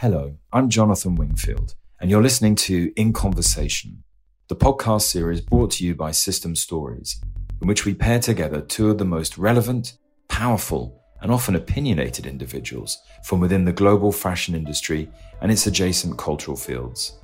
Hello, 0.00 0.36
I'm 0.52 0.68
Jonathan 0.68 1.14
Wingfield, 1.14 1.74
and 1.98 2.10
you're 2.10 2.22
listening 2.22 2.54
to 2.56 2.92
In 2.96 3.14
Conversation, 3.14 4.04
the 4.48 4.54
podcast 4.54 5.04
series 5.04 5.40
brought 5.40 5.70
to 5.70 5.86
you 5.86 5.94
by 5.94 6.10
System 6.10 6.54
Stories, 6.54 7.18
in 7.62 7.66
which 7.66 7.86
we 7.86 7.94
pair 7.94 8.18
together 8.18 8.60
two 8.60 8.90
of 8.90 8.98
the 8.98 9.06
most 9.06 9.38
relevant, 9.38 9.96
powerful, 10.28 11.02
and 11.22 11.32
often 11.32 11.56
opinionated 11.56 12.26
individuals 12.26 12.98
from 13.24 13.40
within 13.40 13.64
the 13.64 13.72
global 13.72 14.12
fashion 14.12 14.54
industry 14.54 15.08
and 15.40 15.50
its 15.50 15.66
adjacent 15.66 16.18
cultural 16.18 16.58
fields. 16.58 17.18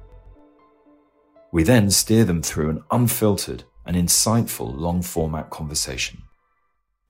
We 1.53 1.65
then 1.65 1.91
steer 1.91 2.25
them 2.25 2.41
through 2.41 2.71
an 2.71 2.85
unfiltered 2.91 3.65
and 3.85 3.97
insightful 3.97 4.75
long 4.75 5.03
format 5.03 5.51
conversation. 5.51 6.23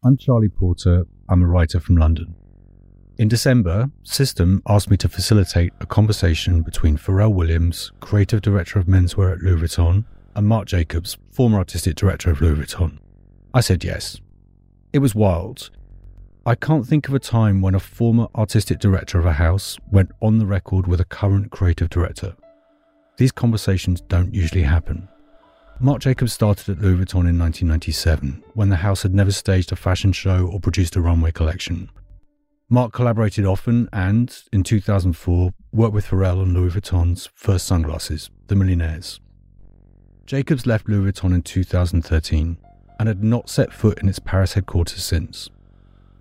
I'm 0.04 0.16
Charlie 0.16 0.48
Porter. 0.48 1.06
I'm 1.29 1.45
a 1.45 1.47
writer 1.47 1.79
from 1.79 1.98
London. 1.98 2.34
In 3.19 3.29
December, 3.29 3.91
System 4.02 4.62
asked 4.66 4.91
me 4.91 4.97
to 4.97 5.09
facilitate 5.09 5.73
a 5.80 5.87
conversation 5.87 6.62
between 6.62 6.97
Pharrell 6.97 7.35
Williams, 7.35 7.93
creative 8.01 8.41
director 8.41 8.79
of 8.79 8.87
menswear 8.87 9.33
at 9.33 9.43
Louis 9.43 9.61
Vuitton, 9.61 10.05
and 10.35 10.47
Marc 10.47 10.66
Jacobs, 10.66 11.19
former 11.30 11.59
artistic 11.59 11.95
director 11.95 12.30
of 12.30 12.41
Louis 12.41 12.65
Vuitton. 12.65 12.98
I 13.52 13.61
said 13.61 13.85
yes. 13.85 14.19
It 14.95 15.01
was 15.01 15.15
wild. 15.15 15.71
I 16.47 16.55
can't 16.55 16.87
think 16.87 17.07
of 17.07 17.15
a 17.15 17.19
time 17.19 17.61
when 17.61 17.75
a 17.75 17.80
former 17.80 18.29
artistic 18.35 18.79
director 18.79 19.19
of 19.19 19.27
a 19.27 19.35
house 19.35 19.79
went 19.91 20.10
on 20.23 20.38
the 20.38 20.47
record 20.47 20.87
with 20.87 21.01
a 21.01 21.05
current 21.05 21.51
creative 21.51 21.91
director. 21.91 22.35
These 23.19 23.33
conversations 23.33 24.01
don't 24.01 24.35
usually 24.35 24.63
happen. 24.63 25.07
Marc 25.80 26.01
Jacobs 26.01 26.33
started 26.33 26.69
at 26.71 26.83
Louis 26.83 27.05
Vuitton 27.05 27.29
in 27.29 27.38
1997 27.38 28.43
when 28.55 28.71
the 28.71 28.77
house 28.77 29.02
had 29.02 29.15
never 29.15 29.33
staged 29.33 29.71
a 29.71 29.77
fashion 29.77 30.13
show 30.13 30.47
or 30.47 30.59
produced 30.59 30.97
a 30.97 31.01
runway 31.01 31.30
collection. 31.30 31.91
Marc 32.72 32.90
collaborated 32.90 33.45
often 33.45 33.87
and, 33.92 34.45
in 34.51 34.62
2004, 34.62 35.52
worked 35.73 35.92
with 35.92 36.06
Pharrell 36.06 36.40
on 36.40 36.54
Louis 36.54 36.70
Vuitton's 36.70 37.29
first 37.34 37.66
sunglasses, 37.66 38.30
the 38.46 38.54
Millionaires. 38.54 39.20
Jacobs 40.24 40.66
left 40.66 40.88
Louis 40.88 41.12
Vuitton 41.12 41.34
in 41.34 41.42
2013 41.42 42.56
and 42.98 43.09
had 43.09 43.23
not 43.23 43.51
set 43.51 43.74
foot 43.74 43.98
in 43.98 44.09
its 44.09 44.18
Paris 44.18 44.54
headquarters 44.54 45.04
since. 45.04 45.51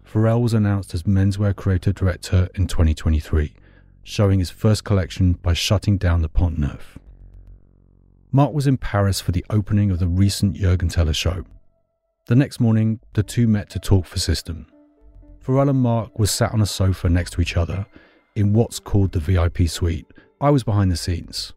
Pharrell 0.04 0.42
was 0.42 0.54
announced 0.54 0.94
as 0.94 1.04
menswear 1.04 1.56
creative 1.56 1.96
director 1.96 2.50
in 2.56 2.68
2023, 2.68 3.54
showing 4.04 4.40
his 4.40 4.50
first 4.50 4.84
collection 4.84 5.32
by 5.32 5.54
shutting 5.54 5.98
down 5.98 6.22
the 6.22 6.28
Pont 6.28 6.60
Neuf. 6.60 7.00
Marc 8.34 8.52
was 8.52 8.68
in 8.68 8.76
Paris 8.76 9.22
for 9.22 9.32
the 9.32 9.46
opening 9.50 9.90
of 9.90 10.00
the 10.00 10.08
recent 10.10 10.58
Juergen 10.58 10.92
Teller 10.92 11.14
show. 11.14 11.46
The 12.26 12.36
next 12.36 12.60
morning, 12.60 13.00
the 13.14 13.24
two 13.24 13.48
met 13.48 13.70
to 13.70 13.80
talk 13.80 14.06
for 14.06 14.20
System. 14.20 14.68
Pharrell 15.46 15.70
and 15.70 15.80
Marc 15.80 16.20
were 16.20 16.28
sat 16.28 16.54
on 16.54 16.62
a 16.62 16.66
sofa 16.66 17.10
next 17.10 17.32
to 17.32 17.42
each 17.42 17.58
other 17.58 17.86
in 18.36 18.54
what's 18.54 18.80
called 18.80 19.12
the 19.12 19.20
VIP 19.20 19.68
suite. 19.68 20.06
I 20.40 20.50
was 20.50 20.64
behind 20.64 20.92
the 20.92 20.98
scenes. 20.98 21.54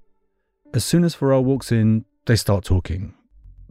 As 0.73 0.85
soon 0.85 1.05
as 1.05 1.15
Pharrell 1.15 1.45
walks 1.45 1.71
in, 1.71 2.05
they 2.27 2.37
start 2.37 2.65
talking. 2.65 3.15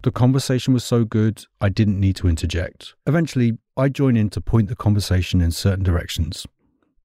The 0.03 0.11
conversation 0.11 0.73
was 0.73 0.83
so 0.83 1.05
good, 1.05 1.45
I 1.61 1.69
didn't 1.69 1.99
need 1.99 2.15
to 2.17 2.27
interject. 2.27 2.93
Eventually, 3.07 3.57
I 3.75 3.89
join 3.89 4.15
in 4.17 4.29
to 4.31 4.41
point 4.41 4.69
the 4.69 4.75
conversation 4.75 5.41
in 5.41 5.51
certain 5.51 5.83
directions. 5.83 6.45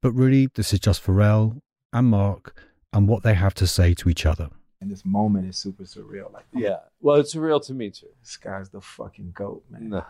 But 0.03 0.13
really, 0.13 0.49
this 0.55 0.73
is 0.73 0.81
just 0.81 1.05
Pharrell 1.05 1.61
and 1.93 2.09
Marc 2.09 2.61
and 2.93 3.09
what 3.09 3.23
they 3.23 3.35
have 3.35 3.55
to 3.55 3.67
say 3.67 3.95
to 3.95 4.09
each 4.09 4.27
other. 4.27 4.49
And 4.81 4.91
this 4.91 5.05
moment 5.05 5.49
is 5.49 5.57
super 5.57 5.85
surreal. 5.85 6.33
Like, 6.33 6.45
Yeah. 6.55 6.79
Well, 7.01 7.17
it's 7.17 7.35
surreal 7.35 7.65
to 7.67 7.75
me 7.75 7.91
too. 7.91 8.07
this 8.21 8.37
guy's 8.37 8.69
the 8.69 8.81
fucking 8.81 9.33
goat, 9.35 9.65
man. 9.71 9.89
No. 9.91 10.05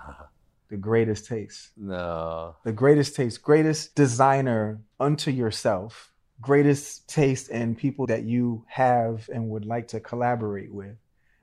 The 0.71 0.77
greatest 0.77 1.27
taste. 1.27 1.71
No. 1.77 2.57
The 2.65 2.73
greatest 2.73 3.17
taste, 3.17 3.43
greatest 3.43 3.95
designer 3.95 4.81
unto 5.01 5.31
yourself, 5.31 6.13
greatest 6.41 7.09
taste 7.09 7.49
in 7.49 7.75
people 7.75 8.07
that 8.07 8.25
you 8.25 8.65
have 8.69 9.29
and 9.33 9.49
would 9.51 9.65
like 9.65 9.89
to 9.89 10.01
collaborate 10.01 10.73
with. 10.73 10.97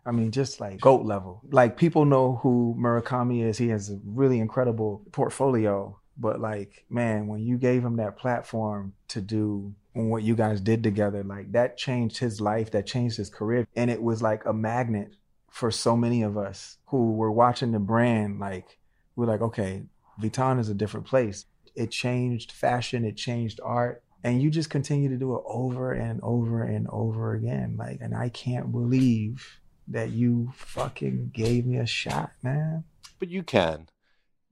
I 0.06 0.12
mean, 0.12 0.30
just 0.32 0.62
like 0.62 0.80
goat 0.80 1.06
level. 1.06 1.42
Like 1.50 1.78
people 1.78 2.06
know 2.06 2.36
who 2.44 2.76
Murakami 2.78 3.44
is. 3.44 3.58
He 3.58 3.70
has 3.70 3.90
a 3.90 4.00
really 4.06 4.40
incredible 4.40 5.02
portfolio. 5.12 6.00
But 6.18 6.40
like, 6.40 6.86
man, 6.90 7.28
when 7.28 7.42
you 7.42 7.58
gave 7.58 7.84
him 7.84 7.98
that 7.98 8.18
platform 8.18 8.94
to 9.10 9.22
do 9.22 9.74
what 9.94 10.24
you 10.24 10.36
guys 10.36 10.62
did 10.62 10.84
together, 10.84 11.24
like 11.24 11.52
that 11.54 11.78
changed 11.78 12.20
his 12.20 12.40
life, 12.40 12.72
that 12.72 12.86
changed 12.86 13.18
his 13.18 13.30
career. 13.30 13.68
And 13.76 13.90
it 13.90 14.02
was 14.02 14.22
like 14.22 14.46
a 14.46 14.54
magnet 14.54 15.16
for 15.50 15.72
so 15.72 15.98
many 15.98 16.22
of 16.22 16.38
us 16.38 16.78
who 16.88 17.14
were 17.14 17.32
watching 17.32 17.72
the 17.72 17.80
brand. 17.80 18.40
Like, 18.40 18.78
we're 19.16 19.26
like, 19.26 19.42
okay, 19.42 19.84
Vuitton 20.22 20.60
is 20.60 20.70
a 20.70 20.74
different 20.74 21.06
place. 21.06 21.46
It 21.76 21.92
changed 21.92 22.52
fashion, 22.52 23.06
it 23.06 23.18
changed 23.18 23.60
art. 23.64 24.04
And 24.24 24.42
you 24.42 24.50
just 24.50 24.72
continue 24.72 25.10
to 25.10 25.18
do 25.18 25.36
it 25.36 25.44
over 25.46 25.92
and 25.92 26.20
over 26.24 26.64
and 26.64 26.88
over 26.90 27.36
again. 27.36 27.76
Like, 27.78 28.00
and 28.02 28.16
I 28.16 28.30
can't 28.30 28.72
believe 28.72 29.60
that 29.88 30.10
you 30.10 30.52
fucking 30.56 31.32
gave 31.32 31.66
me 31.66 31.78
a 31.78 31.86
shot, 31.86 32.32
man. 32.42 32.86
But 33.20 33.30
you 33.30 33.44
can. 33.44 33.88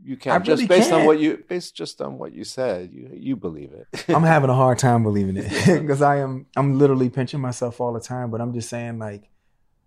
You 0.05 0.17
can 0.17 0.33
I 0.33 0.39
just 0.39 0.47
really 0.61 0.67
based 0.67 0.91
on 0.91 1.05
what 1.05 1.19
you 1.19 1.43
based 1.47 1.75
just 1.75 2.01
on 2.01 2.17
what 2.17 2.33
you 2.33 2.43
said. 2.43 2.91
You 2.91 3.09
you 3.13 3.35
believe 3.37 3.71
it. 3.71 4.05
I'm 4.13 4.23
having 4.23 4.49
a 4.49 4.53
hard 4.53 4.77
time 4.77 5.01
believing 5.01 5.37
it 5.37 5.49
because 5.81 6.01
I 6.13 6.17
am 6.17 6.45
I'm 6.57 6.77
literally 6.77 7.09
pinching 7.09 7.39
myself 7.39 7.79
all 7.79 7.93
the 7.93 8.01
time. 8.01 8.29
But 8.29 8.41
I'm 8.41 8.53
just 8.53 8.69
saying, 8.69 8.99
like, 8.99 9.29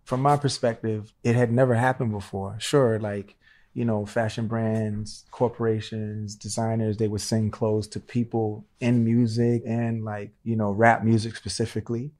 from 0.04 0.22
my 0.22 0.38
perspective, 0.38 1.12
it 1.22 1.36
had 1.36 1.52
never 1.52 1.74
happened 1.74 2.12
before. 2.12 2.56
Sure, 2.58 2.98
like 2.98 3.36
you 3.76 3.84
know, 3.84 4.06
fashion 4.06 4.46
brands, 4.46 5.26
corporations, 5.30 6.34
designers, 6.34 6.96
they 6.96 7.08
would 7.08 7.20
send 7.20 7.52
clothes 7.52 7.86
to 7.86 8.00
people 8.00 8.64
in 8.80 9.04
music 9.04 9.62
and 9.66 10.02
like 10.02 10.30
you 10.44 10.56
know 10.56 10.70
rap 10.70 11.04
music 11.04 11.36
specifically, 11.36 12.10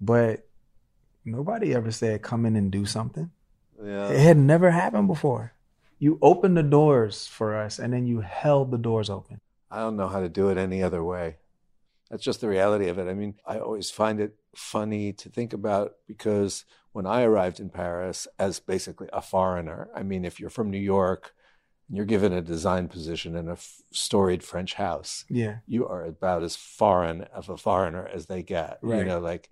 but 0.00 0.48
nobody 1.24 1.72
ever 1.72 1.92
said 1.92 2.22
come 2.22 2.44
in 2.44 2.56
and 2.56 2.72
do 2.72 2.84
something. 2.84 3.30
Yeah. 3.80 4.08
It 4.08 4.18
had 4.18 4.36
never 4.36 4.72
happened 4.72 5.06
before. 5.06 5.52
You 6.00 6.18
opened 6.20 6.56
the 6.56 6.64
doors 6.64 7.28
for 7.28 7.54
us, 7.54 7.78
and 7.78 7.92
then 7.92 8.08
you 8.08 8.22
held 8.22 8.72
the 8.72 8.78
doors 8.78 9.08
open. 9.08 9.40
I 9.70 9.78
don't 9.78 9.96
know 9.96 10.08
how 10.08 10.20
to 10.20 10.28
do 10.28 10.48
it 10.48 10.58
any 10.58 10.82
other 10.82 11.04
way. 11.04 11.36
That's 12.10 12.24
just 12.24 12.40
the 12.40 12.48
reality 12.48 12.88
of 12.88 12.98
it. 12.98 13.08
I 13.08 13.14
mean, 13.14 13.34
I 13.46 13.60
always 13.60 13.92
find 13.92 14.18
it 14.18 14.34
funny 14.56 15.12
to 15.12 15.28
think 15.28 15.52
about 15.52 15.92
because 16.08 16.64
when 16.96 17.04
I 17.04 17.24
arrived 17.24 17.60
in 17.60 17.68
Paris 17.68 18.26
as 18.38 18.58
basically 18.58 19.08
a 19.12 19.20
foreigner, 19.20 19.90
I 19.94 20.02
mean, 20.02 20.24
if 20.24 20.40
you're 20.40 20.48
from 20.48 20.70
New 20.70 20.78
York 20.78 21.34
and 21.88 21.96
you're 21.98 22.06
given 22.06 22.32
a 22.32 22.40
design 22.40 22.88
position 22.88 23.36
in 23.36 23.50
a 23.50 23.52
f- 23.52 23.82
storied 23.92 24.42
French 24.42 24.72
house, 24.72 25.26
Yeah, 25.28 25.58
you 25.66 25.86
are 25.86 26.06
about 26.06 26.42
as 26.42 26.56
foreign 26.56 27.24
of 27.34 27.50
a 27.50 27.58
foreigner 27.58 28.08
as 28.08 28.26
they 28.26 28.42
get. 28.42 28.78
Right. 28.80 29.00
You 29.00 29.04
know, 29.04 29.20
like 29.20 29.50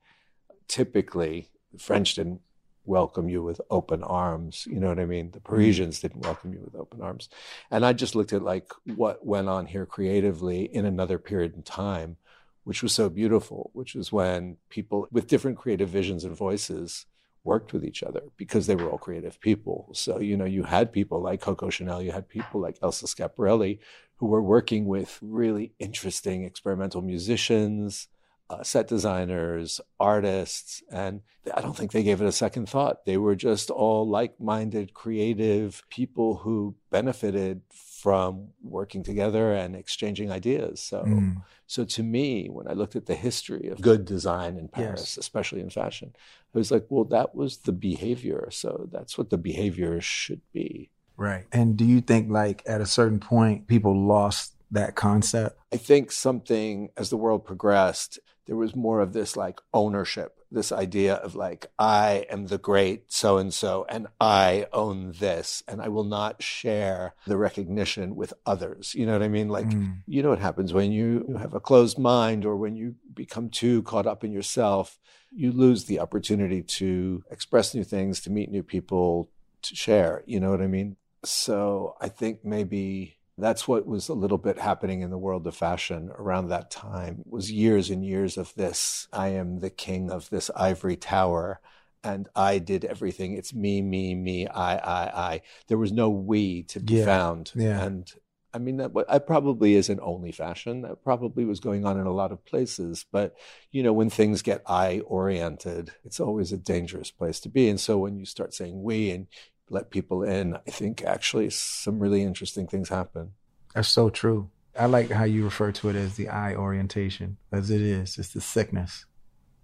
typically 0.69 1.50
the 1.71 1.78
French 1.78 2.15
didn't 2.15 2.41
welcome 2.87 3.28
you 3.28 3.43
with 3.43 3.61
open 3.69 4.03
arms. 4.03 4.66
You 4.66 4.81
know 4.81 4.88
what 4.88 4.99
I 4.99 5.05
mean? 5.05 5.32
The 5.32 5.38
mm-hmm. 5.38 5.55
Parisians 5.55 6.00
didn't 6.00 6.25
welcome 6.25 6.55
you 6.55 6.62
with 6.65 6.75
open 6.75 7.03
arms. 7.03 7.28
And 7.71 7.84
I 7.84 7.93
just 7.93 8.15
looked 8.15 8.32
at 8.32 8.41
like 8.41 8.72
what 8.97 9.26
went 9.26 9.50
on 9.50 9.66
here 9.66 9.84
creatively 9.84 10.62
in 10.62 10.87
another 10.87 11.19
period 11.19 11.55
in 11.55 11.62
time, 11.62 12.16
which 12.62 12.82
was 12.82 12.94
so 12.94 13.11
beautiful, 13.11 13.71
which 13.75 13.94
was 13.94 14.11
when 14.11 14.56
people 14.71 15.09
with 15.12 15.26
different 15.26 15.59
creative 15.59 15.91
visions 15.91 16.25
and 16.25 16.34
voices 16.34 17.05
worked 17.44 17.72
with 17.72 17.84
each 17.84 18.03
other 18.03 18.22
because 18.37 18.66
they 18.66 18.75
were 18.75 18.88
all 18.88 18.99
creative 18.99 19.41
people. 19.41 19.91
So, 19.93 20.19
you 20.19 20.37
know, 20.37 20.44
you 20.47 20.65
had 20.65 20.93
people 20.93 21.21
like 21.21 21.41
Coco 21.41 21.71
Chanel, 21.71 22.03
you 22.03 22.12
had 22.12 22.28
people 22.28 22.60
like 22.60 22.78
Elsa 22.82 23.06
Schiaparelli 23.06 23.78
who 24.16 24.27
were 24.27 24.43
working 24.43 24.87
with 24.87 25.19
really 25.21 25.72
interesting 25.78 26.44
experimental 26.44 27.03
musicians, 27.03 28.09
uh, 28.50 28.62
set 28.62 28.87
designers, 28.88 29.81
artists, 29.99 30.82
and 30.91 31.22
I 31.55 31.60
don't 31.60 31.77
think 31.77 31.93
they 31.93 32.03
gave 32.03 32.21
it 32.21 32.27
a 32.27 32.32
second 32.32 32.69
thought. 32.69 33.05
They 33.05 33.16
were 33.16 33.34
just 33.34 33.71
all 33.71 34.09
like 34.09 34.41
minded, 34.41 34.94
creative 34.94 35.82
people 35.91 36.37
who 36.37 36.76
benefited 36.91 37.62
from 38.05 38.49
working 38.63 39.03
together 39.03 39.55
and 39.55 39.75
exchanging 39.75 40.31
ideas. 40.31 40.79
So, 40.79 41.05
Mm. 41.05 41.43
so 41.67 41.87
to 41.87 42.03
me, 42.03 42.49
when 42.51 42.69
I 42.69 42.75
looked 42.75 42.97
at 42.97 43.06
the 43.06 43.15
history 43.15 43.69
of 43.71 43.81
good 43.81 44.05
design 44.05 44.59
in 44.59 44.69
Paris, 44.69 45.01
Yes. 45.01 45.17
especially 45.17 45.62
in 45.62 45.71
fashion, 45.71 46.12
I 46.55 46.59
was 46.59 46.71
like, 46.71 46.85
well, 46.91 47.05
that 47.06 47.35
was 47.35 47.56
the 47.69 47.73
behavior. 47.73 48.49
So 48.51 48.91
that's 48.93 49.17
what 49.17 49.31
the 49.31 49.39
behavior 49.39 50.03
should 50.03 50.43
be. 50.53 50.91
Right. 51.17 51.47
And 51.51 51.79
do 51.79 51.87
you 51.87 52.03
think 52.03 52.31
like 52.31 52.62
at 52.67 52.83
a 52.83 52.87
certain 52.87 53.21
point 53.21 53.69
people 53.69 53.95
lost 53.99 54.53
that 54.71 54.95
concept? 54.97 55.59
I 55.73 55.79
think 55.79 56.12
something 56.12 56.91
as 56.99 57.09
the 57.09 57.17
world 57.17 57.47
progressed, 57.47 58.19
there 58.45 58.57
was 58.57 58.77
more 58.77 59.00
of 59.00 59.15
this 59.15 59.35
like 59.35 59.62
ownership, 59.73 60.41
this 60.55 60.73
idea 60.73 61.15
of 61.15 61.35
like, 61.35 61.67
I 61.79 62.27
am 62.31 62.47
the 62.47 62.59
great 62.59 63.12
so 63.12 63.37
and 63.39 63.53
so, 63.53 63.85
and 63.89 64.06
I 64.21 64.67
own 64.73 65.12
this, 65.19 65.62
and 65.69 65.83
I 65.83 65.89
will 65.89 66.05
not 66.05 66.43
share 66.43 67.15
the 67.27 67.37
recognition 67.37 68.17
with 68.17 68.33
others. 68.47 68.95
You 68.95 69.05
know 69.06 69.12
what 69.12 69.23
I 69.23 69.29
mean? 69.29 69.49
Like, 69.49 69.67
Mm. 69.67 69.99
you 70.06 70.23
know 70.23 70.31
what 70.31 70.39
happens 70.39 70.73
when 70.73 70.93
you 70.93 71.25
you 71.29 71.37
have 71.37 71.55
a 71.55 71.61
closed 71.61 71.99
mind 71.99 72.45
or 72.45 72.56
when 72.56 72.77
you 72.77 72.95
become 73.12 73.49
too 73.51 73.83
caught 73.83 74.06
up 74.06 74.25
in 74.25 74.33
yourself, 74.33 74.99
you 75.31 75.53
lose 75.53 75.85
the 75.85 75.99
opportunity 76.01 76.62
to 76.62 77.23
express 77.31 77.75
new 77.75 77.85
things, 77.85 78.21
to 78.21 78.31
meet 78.31 78.50
new 78.50 78.62
people, 78.62 79.31
to 79.62 79.75
share. 79.75 80.23
You 80.27 80.41
know 80.41 80.50
what 80.50 80.62
I 80.62 80.67
mean? 80.67 80.97
So 81.25 81.97
I 82.00 82.09
think 82.09 82.45
maybe 82.45 83.13
That's 83.37 83.67
what 83.67 83.87
was 83.87 84.09
a 84.09 84.15
little 84.15 84.39
bit 84.39 84.59
happening 84.59 85.03
in 85.03 85.11
the 85.11 85.19
world 85.19 85.47
of 85.47 85.57
fashion 85.57 86.11
around 86.17 86.49
that 86.49 86.71
time. 86.71 87.23
Was 87.27 87.51
years 87.51 87.91
and 87.91 88.05
years 88.05 88.37
of 88.37 88.55
this. 88.55 89.09
I 89.13 89.29
am 89.29 89.59
the 89.61 89.71
king 89.71 90.11
of 90.11 90.31
this 90.31 90.51
ivory 90.55 90.97
tower 90.97 91.61
and 92.05 92.29
I 92.37 92.59
did 92.59 92.85
everything. 92.85 93.33
It's 93.33 93.53
me, 93.55 93.83
me, 93.83 94.15
me, 94.15 94.47
I, 94.47 94.77
I, 94.77 95.33
I. 95.33 95.41
There 95.69 95.79
was 95.79 95.91
no 95.91 96.11
we 96.11 96.63
to 96.65 96.79
be 96.81 96.95
Yeah. 96.95 97.07
found. 97.07 97.51
Yeah. 97.57 97.83
And 97.83 98.13
I 98.53 98.59
mean, 98.59 98.77
that, 98.77 98.93
that 98.95 99.27
probably 99.27 99.75
isn't 99.75 99.99
only 100.01 100.31
fashion. 100.31 100.83
That 100.83 101.03
probably 101.03 101.45
was 101.45 101.59
going 101.59 101.85
on 101.85 101.99
in 101.99 102.07
a 102.07 102.13
lot 102.13 102.31
of 102.31 102.45
places. 102.45 103.05
But, 103.11 103.35
you 103.73 103.83
know, 103.83 103.93
when 103.93 104.11
things 104.11 104.43
get 104.43 104.63
I 104.65 105.01
oriented, 105.01 105.93
it's 106.05 106.21
always 106.21 106.53
a 106.53 106.57
dangerous 106.57 107.11
place 107.11 107.41
to 107.41 107.49
be. 107.49 107.69
And 107.69 107.81
so 107.81 107.99
when 107.99 108.17
you 108.17 108.27
start 108.27 108.55
saying 108.55 108.81
we 108.81 109.11
and 109.11 109.27
let 109.70 109.90
people 109.90 110.22
in, 110.22 110.55
I 110.55 110.70
think 110.70 111.02
actually 111.02 111.50
some 111.50 111.99
really 111.99 112.22
interesting 112.22 112.66
things 112.66 112.88
happen. 112.88 113.32
That's 113.75 113.88
so 113.88 114.11
true. 114.11 114.50
I 114.78 114.87
like 114.87 115.11
how 115.11 115.25
you 115.25 115.44
refer 115.44 115.72
to 115.72 115.88
it 115.88 115.96
as 115.96 116.16
the 116.16 116.28
I 116.28 116.55
orientation, 116.55 117.37
as 117.52 117.70
it 117.70 117.81
is. 117.81 118.19
It's 118.19 118.31
the 118.31 118.40
sickness. 118.40 119.06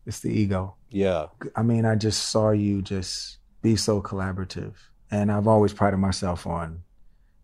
It's 0.06 0.20
the 0.20 0.30
ego. 0.30 0.76
Yeah. 0.88 1.26
I 1.56 1.62
mean, 1.62 1.84
I 1.84 1.96
just 1.96 2.28
saw 2.30 2.50
you 2.50 2.82
just 2.82 3.38
be 3.62 3.76
so 3.76 4.00
collaborative. 4.00 4.74
And 5.10 5.30
I've 5.30 5.48
always 5.48 5.72
prided 5.72 5.98
myself 5.98 6.46
on 6.46 6.82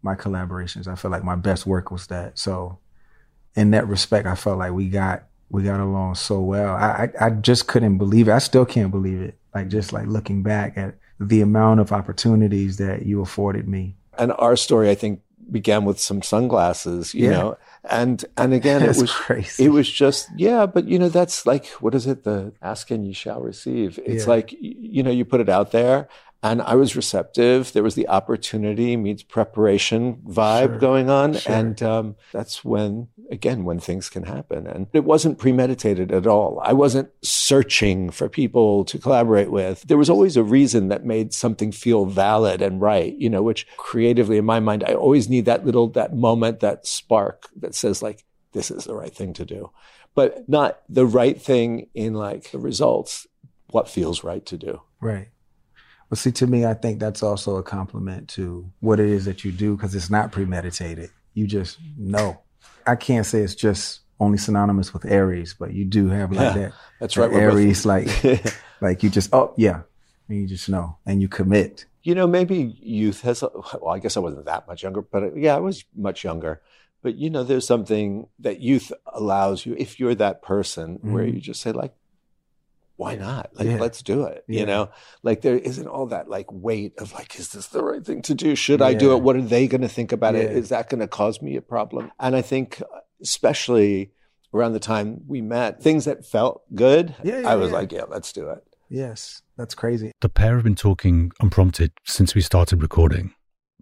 my 0.03 0.15
collaborations. 0.15 0.87
I 0.87 0.95
feel 0.95 1.11
like 1.11 1.25
my 1.25 1.35
best 1.35 1.67
work 1.67 1.91
was 1.91 2.07
that. 2.07 2.39
So 2.39 2.79
in 3.55 3.73
that 3.73 3.89
respect, 3.89 4.27
I 4.27 4.37
felt 4.37 4.59
like 4.59 4.73
we 4.73 4.89
got 4.89 5.25
we 5.49 5.63
got 5.63 5.81
along 5.81 6.15
so 6.17 6.41
well. 6.41 6.75
I 6.75 7.11
I, 7.21 7.27
I 7.27 7.31
just 7.31 7.67
couldn't 7.67 7.99
believe 7.99 8.29
it. 8.29 8.33
I 8.33 8.39
still 8.39 8.65
can't 8.65 8.91
believe 8.91 9.21
it. 9.21 9.39
Like 9.55 9.69
just 9.69 9.93
like 9.93 10.07
looking 10.07 10.43
back 10.43 10.79
at 10.79 10.95
the 11.19 11.41
amount 11.41 11.81
of 11.81 11.93
opportunities 11.93 12.77
that 12.79 13.07
you 13.07 13.21
afforded 13.23 13.67
me. 13.69 13.97
And 14.19 14.33
our 14.39 14.57
story, 14.57 14.91
I 14.91 14.95
think, 14.95 15.21
began 15.51 15.85
with 15.85 16.01
some 16.01 16.23
sunglasses, 16.23 17.15
you 17.15 17.27
Yeah. 17.31 17.31
know, 17.39 17.57
and 17.89 18.25
and 18.37 18.53
again, 18.53 18.83
it 18.83 18.97
was 18.97 19.13
crazy. 19.13 19.65
it 19.65 19.69
was 19.69 19.89
just 19.89 20.29
yeah, 20.37 20.67
but 20.67 20.89
you 20.89 20.99
know, 20.99 21.09
that's 21.09 21.47
like 21.47 21.67
what 21.81 21.95
is 21.95 22.07
it? 22.07 22.25
The 22.25 22.53
ask 22.61 22.91
and 22.91 23.07
you 23.07 23.15
shall 23.15 23.41
receive. 23.41 23.99
It's 24.05 24.25
Yeah. 24.25 24.31
like 24.31 24.55
you 24.61 25.03
know, 25.03 25.11
you 25.11 25.25
put 25.25 25.41
it 25.41 25.49
out 25.49 25.71
there. 25.71 26.09
And 26.53 26.63
I 26.63 26.75
was 26.75 26.95
receptive. 26.97 27.73
There 27.73 27.83
was 27.83 27.95
the 27.95 28.09
opportunity 28.09 28.97
meets 28.97 29.23
preparation 29.23 30.17
vibe 30.27 30.69
Sure. 30.69 30.79
going 30.79 31.11
on. 31.11 31.35
Sure. 31.35 31.53
And 31.53 31.83
um, 31.83 32.17
that's 32.33 32.65
when, 32.65 33.09
again, 33.31 33.65
when 33.65 33.81
things 33.81 34.09
can 34.09 34.23
happen. 34.23 34.67
And 34.67 34.87
it 34.93 35.05
wasn't 35.05 35.39
premeditated 35.39 36.13
at 36.13 36.27
all. 36.27 36.61
I 36.63 36.73
wasn't 36.73 37.11
searching 37.23 38.11
for 38.11 38.29
people 38.29 38.85
to 38.85 38.99
collaborate 38.99 39.51
with. 39.51 39.83
There 39.83 39.99
was 39.99 40.09
always 40.11 40.37
a 40.37 40.43
reason 40.45 40.89
that 40.89 41.05
made 41.05 41.33
something 41.33 41.73
feel 41.73 42.07
valid 42.07 42.63
and 42.63 42.81
right, 42.81 43.15
you 43.17 43.29
know, 43.29 43.43
which 43.43 43.67
creatively 43.77 44.37
in 44.39 44.45
my 44.45 44.61
mind, 44.61 44.85
I 44.87 44.95
always 44.95 45.29
need 45.29 45.47
that 45.47 45.67
little, 45.67 45.89
that 45.91 46.15
moment, 46.15 46.61
that 46.61 46.87
spark 46.87 47.49
that 47.57 47.75
says 47.75 48.03
like, 48.03 48.25
this 48.53 48.71
is 48.71 48.85
the 48.85 48.95
right 48.95 49.15
thing 49.15 49.35
to 49.35 49.45
do, 49.45 49.71
but 50.15 50.49
not 50.49 50.81
the 50.89 51.05
right 51.05 51.41
thing 51.41 51.89
in 51.95 52.15
like 52.15 52.51
the 52.53 52.59
results, 52.59 53.27
what 53.71 53.89
feels 53.89 54.25
right 54.25 54.47
to 54.47 54.57
do. 54.57 54.81
Right. 55.01 55.29
Well, 56.11 56.17
see, 56.17 56.31
to 56.33 56.47
me, 56.47 56.65
I 56.65 56.75
think 56.75 57.01
that's 57.01 57.23
also 57.23 57.57
a 57.57 57.63
compliment 57.63 58.29
to 58.31 58.71
what 58.81 59.01
it 59.01 59.09
is 59.09 59.25
that 59.25 59.45
you 59.45 59.53
do 59.53 59.77
because 59.77 59.95
it's 59.95 60.11
not 60.11 60.31
premeditated. 60.33 61.11
You 61.35 61.47
just 61.47 61.79
know. 61.97 62.41
I 62.87 62.95
can't 62.97 63.27
say 63.27 63.41
it's 63.41 63.55
just 63.57 64.01
only 64.21 64.39
synonymous 64.39 64.95
with 64.95 65.05
Aries, 65.05 65.55
but 65.59 65.73
you 65.75 65.85
do 65.85 66.09
have 66.09 66.31
like 66.31 66.55
Yeah, 66.57 66.63
that. 66.63 66.73
That's 67.01 67.15
that 67.17 67.31
right. 67.31 67.43
Aries, 67.43 67.85
like, 67.85 68.09
like 68.81 69.03
you 69.03 69.11
just, 69.11 69.35
oh, 69.35 69.53
yeah. 69.57 69.83
And 70.29 70.41
you 70.41 70.47
just 70.47 70.69
know 70.69 70.97
and 71.07 71.21
you 71.21 71.29
commit. 71.29 71.85
you 72.03 72.15
know, 72.15 72.27
maybe 72.27 72.57
youth 72.81 73.23
has, 73.23 73.43
well, 73.43 73.89
I 73.89 73.99
guess 73.99 74.17
I 74.17 74.21
wasn't 74.21 74.47
that 74.47 74.67
much 74.69 74.83
younger, 74.85 75.03
but 75.03 75.23
uh, 75.25 75.35
yeah, 75.35 75.57
I 75.57 75.59
was 75.61 75.85
much 75.95 76.23
younger. 76.25 76.63
But, 77.03 77.17
you 77.17 77.31
know, 77.31 77.43
there's 77.45 77.67
something 77.67 78.29
that 78.39 78.61
youth 78.61 78.93
allows 79.13 79.67
you, 79.67 79.75
if 79.79 79.99
you're 80.01 80.15
that 80.17 80.41
person 80.43 80.99
where 81.03 81.25
Mhm. 81.25 81.35
you 81.35 81.41
just 81.41 81.61
say, 81.61 81.73
like, 81.73 81.95
why 82.97 83.15
not? 83.15 83.51
Like, 83.55 83.67
Yeah. 83.67 83.77
let's 83.79 84.03
do 84.03 84.25
it. 84.25 84.45
Yeah. 84.49 84.61
You 84.61 84.67
know, 84.67 84.91
like 85.23 85.43
there 85.43 85.57
isn't 85.59 85.87
all 85.87 86.07
that 86.07 86.29
like 86.29 86.47
weight 86.51 86.95
of 86.99 87.13
like, 87.13 87.39
is 87.39 87.51
this 87.53 87.67
the 87.69 87.83
right 87.83 88.05
thing 88.05 88.23
to 88.23 88.35
do? 88.35 88.55
Should 88.57 88.81
I 88.83 88.95
do 88.95 89.13
it? 89.15 89.23
What 89.23 89.37
are 89.37 89.43
they 89.43 89.67
going 89.69 89.83
to 89.83 89.89
think 89.89 90.13
about 90.13 90.35
it? 90.35 90.51
Yeah. 90.51 90.57
Is 90.59 90.69
that 90.71 90.89
going 90.89 91.01
to 91.01 91.09
cause 91.09 91.41
me 91.43 91.57
a 91.57 91.63
problem? 91.63 92.11
And 92.19 92.35
I 92.35 92.43
think, 92.43 92.81
uh, 92.83 93.01
especially 93.21 94.13
around 94.55 94.73
the 94.73 94.81
time 94.81 95.21
we 95.27 95.41
met, 95.43 95.83
things 95.83 96.05
that 96.07 96.25
felt 96.25 96.63
good, 96.75 97.15
Yeah, 97.23 97.41
yeah, 97.41 97.49
I 97.51 97.57
was 97.57 97.71
yeah. 97.71 97.77
like, 97.77 97.93
yeah, 97.93 98.05
let's 98.09 98.33
do 98.33 98.49
it. 98.51 98.65
Yes. 98.89 99.43
That's 99.57 99.75
crazy. 99.75 100.13
The 100.21 100.29
pair 100.29 100.55
have 100.55 100.65
been 100.65 100.75
talking 100.75 101.33
unprompted 101.41 101.93
since 102.05 102.35
we 102.35 102.41
started 102.41 102.81
recording. 102.83 103.35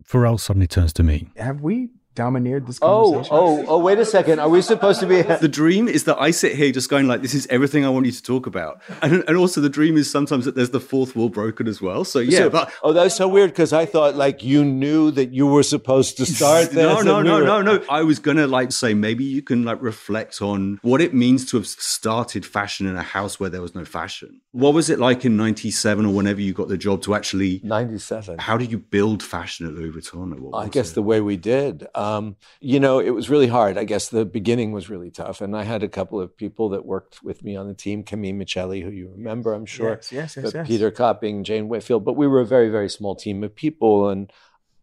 Pharrell 0.05 0.39
suddenly 0.41 0.67
turns 0.67 0.93
to 0.95 1.03
me. 1.03 1.29
Have 1.37 1.61
we 1.63 1.91
domineered 2.15 2.67
this 2.67 2.79
Oh, 2.83 3.05
conversation? 3.13 3.37
oh, 3.37 3.59
oh, 3.61 3.65
oh, 3.69 3.79
wait 3.79 3.99
a 3.99 4.05
second. 4.05 4.39
Are 4.39 4.49
we 4.49 4.63
supposed 4.63 5.01
to 5.01 5.07
be? 5.07 5.23
The 5.45 5.49
dream 5.49 5.89
is 5.89 6.05
that 6.05 6.19
I 6.21 6.31
sit 6.31 6.55
here 6.57 6.71
just 6.73 6.89
going 6.89 7.07
like, 7.09 7.23
"This 7.23 7.35
is 7.35 7.47
everything 7.49 7.85
I 7.85 7.89
want 7.91 8.07
you 8.07 8.13
to 8.13 8.23
talk 8.23 8.47
about," 8.47 8.81
and 9.03 9.25
and 9.29 9.37
also 9.37 9.61
the 9.61 9.69
dream 9.69 9.97
is 9.97 10.11
sometimes 10.11 10.45
that 10.45 10.55
there's 10.55 10.71
the 10.71 10.81
fourth 10.81 11.15
wall 11.17 11.29
broken 11.29 11.67
as 11.69 11.81
well. 11.83 12.05
So 12.05 12.19
yeah, 12.21 12.39
So- 12.39 12.51
but 12.51 12.73
oh, 12.83 12.93
that's 12.93 13.15
so 13.17 13.27
weird 13.29 13.51
because 13.51 13.73
I 13.73 13.85
thought 13.87 14.15
like 14.17 14.43
you 14.45 14.65
knew 14.65 15.11
that 15.13 15.33
you 15.33 15.47
were 15.47 15.63
supposed 15.63 16.17
to 16.19 16.27
start 16.37 16.71
this. 16.71 16.77
no, 16.77 17.01
no, 17.03 17.19
and 17.19 17.25
we 17.27 17.31
no, 17.31 17.39
were- 17.41 17.63
no, 17.65 17.79
no. 17.79 17.85
I 17.91 18.03
was 18.03 18.19
gonna 18.19 18.47
like 18.47 18.71
say 18.73 18.95
maybe 18.95 19.25
you 19.25 19.43
can 19.43 19.65
like 19.65 19.81
reflect 19.83 20.41
on 20.41 20.79
what 20.83 21.01
it 21.01 21.13
means 21.15 21.45
to 21.51 21.57
have 21.59 21.67
started 21.67 22.47
fashion 22.47 22.87
in 22.87 22.97
a 22.97 23.03
house 23.03 23.41
where 23.41 23.51
there 23.51 23.63
was 23.63 23.75
no 23.75 23.85
fashion. 23.85 24.41
What 24.53 24.73
was 24.75 24.89
it 24.91 24.99
like 24.99 25.25
in 25.25 25.37
'97 25.37 26.07
or 26.07 26.15
whenever 26.15 26.41
you 26.41 26.53
got 26.53 26.69
the 26.69 26.79
job 26.79 27.03
to 27.03 27.15
actually? 27.15 27.61
97. 27.65 28.39
How 28.39 28.57
did 28.57 28.71
you 28.71 28.79
build 28.79 29.23
fashion 29.23 29.67
at 29.67 29.75
Louis 29.75 29.91
Vuitton? 29.91 30.39
What 30.41 30.59
I 30.59 30.69
guess 30.69 30.93
it? 30.93 30.95
the 30.95 31.03
way 31.03 31.21
we 31.21 31.37
did. 31.37 31.87
Um, 31.95 32.04
Um, 32.05 32.37
you 32.61 32.81
know, 32.81 32.99
it 32.99 33.11
was 33.11 33.31
really 33.31 33.47
hard. 33.47 33.79
I 33.79 33.85
guess 33.85 34.09
the 34.09 34.25
beginning 34.25 34.73
was 34.73 34.91
really 34.91 35.11
tough. 35.11 35.41
And 35.41 35.57
I 35.57 35.63
had 35.63 35.83
a 35.83 35.89
couple 35.89 36.21
of 36.21 36.37
people 36.37 36.69
that 36.71 36.85
worked 36.85 37.23
with 37.23 37.43
me 37.43 37.57
on 37.57 37.67
the 37.69 37.75
team, 37.75 38.03
Camille 38.03 38.35
Miceli, 38.35 38.83
who 38.83 38.91
you 38.91 39.11
remember, 39.11 39.55
I'm 39.55 39.67
sure. 39.67 39.91
Yes, 39.91 40.13
yes, 40.13 40.37
yes, 40.37 40.53
yes. 40.55 40.67
Peter 40.67 40.91
Copping, 40.91 41.45
Jane 41.45 41.69
Whitfield, 41.69 42.05
but 42.05 42.15
we 42.17 42.27
were 42.27 42.41
a 42.41 42.47
very, 42.47 42.69
very 42.69 42.89
small 42.89 43.15
team 43.17 43.43
of 43.45 43.55
people. 43.55 44.09
And 44.09 44.31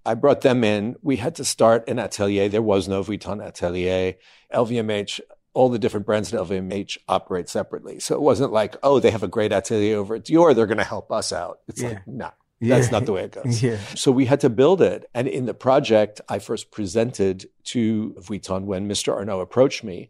I 0.06 0.16
brought 0.16 0.42
them 0.42 0.64
in. 0.64 0.96
We 1.02 1.18
had 1.18 1.36
to 1.36 1.46
start 1.46 1.88
an 1.88 2.00
atelier. 2.00 2.50
There 2.50 2.62
was 2.62 2.88
no 2.88 3.04
Vuitton 3.04 3.46
atelier. 3.46 4.16
LVMH, 4.54 5.20
all 5.54 5.70
the 5.70 5.80
different 5.80 6.06
brands 6.06 6.32
in 6.34 6.40
LVMH 6.40 6.98
operate 7.08 7.50
separately. 7.50 8.00
So 8.00 8.16
it 8.16 8.22
wasn't 8.22 8.52
like, 8.52 8.76
oh, 8.84 9.00
they 9.00 9.12
have 9.12 9.24
a 9.24 9.28
great 9.28 9.52
atelier 9.52 9.98
over 9.98 10.16
at 10.16 10.26
Dior. 10.26 10.56
They're 10.56 10.66
going 10.66 10.78
to 10.78 10.84
help 10.84 11.12
us 11.12 11.32
out. 11.32 11.60
It's 11.68 11.82
Yeah. 11.82 11.90
like, 11.90 12.08
no, 12.08 12.32
Yeah. 12.62 12.78
that's 12.78 12.92
not 12.92 13.06
the 13.06 13.14
way 13.14 13.24
it 13.24 13.32
goes. 13.32 13.62
Yeah. 13.62 13.78
So 13.96 14.12
we 14.12 14.26
had 14.26 14.40
to 14.42 14.50
build 14.50 14.82
it. 14.82 15.10
And 15.16 15.28
in 15.28 15.46
the 15.48 15.54
project, 15.54 16.22
I 16.30 16.38
first 16.38 16.72
presented 16.72 17.50
to 17.66 18.16
Vuitton 18.20 18.66
when 18.66 18.88
Mr. 18.88 19.14
Arnault 19.14 19.42
approached 19.42 19.84
me. 19.84 20.10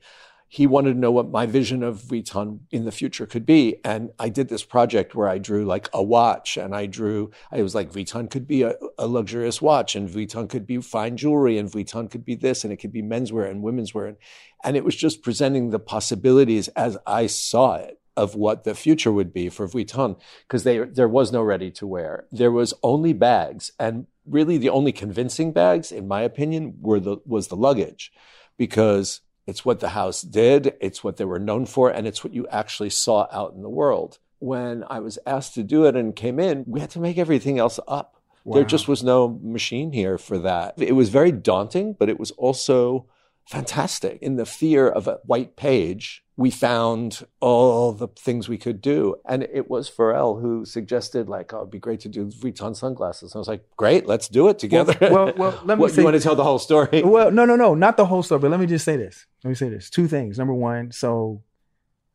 He 0.50 0.68
wanted 0.68 0.94
to 0.94 1.00
know 1.00 1.14
what 1.14 1.30
my 1.30 1.46
vision 1.46 1.82
of 1.82 2.02
Vuitton 2.02 2.60
in 2.72 2.84
the 2.84 2.92
future 2.92 3.26
could 3.26 3.46
be. 3.46 3.78
And 3.86 4.10
I 4.20 4.28
did 4.28 4.50
this 4.50 4.66
project 4.66 5.16
where 5.16 5.30
I 5.30 5.38
drew 5.38 5.64
like 5.64 5.90
a 5.94 6.04
watch 6.04 6.58
and 6.58 6.76
I 6.76 6.88
drew, 6.88 7.32
I 7.54 7.62
was 7.62 7.74
like, 7.74 7.90
Vuitton 7.90 8.30
could 8.30 8.48
be 8.50 8.64
a, 8.64 8.76
a 8.98 9.08
luxurious 9.08 9.62
watch 9.62 9.96
and 9.96 10.10
Vuitton 10.10 10.50
could 10.50 10.68
be 10.68 10.82
fine 10.82 11.16
jewelry 11.16 11.58
and 11.58 11.72
Vuitton 11.72 12.12
could 12.12 12.26
be 12.26 12.36
this 12.36 12.66
and 12.66 12.74
it 12.74 12.78
could 12.78 12.92
be 12.92 13.02
menswear 13.02 13.50
and 13.50 13.64
women's 13.64 13.94
wear. 13.94 14.08
And, 14.08 14.18
and 14.62 14.76
it 14.76 14.84
was 14.84 14.98
just 14.98 15.24
presenting 15.24 15.70
the 15.70 15.80
possibilities 15.80 16.68
as 16.70 16.98
I 17.08 17.28
saw 17.28 17.76
it 17.76 18.01
of 18.18 18.36
what 18.36 18.64
the 18.64 18.76
future 18.76 19.12
would 19.12 19.34
be 19.34 19.50
for 19.50 19.68
Vuitton 19.68 20.20
because 20.48 20.64
they 20.64 20.80
there 20.80 21.08
was 21.08 21.32
no 21.32 21.42
ready 21.42 21.72
to 21.72 21.88
wear. 21.88 22.26
There 22.32 22.52
was 22.52 22.74
only 22.84 23.14
bags, 23.14 23.72
and 23.80 24.08
really 24.26 24.58
the 24.58 24.70
only 24.70 24.92
convincing 24.92 25.52
bags, 25.52 25.92
in 25.92 26.08
my 26.08 26.22
opinion, 26.22 26.76
were 26.82 27.00
the 27.00 27.18
was 27.26 27.48
the 27.48 27.56
luggage, 27.56 28.12
because 28.58 29.22
it's 29.48 29.66
what 29.66 29.80
the 29.80 29.90
house 29.90 30.22
did, 30.22 30.76
it's 30.80 31.04
what 31.04 31.18
they 31.18 31.26
were 31.26 31.40
known 31.40 31.66
for, 31.66 31.90
and 31.90 32.08
it's 32.08 32.24
what 32.24 32.34
you 32.34 32.48
actually 32.48 32.90
saw 32.90 33.28
out 33.32 33.54
in 33.54 33.62
the 33.62 33.70
world. 33.70 34.20
When 34.40 34.84
I 34.90 35.00
was 35.00 35.20
asked 35.26 35.54
to 35.56 35.64
do 35.64 35.86
it 35.86 35.96
and 35.96 36.16
came 36.16 36.40
in, 36.40 36.64
we 36.68 36.80
had 36.80 36.90
to 36.92 37.00
make 37.00 37.18
everything 37.18 37.60
else 37.60 37.80
up. 37.88 38.22
There 38.44 38.64
just 38.64 38.88
was 38.88 39.04
no 39.04 39.40
machine 39.44 39.92
here 39.92 40.18
for 40.18 40.40
that. 40.40 40.74
It 40.78 40.94
was 40.94 41.10
very 41.10 41.32
daunting, 41.32 41.94
but 41.94 42.10
it 42.10 42.20
was 42.20 42.32
also 42.32 43.06
fantastic. 43.46 44.20
In 44.22 44.36
the 44.36 44.46
fear 44.46 44.88
of 44.88 45.08
a 45.08 45.20
white 45.26 45.56
page, 45.56 46.24
we 46.42 46.50
found 46.52 47.26
all 47.40 47.92
the 47.94 48.08
things 48.28 48.50
we 48.50 48.58
could 48.58 48.80
do. 48.82 49.16
And 49.32 49.44
it 49.44 49.70
was 49.70 49.90
Pharrell 49.90 50.42
who 50.42 50.66
suggested, 50.66 51.30
like, 51.30 51.54
oh, 51.54 51.60
it'd 51.60 51.72
be 51.72 51.80
great 51.88 52.00
to 52.02 52.10
do 52.10 52.26
Vuitton 52.42 52.76
sunglasses. 52.76 53.36
I 53.36 53.40
was 53.40 53.48
like, 53.48 53.64
great, 53.78 54.08
let's 54.08 54.28
do 54.28 54.50
it 54.50 54.58
together. 54.60 54.96
well, 55.02 55.34
well, 55.42 55.62
let 55.64 55.78
me 55.78 55.82
what, 55.82 55.92
say- 55.92 56.02
you 56.02 56.06
want 56.06 56.18
to 56.18 56.24
tell 56.28 56.36
the 56.36 56.44
whole 56.50 56.60
story? 56.60 57.02
Well, 57.16 57.30
no, 57.32 57.46
no, 57.46 57.56
no, 57.56 57.76
not 57.76 57.96
the 57.98 58.06
whole 58.12 58.24
story, 58.24 58.40
but 58.42 58.52
let 58.52 58.60
me 58.60 58.66
just 58.66 58.86
say 58.86 58.98
this. 58.98 59.26
Let 59.44 59.50
me 59.50 59.56
say 59.56 59.70
this. 59.70 59.90
Two 59.90 60.08
things. 60.08 60.38
Number 60.40 60.54
one, 60.54 60.92
so 60.92 61.44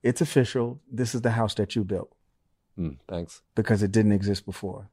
it's 0.02 0.20
official. 0.20 0.80
This 0.90 1.14
is 1.14 1.20
the 1.22 1.30
house 1.40 1.54
that 1.54 1.74
you 1.76 1.84
built 1.84 2.10
Hmm, 2.76 2.90
thanks. 3.08 3.42
because 3.54 3.82
it 3.82 3.92
didn't 3.92 4.12
exist 4.12 4.44
before. 4.46 4.90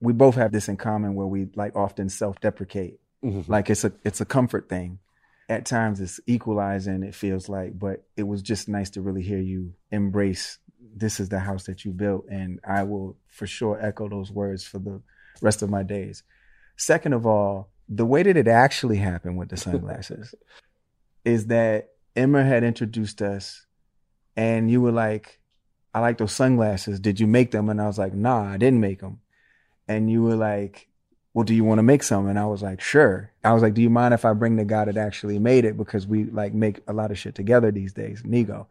We 0.00 0.12
both 0.12 0.34
have 0.36 0.52
this 0.52 0.68
in 0.68 0.76
common 0.76 1.14
where 1.14 1.26
we 1.26 1.48
like 1.54 1.76
often 1.76 2.08
self-deprecate. 2.08 2.98
Mhm. 3.24 3.48
Like 3.48 3.70
it's 3.70 3.84
a 3.84 3.92
it's 4.04 4.20
a 4.20 4.24
comfort 4.24 4.68
thing. 4.68 4.98
At 5.48 5.66
times 5.66 6.00
it's 6.00 6.20
equalizing, 6.26 7.02
it 7.02 7.14
feels 7.14 7.48
like, 7.48 7.78
but 7.78 8.04
it 8.16 8.22
was 8.22 8.42
just 8.42 8.68
nice 8.68 8.90
to 8.90 9.02
really 9.02 9.22
hear 9.22 9.40
you 9.40 9.74
embrace 9.90 10.58
this 10.94 11.20
is 11.20 11.28
the 11.28 11.38
house 11.38 11.64
that 11.64 11.84
you 11.84 11.92
built. 11.92 12.26
And 12.30 12.60
I 12.66 12.82
will 12.84 13.16
for 13.28 13.46
sure 13.46 13.78
echo 13.80 14.08
those 14.08 14.30
words 14.30 14.64
for 14.64 14.78
the 14.78 15.00
rest 15.40 15.62
of 15.62 15.70
my 15.70 15.82
days. 15.82 16.22
Second 16.76 17.12
of 17.12 17.26
all, 17.26 17.70
the 17.88 18.06
way 18.06 18.22
that 18.22 18.36
it 18.36 18.48
actually 18.48 18.96
happened 18.96 19.36
with 19.36 19.48
the 19.48 19.56
sunglasses 19.56 20.34
is 21.24 21.46
that 21.48 21.90
Emma 22.16 22.44
had 22.44 22.64
introduced 22.64 23.22
us 23.22 23.66
and 24.36 24.70
you 24.70 24.80
were 24.80 24.92
like, 24.92 25.40
I 25.94 26.00
like 26.00 26.18
those 26.18 26.32
sunglasses. 26.32 27.00
Did 27.00 27.20
you 27.20 27.26
make 27.26 27.50
them? 27.50 27.68
And 27.68 27.80
I 27.80 27.86
was 27.86 27.98
like, 27.98 28.14
nah, 28.14 28.50
I 28.50 28.56
didn't 28.56 28.80
make 28.80 29.00
them. 29.00 29.20
And 29.88 30.10
you 30.10 30.22
were 30.22 30.36
like, 30.36 30.88
well, 31.34 31.44
do 31.44 31.54
you 31.54 31.64
want 31.64 31.78
to 31.78 31.82
make 31.82 32.02
some? 32.02 32.26
And 32.26 32.38
I 32.38 32.44
was 32.44 32.62
like, 32.62 32.80
sure. 32.80 33.30
I 33.42 33.52
was 33.52 33.62
like, 33.62 33.74
do 33.74 33.82
you 33.82 33.90
mind 33.90 34.12
if 34.12 34.24
I 34.24 34.32
bring 34.34 34.56
the 34.56 34.64
guy 34.64 34.84
that 34.84 34.96
actually 34.96 35.38
made 35.38 35.64
it? 35.64 35.76
Because 35.76 36.06
we 36.06 36.24
like 36.24 36.52
make 36.52 36.80
a 36.86 36.92
lot 36.92 37.10
of 37.10 37.18
shit 37.18 37.34
together 37.34 37.70
these 37.70 37.92
days, 37.92 38.22
Nigo. 38.22 38.66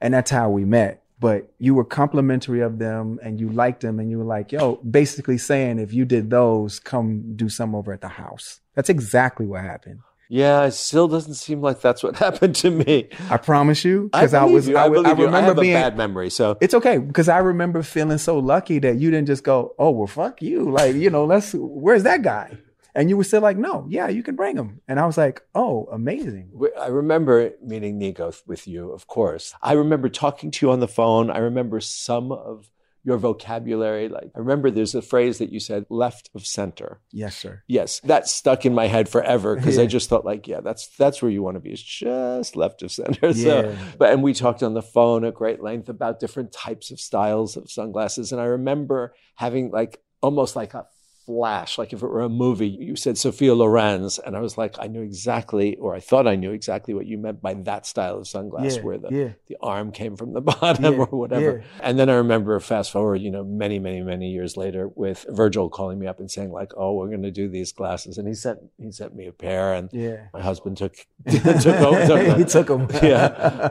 And 0.00 0.12
that's 0.12 0.30
how 0.30 0.50
we 0.50 0.64
met. 0.64 1.02
But 1.18 1.50
you 1.58 1.74
were 1.74 1.84
complimentary 1.84 2.60
of 2.60 2.78
them 2.78 3.18
and 3.22 3.40
you 3.40 3.48
liked 3.48 3.80
them 3.80 3.98
and 3.98 4.10
you 4.10 4.18
were 4.18 4.24
like, 4.24 4.52
yo, 4.52 4.76
basically 4.76 5.38
saying 5.38 5.78
if 5.78 5.94
you 5.94 6.04
did 6.04 6.28
those, 6.28 6.78
come 6.78 7.36
do 7.36 7.48
some 7.48 7.74
over 7.74 7.92
at 7.92 8.02
the 8.02 8.08
house. 8.08 8.60
That's 8.74 8.90
exactly 8.90 9.46
what 9.46 9.62
happened. 9.62 10.00
Yeah, 10.28 10.64
it 10.64 10.72
still 10.72 11.08
doesn't 11.08 11.34
seem 11.34 11.60
like 11.60 11.80
that's 11.80 12.02
what 12.02 12.16
happened 12.26 12.56
to 12.56 12.70
me. 12.70 13.08
I 13.30 13.36
promise 13.36 13.84
you, 13.84 14.10
because 14.12 14.34
I, 14.34 14.40
believe 14.40 14.54
was, 14.54 14.68
you. 14.68 14.76
I, 14.76 14.82
I, 14.82 14.84
I. 14.84 14.86
I 14.86 15.10
remember 15.12 15.40
have 15.40 15.60
being. 15.60 15.76
a 15.76 15.80
bad 15.80 15.96
memory, 15.96 16.30
so 16.30 16.56
It's 16.60 16.74
okay 16.74 16.98
because 16.98 17.28
I 17.28 17.38
remember 17.38 17.82
feeling 17.82 18.18
so 18.18 18.38
lucky 18.38 18.78
that 18.80 18.96
you 18.96 19.10
didn't 19.10 19.26
just 19.26 19.44
go, 19.44 19.74
"Oh 19.78 19.90
well, 19.90 20.06
fuck 20.06 20.42
you," 20.42 20.70
like 20.70 20.94
you 20.96 21.10
know, 21.10 21.24
let's. 21.24 21.54
Where's 21.54 22.02
that 22.04 22.22
guy? 22.22 22.58
And 22.96 23.10
you 23.10 23.16
were 23.16 23.24
still 23.24 23.42
like, 23.42 23.56
"No, 23.56 23.86
yeah, 23.88 24.08
you 24.08 24.22
can 24.22 24.36
bring 24.36 24.56
him." 24.56 24.80
And 24.86 25.00
I 25.00 25.06
was 25.06 25.18
like, 25.18 25.42
"Oh, 25.54 25.88
amazing." 25.90 26.50
I 26.80 26.86
remember 26.86 27.52
meeting 27.60 27.98
Nigo 28.00 28.40
with 28.46 28.68
you, 28.68 28.92
of 28.92 29.06
course. 29.06 29.54
I 29.60 29.72
remember 29.72 30.08
talking 30.08 30.50
to 30.52 30.66
you 30.66 30.72
on 30.72 30.80
the 30.80 30.88
phone. 30.88 31.30
I 31.30 31.38
remember 31.38 31.80
some 31.80 32.30
of 32.30 32.70
your 33.04 33.18
vocabulary. 33.18 34.08
Like, 34.08 34.30
I 34.34 34.38
remember 34.38 34.70
there's 34.70 34.94
a 34.94 35.02
phrase 35.02 35.38
that 35.38 35.52
you 35.52 35.60
said, 35.60 35.84
left 35.90 36.30
of 36.34 36.46
center. 36.46 37.00
Yes, 37.12 37.36
sir. 37.36 37.62
Yes, 37.68 38.00
that 38.00 38.26
stuck 38.28 38.64
in 38.64 38.74
my 38.74 38.86
head 38.86 39.08
forever 39.08 39.54
because 39.54 39.78
I 39.78 39.86
just 39.86 40.08
thought, 40.08 40.24
like, 40.24 40.48
yeah, 40.48 40.60
that's 40.60 40.88
that's 40.96 41.20
where 41.22 41.30
you 41.30 41.42
want 41.42 41.56
to 41.56 41.60
be. 41.60 41.70
Is 41.72 41.82
just 41.82 42.56
left 42.56 42.82
of 42.82 42.90
center. 42.90 43.32
So, 43.34 43.60
Yeah. 43.70 43.76
but 43.98 44.12
and 44.12 44.22
we 44.22 44.32
talked 44.32 44.62
on 44.62 44.74
the 44.74 44.82
phone 44.82 45.24
at 45.24 45.34
great 45.34 45.62
length 45.62 45.88
about 45.88 46.18
different 46.18 46.50
types 46.52 46.90
of 46.90 46.98
styles 46.98 47.56
of 47.56 47.70
sunglasses, 47.70 48.32
and 48.32 48.40
I 48.40 48.44
remember 48.44 49.14
having 49.36 49.70
like 49.70 50.00
almost 50.22 50.56
like 50.56 50.72
a 50.72 50.86
flash, 51.26 51.78
like 51.78 51.92
if 51.92 52.02
it 52.02 52.06
were 52.06 52.20
a 52.22 52.28
movie. 52.28 52.68
You 52.68 52.96
said 52.96 53.16
Sophia 53.18 53.54
Loren's, 53.54 54.18
and 54.18 54.36
I 54.36 54.40
was 54.40 54.58
like, 54.58 54.76
I 54.78 54.86
knew 54.86 55.02
exactly, 55.02 55.76
or 55.76 55.94
I 55.94 56.00
thought 56.00 56.26
I 56.26 56.34
knew 56.36 56.52
exactly 56.52 56.94
what 56.94 57.06
you 57.06 57.18
meant 57.18 57.40
by 57.40 57.54
that 57.54 57.86
style 57.86 58.18
of 58.18 58.24
sunglass, 58.24 58.76
Yeah, 58.76 58.82
where 58.82 58.98
the 58.98 59.08
yeah. 59.10 59.28
the 59.46 59.56
arm 59.60 59.90
came 59.92 60.16
from 60.16 60.32
the 60.32 60.40
bottom 60.52 60.84
Yeah, 60.84 60.90
or 60.98 61.06
whatever. 61.06 61.64
And 61.80 61.98
then 61.98 62.08
I 62.10 62.14
remember 62.14 62.58
fast 62.60 62.90
forward, 62.92 63.20
you 63.22 63.30
know, 63.30 63.44
many, 63.44 63.78
many, 63.78 64.02
many 64.02 64.30
years 64.30 64.56
later 64.56 64.88
with 64.94 65.24
Virgil 65.30 65.68
calling 65.68 65.98
me 65.98 66.06
up 66.06 66.20
and 66.20 66.30
saying 66.30 66.52
like, 66.52 66.72
"Oh, 66.76 66.94
we're 66.94 67.08
going 67.08 67.22
to 67.22 67.30
do 67.30 67.48
these 67.48 67.72
glasses," 67.72 68.18
and 68.18 68.28
he 68.28 68.34
sent 68.34 68.58
he 68.78 68.90
sent 68.92 69.14
me 69.14 69.26
a 69.26 69.32
pair, 69.32 69.74
and 69.74 69.88
Yeah. 69.92 70.26
my 70.32 70.40
husband 70.42 70.76
took 70.76 70.94
took, 71.28 71.66
over, 71.66 72.06
took 72.06 72.36
he 72.38 72.44
took 72.44 72.68
him. 72.68 72.88
yeah. 73.02 73.26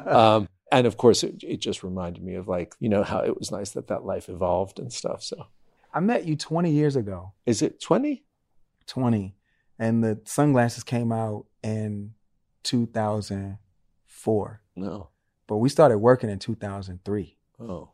Um, 0.07 0.47
and 0.71 0.87
of 0.87 0.97
course, 0.97 1.23
it, 1.23 1.43
it 1.43 1.57
just 1.57 1.83
reminded 1.83 2.23
me 2.23 2.33
of 2.35 2.47
like 2.47 2.73
you 2.79 2.89
know 2.89 3.03
how 3.03 3.19
it 3.19 3.37
was 3.37 3.51
nice 3.51 3.71
that 3.71 3.87
that 3.89 4.05
life 4.05 4.27
evolved 4.27 4.79
and 4.79 4.91
stuff. 4.91 5.21
So 5.21 5.45
I 5.93 5.99
met 5.99 6.25
you 6.25 6.35
20 6.35 6.71
years 6.71 6.95
ago. 6.95 7.33
is 7.45 7.61
it 7.61 7.79
twenty? 7.81 8.23
20, 8.87 9.35
and 9.79 10.03
the 10.03 10.19
sunglasses 10.25 10.83
came 10.83 11.11
out 11.13 11.45
in 11.63 12.13
2004, 12.63 14.61
No. 14.75 15.09
but 15.47 15.57
we 15.57 15.69
started 15.69 15.97
working 15.99 16.29
in 16.29 16.39
2003, 16.39 17.37
Oh, 17.59 17.91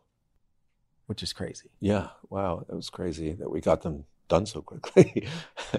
which 1.05 1.21
is 1.23 1.31
crazy. 1.33 1.69
yeah. 1.79 2.07
Wow, 2.29 2.63
that 2.67 2.75
was 2.75 2.89
crazy 2.89 3.33
that 3.33 3.49
we 3.51 3.61
got 3.61 3.81
them 3.81 4.05
done 4.27 4.45
so 4.47 4.61
quickly. 4.61 5.27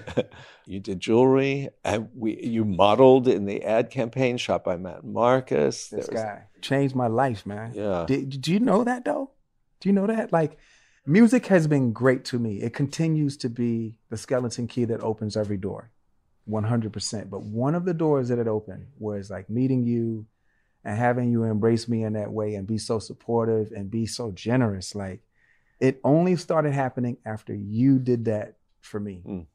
you 0.65 0.79
did 0.79 0.99
jewelry, 0.99 1.69
and 1.83 2.09
we 2.15 2.37
you 2.41 2.63
modeled 2.65 3.27
in 3.27 3.45
the 3.45 3.63
ad 3.63 3.89
campaign 3.89 4.37
shot 4.37 4.63
by 4.63 4.77
Matt 4.77 5.03
Marcus. 5.03 5.87
This 5.89 6.07
was- 6.07 6.21
guy 6.21 6.43
changed 6.61 6.95
my 6.95 7.07
life, 7.07 7.45
man. 7.45 7.73
Yeah. 7.73 8.05
Did, 8.07 8.39
do 8.41 8.51
you 8.53 8.59
know 8.59 8.83
that 8.83 9.03
though? 9.05 9.31
Do 9.79 9.89
you 9.89 9.93
know 9.93 10.07
that? 10.07 10.31
Like, 10.31 10.57
music 11.05 11.47
has 11.47 11.67
been 11.67 11.91
great 11.93 12.25
to 12.25 12.39
me. 12.39 12.61
It 12.61 12.73
continues 12.73 13.37
to 13.37 13.49
be 13.49 13.99
the 14.09 14.17
skeleton 14.17 14.67
key 14.67 14.85
that 14.85 15.01
opens 15.01 15.35
every 15.35 15.57
door, 15.57 15.91
100%. 16.49 17.29
But 17.29 17.43
one 17.43 17.75
of 17.75 17.85
the 17.85 17.93
doors 17.93 18.29
that 18.29 18.39
it 18.39 18.47
opened 18.47 18.87
was 18.99 19.29
like 19.29 19.49
meeting 19.49 19.83
you 19.83 20.25
and 20.83 20.97
having 20.97 21.31
you 21.31 21.43
embrace 21.43 21.87
me 21.87 22.03
in 22.03 22.13
that 22.13 22.31
way 22.31 22.55
and 22.55 22.67
be 22.67 22.77
so 22.77 22.99
supportive 22.99 23.71
and 23.71 23.91
be 23.91 24.05
so 24.05 24.31
generous. 24.31 24.95
Like, 24.95 25.21
it 25.79 25.99
only 26.03 26.35
started 26.35 26.73
happening 26.73 27.17
after 27.25 27.53
you 27.53 27.99
did 27.99 28.25
that 28.25 28.57
for 28.81 28.99
me. 28.99 29.21
Mm. 29.25 29.45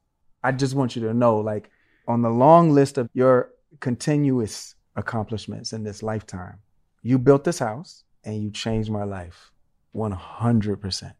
I 0.43 0.51
just 0.51 0.75
want 0.75 0.95
you 0.95 1.01
to 1.03 1.13
know, 1.13 1.37
like, 1.37 1.69
on 2.07 2.21
the 2.21 2.29
long 2.29 2.71
list 2.71 2.97
of 2.97 3.09
your 3.13 3.51
continuous 3.79 4.75
accomplishments 4.95 5.73
in 5.73 5.83
this 5.83 6.01
lifetime, 6.01 6.59
you 7.01 7.17
built 7.17 7.43
this 7.43 7.59
house 7.59 8.03
and 8.23 8.41
you 8.41 8.51
changed 8.51 8.89
my 8.89 9.03
life 9.03 9.51
100%. 9.95 11.13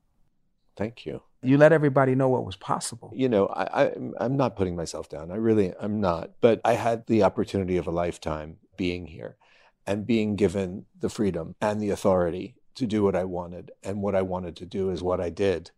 Thank 0.77 1.05
you. 1.05 1.21
You 1.41 1.57
let 1.57 1.71
everybody 1.71 2.15
know 2.15 2.29
what 2.29 2.45
was 2.45 2.55
possible. 2.55 3.11
you 3.15 3.27
know, 3.27 3.47
I, 3.47 3.83
I 3.83 3.91
I'm 4.19 4.37
not 4.37 4.55
putting 4.55 4.75
myself 4.75 5.09
down. 5.09 5.31
I 5.31 5.35
really 5.35 5.73
I'm 5.79 5.99
not. 5.99 6.31
But 6.39 6.61
I 6.63 6.73
had 6.73 7.07
the 7.07 7.23
opportunity 7.23 7.77
of 7.77 7.87
a 7.87 7.91
lifetime 7.91 8.57
being 8.77 9.07
here 9.07 9.37
and 9.85 10.05
being 10.05 10.35
given 10.35 10.85
the 10.99 11.09
freedom 11.09 11.55
and 11.59 11.81
the 11.81 11.89
authority 11.89 12.55
to 12.75 12.85
do 12.85 13.03
what 13.03 13.15
I 13.15 13.23
wanted. 13.23 13.71
And 13.83 14.01
what 14.01 14.15
I 14.15 14.21
wanted 14.21 14.55
to 14.57 14.65
do 14.65 14.89
is 14.89 15.01
what 15.01 15.19
I 15.19 15.29
did. 15.29 15.71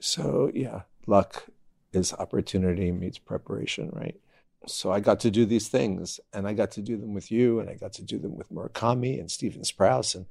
So 0.00 0.50
yeah, 0.54 0.82
luck 1.06 1.46
is 1.92 2.12
opportunity 2.12 2.92
meets 2.92 3.18
preparation, 3.18 3.90
right? 3.92 4.20
So 4.66 4.90
I 4.92 5.00
got 5.00 5.20
to 5.20 5.30
do 5.30 5.44
these 5.44 5.68
things 5.68 6.20
and 6.32 6.46
I 6.46 6.52
got 6.52 6.70
to 6.72 6.82
do 6.82 6.96
them 6.96 7.14
with 7.14 7.30
you 7.30 7.60
and 7.60 7.68
I 7.70 7.74
got 7.74 7.92
to 7.94 8.02
do 8.02 8.18
them 8.18 8.36
with 8.36 8.50
Murakami 8.50 9.18
and 9.20 9.30
Stephen 9.30 9.62
Sprouse 9.62 10.14
and, 10.14 10.26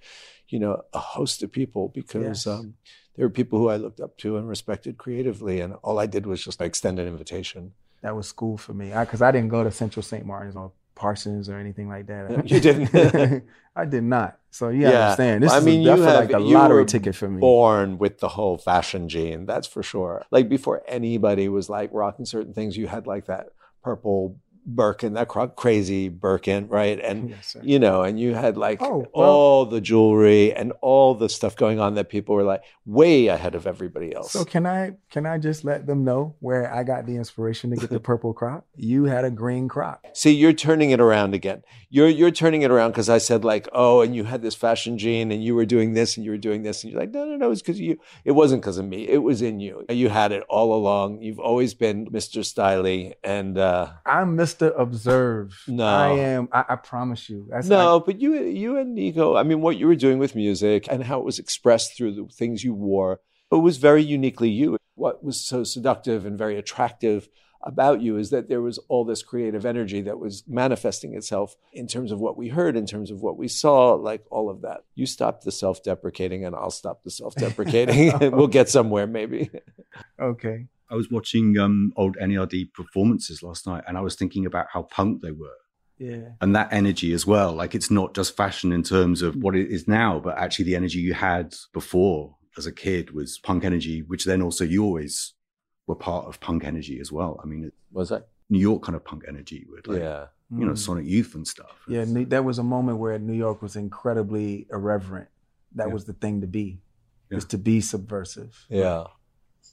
you 0.48 0.60
know, 0.60 0.82
a 0.94 1.00
host 1.00 1.44
of 1.44 1.52
people 1.52 1.90
because 1.90 2.46
Yes. 2.46 2.48
um, 2.48 2.75
there 3.16 3.25
were 3.25 3.32
people 3.34 3.60
who 3.60 3.70
I 3.70 3.78
looked 3.78 4.00
up 4.00 4.18
to 4.20 4.38
and 4.38 4.48
respected 4.48 4.98
creatively. 4.98 5.60
And 5.62 5.75
all 5.84 6.00
I 6.00 6.06
did 6.08 6.25
was 6.25 6.44
just 6.44 6.62
extend 6.62 7.00
an 7.00 7.08
invitation. 7.08 7.74
That 8.02 8.16
was 8.16 8.28
school 8.28 8.58
for 8.58 8.74
me. 8.74 8.90
Because 8.90 9.22
I, 9.22 9.32
didn't 9.32 9.50
go 9.50 9.63
to 9.63 9.72
Central 9.72 10.04
St. 10.04 10.25
Martin's 10.25 10.56
or 10.56 10.72
Parsons 10.96 11.50
or 11.50 11.58
anything 11.58 11.88
like 11.88 12.08
that. 12.08 12.50
You 12.50 12.60
didn't? 12.60 13.44
I 13.75 13.86
did 13.86 14.04
not. 14.04 14.38
So 14.52 14.70
you 14.70 14.86
understand. 14.86 15.44
This 15.44 15.52
I 15.52 15.58
is 15.58 15.66
mean, 15.66 15.82
you 15.82 15.88
definitely 15.88 16.12
have 16.12 16.30
like 16.30 16.38
a 16.38 16.44
you 16.44 16.54
lottery 16.54 16.86
ticket 16.86 17.16
for 17.16 17.28
me. 17.28 17.40
Born 17.40 17.98
with 17.98 18.20
the 18.20 18.28
whole 18.28 18.58
fashion 18.60 19.10
gene, 19.10 19.48
that's 19.48 19.66
for 19.66 19.82
sure. 19.82 20.24
Like 20.30 20.48
before 20.50 20.84
anybody 20.88 21.50
was 21.50 21.70
like 21.70 21.90
rocking 21.92 22.25
certain 22.25 22.54
things, 22.54 22.78
you 22.78 22.86
had 22.88 23.08
like 23.08 23.25
that 23.25 23.48
purple 23.84 24.36
Birkin, 24.65 25.13
that 25.13 25.27
cra- 25.27 25.50
crazy 25.50 26.10
Birkin, 26.10 26.67
right? 26.67 27.00
And 27.00 27.32
Yes, 27.32 27.58
you 27.62 27.79
know, 27.79 28.03
and 28.03 28.20
you 28.20 28.34
had 28.34 28.58
like 28.58 28.82
Oh, 28.82 29.08
well- 29.13 29.29
all 29.29 29.65
the 29.65 29.82
jewelry 29.82 30.53
and 30.53 30.72
all 30.82 31.15
the 31.15 31.29
stuff 31.29 31.55
going 31.55 31.79
on 31.79 31.96
that 31.96 32.10
people 32.10 32.36
were 32.36 32.43
like 32.43 32.63
way 32.86 33.27
ahead 33.27 33.55
of 33.55 33.65
everybody 33.67 34.13
else. 34.15 34.32
So 34.32 34.46
can 34.46 34.65
I 34.65 34.93
can 35.12 35.25
I 35.25 35.38
just 35.38 35.63
let 35.63 35.86
them 35.88 36.03
know 36.03 36.36
where 36.39 36.74
I 36.74 36.84
got 36.84 37.05
the 37.05 37.15
inspiration 37.15 37.70
to 37.72 37.75
get 37.75 37.89
the 37.89 38.00
purple 38.12 38.34
crop? 38.34 38.65
You 38.75 39.05
had 39.05 39.25
a 39.25 39.32
green 39.32 39.67
crop. 39.67 40.05
See, 40.13 40.32
you're 40.32 40.53
turning 40.53 40.91
it 40.91 41.00
around 41.00 41.34
again. 41.34 41.63
You're 41.89 42.08
you're 42.10 42.32
turning 42.32 42.62
it 42.63 42.72
around 42.72 42.91
because 42.91 43.10
I 43.10 43.17
said 43.20 43.43
like, 43.46 43.67
oh, 43.74 44.01
and 44.01 44.15
you 44.15 44.24
had 44.24 44.41
this 44.41 44.55
fashion 44.55 44.98
gene, 44.98 45.32
and 45.32 45.43
you 45.43 45.53
were 45.55 45.65
doing 45.65 45.93
this, 45.93 46.17
and 46.17 46.25
you 46.25 46.32
were 46.32 46.38
doing 46.38 46.63
this, 46.63 46.84
and 46.84 46.91
you're 46.91 47.00
like, 47.00 47.12
no, 47.12 47.25
no, 47.25 47.36
no, 47.38 47.51
it's 47.51 47.62
because 47.62 47.79
you. 47.79 48.00
It 48.25 48.32
wasn't 48.32 48.62
because 48.62 48.77
of 48.77 48.86
me. 48.86 49.08
It 49.08 49.20
was 49.20 49.41
in 49.41 49.60
you. 49.60 49.86
You 49.89 50.10
had 50.10 50.32
it 50.32 50.43
all 50.50 50.74
along. 50.74 51.22
You've 51.22 51.39
always 51.39 51.74
been 51.74 52.08
Mr. 52.08 52.39
Styly, 52.41 53.13
and 53.24 53.58
uh, 53.58 53.91
I'm 54.05 54.36
Mr. 54.38 54.52
To 54.60 54.74
observe. 54.75 55.62
No. 55.67 55.86
I 55.86 56.10
am. 56.10 56.50
I, 56.51 56.65
I 56.69 56.75
promise 56.75 57.29
you. 57.29 57.48
That's 57.50 57.67
no, 57.67 58.00
but 58.00 58.22
you 58.22 58.43
you 58.43 58.77
and 58.77 58.98
Nigo. 58.98 59.38
I 59.38 59.43
mean, 59.43 59.62
what 59.62 59.77
you 59.77 59.88
were 59.88 59.95
doing 59.95 60.19
with 60.19 60.36
music 60.36 60.88
and 60.89 61.03
how 61.03 61.19
it 61.19 61.25
was 61.25 61.39
expressed 61.39 61.98
through 61.98 62.15
the 62.15 62.25
things 62.33 62.63
you 62.63 62.74
wore, 62.74 63.19
it 63.51 63.55
was 63.55 63.77
very 63.77 64.03
uniquely 64.03 64.50
you. 64.50 64.77
What 64.95 65.24
was 65.24 65.39
so 65.39 65.63
seductive 65.63 66.25
and 66.25 66.38
very 66.38 66.57
attractive 66.57 67.29
about 67.63 68.01
you 68.01 68.17
is 68.17 68.29
that 68.29 68.50
there 68.50 68.62
was 68.62 68.77
all 68.89 69.05
this 69.05 69.24
creative 69.24 69.65
energy 69.65 70.01
that 70.01 70.19
was 70.19 70.43
manifesting 70.48 71.15
itself 71.15 71.55
in 71.72 71.88
terms 71.88 72.12
of 72.12 72.19
what 72.19 72.38
we 72.38 72.50
heard, 72.50 72.75
in 72.75 72.86
terms 72.86 73.10
of 73.10 73.22
what 73.22 73.38
we 73.38 73.48
saw, 73.48 73.93
like 73.93 74.24
all 74.29 74.50
of 74.50 74.62
that. 74.62 74.83
You 74.95 75.05
stop 75.05 75.41
the 75.43 75.51
self-deprecating, 75.51 76.45
and 76.45 76.55
I'll 76.55 76.72
stop 76.72 77.03
the 77.03 77.12
self-deprecating, 77.12 78.12
and 78.12 78.33
we'll 78.38 78.48
get 78.48 78.69
somewhere 78.69 79.07
maybe. 79.07 79.50
okay. 80.19 80.67
I 80.93 80.95
was 80.95 81.09
watching 81.09 81.57
um, 81.57 81.91
old 81.95 82.15
NERD 82.17 82.71
performances 82.73 83.41
last 83.41 83.65
night, 83.67 83.83
and 83.88 83.97
I 83.97 84.01
was 84.01 84.15
thinking 84.15 84.45
about 84.45 84.67
how 84.73 84.83
punk 84.83 85.21
they 85.23 85.31
were, 85.31 85.57
Yeah. 85.97 86.29
and 86.41 86.55
that 86.55 86.71
energy 86.71 87.13
as 87.13 87.25
well. 87.25 87.51
Like 87.53 87.73
it's 87.73 87.89
not 87.89 88.13
just 88.13 88.38
fashion 88.38 88.71
in 88.71 88.83
terms 88.83 89.21
of 89.23 89.35
what 89.35 89.55
it 89.55 89.69
is 89.71 89.88
now, 89.88 90.19
but 90.19 90.38
actually 90.38 90.65
the 90.65 90.75
energy 90.75 91.00
you 91.00 91.13
had 91.15 91.55
before 91.73 92.38
as 92.57 92.65
a 92.67 92.71
kid 92.71 93.12
was 93.12 93.39
punk 93.39 93.63
energy, 93.65 94.01
which 94.12 94.25
then 94.25 94.41
also 94.43 94.63
you 94.63 94.83
always 94.83 95.33
were 95.88 95.95
part 95.95 96.27
of 96.27 96.39
punk 96.39 96.63
energy 96.63 97.00
as 97.00 97.12
well. 97.12 97.39
I 97.43 97.47
mean, 97.47 97.71
Was 97.91 98.09
that 98.09 98.27
New 98.50 98.59
York 98.59 98.83
kind 98.83 98.95
of 98.95 99.03
punk 99.03 99.23
energy 99.27 99.65
with 99.71 99.88
like, 99.88 100.00
Yeah. 100.00 100.27
you 100.51 100.65
know, 100.65 100.73
Mm. 100.73 100.77
Sonic 100.77 101.05
Youth 101.07 101.33
and 101.35 101.47
stuff. 101.47 101.75
Yeah, 101.88 102.03
New- 102.05 102.25
there 102.25 102.43
was 102.43 102.59
a 102.59 102.63
moment 102.63 103.00
where 103.00 103.17
New 103.17 103.33
York 103.45 103.62
was 103.63 103.75
incredibly 103.75 104.67
irreverent. 104.71 105.29
That 105.75 105.88
Yeah. 105.88 105.93
was 105.95 106.05
the 106.05 106.13
thing 106.13 106.41
to 106.41 106.47
be, 106.47 106.67
Yeah. 107.31 107.38
is 107.39 107.45
to 107.45 107.57
be 107.57 107.81
subversive. 107.81 108.53
Yeah. 108.69 109.05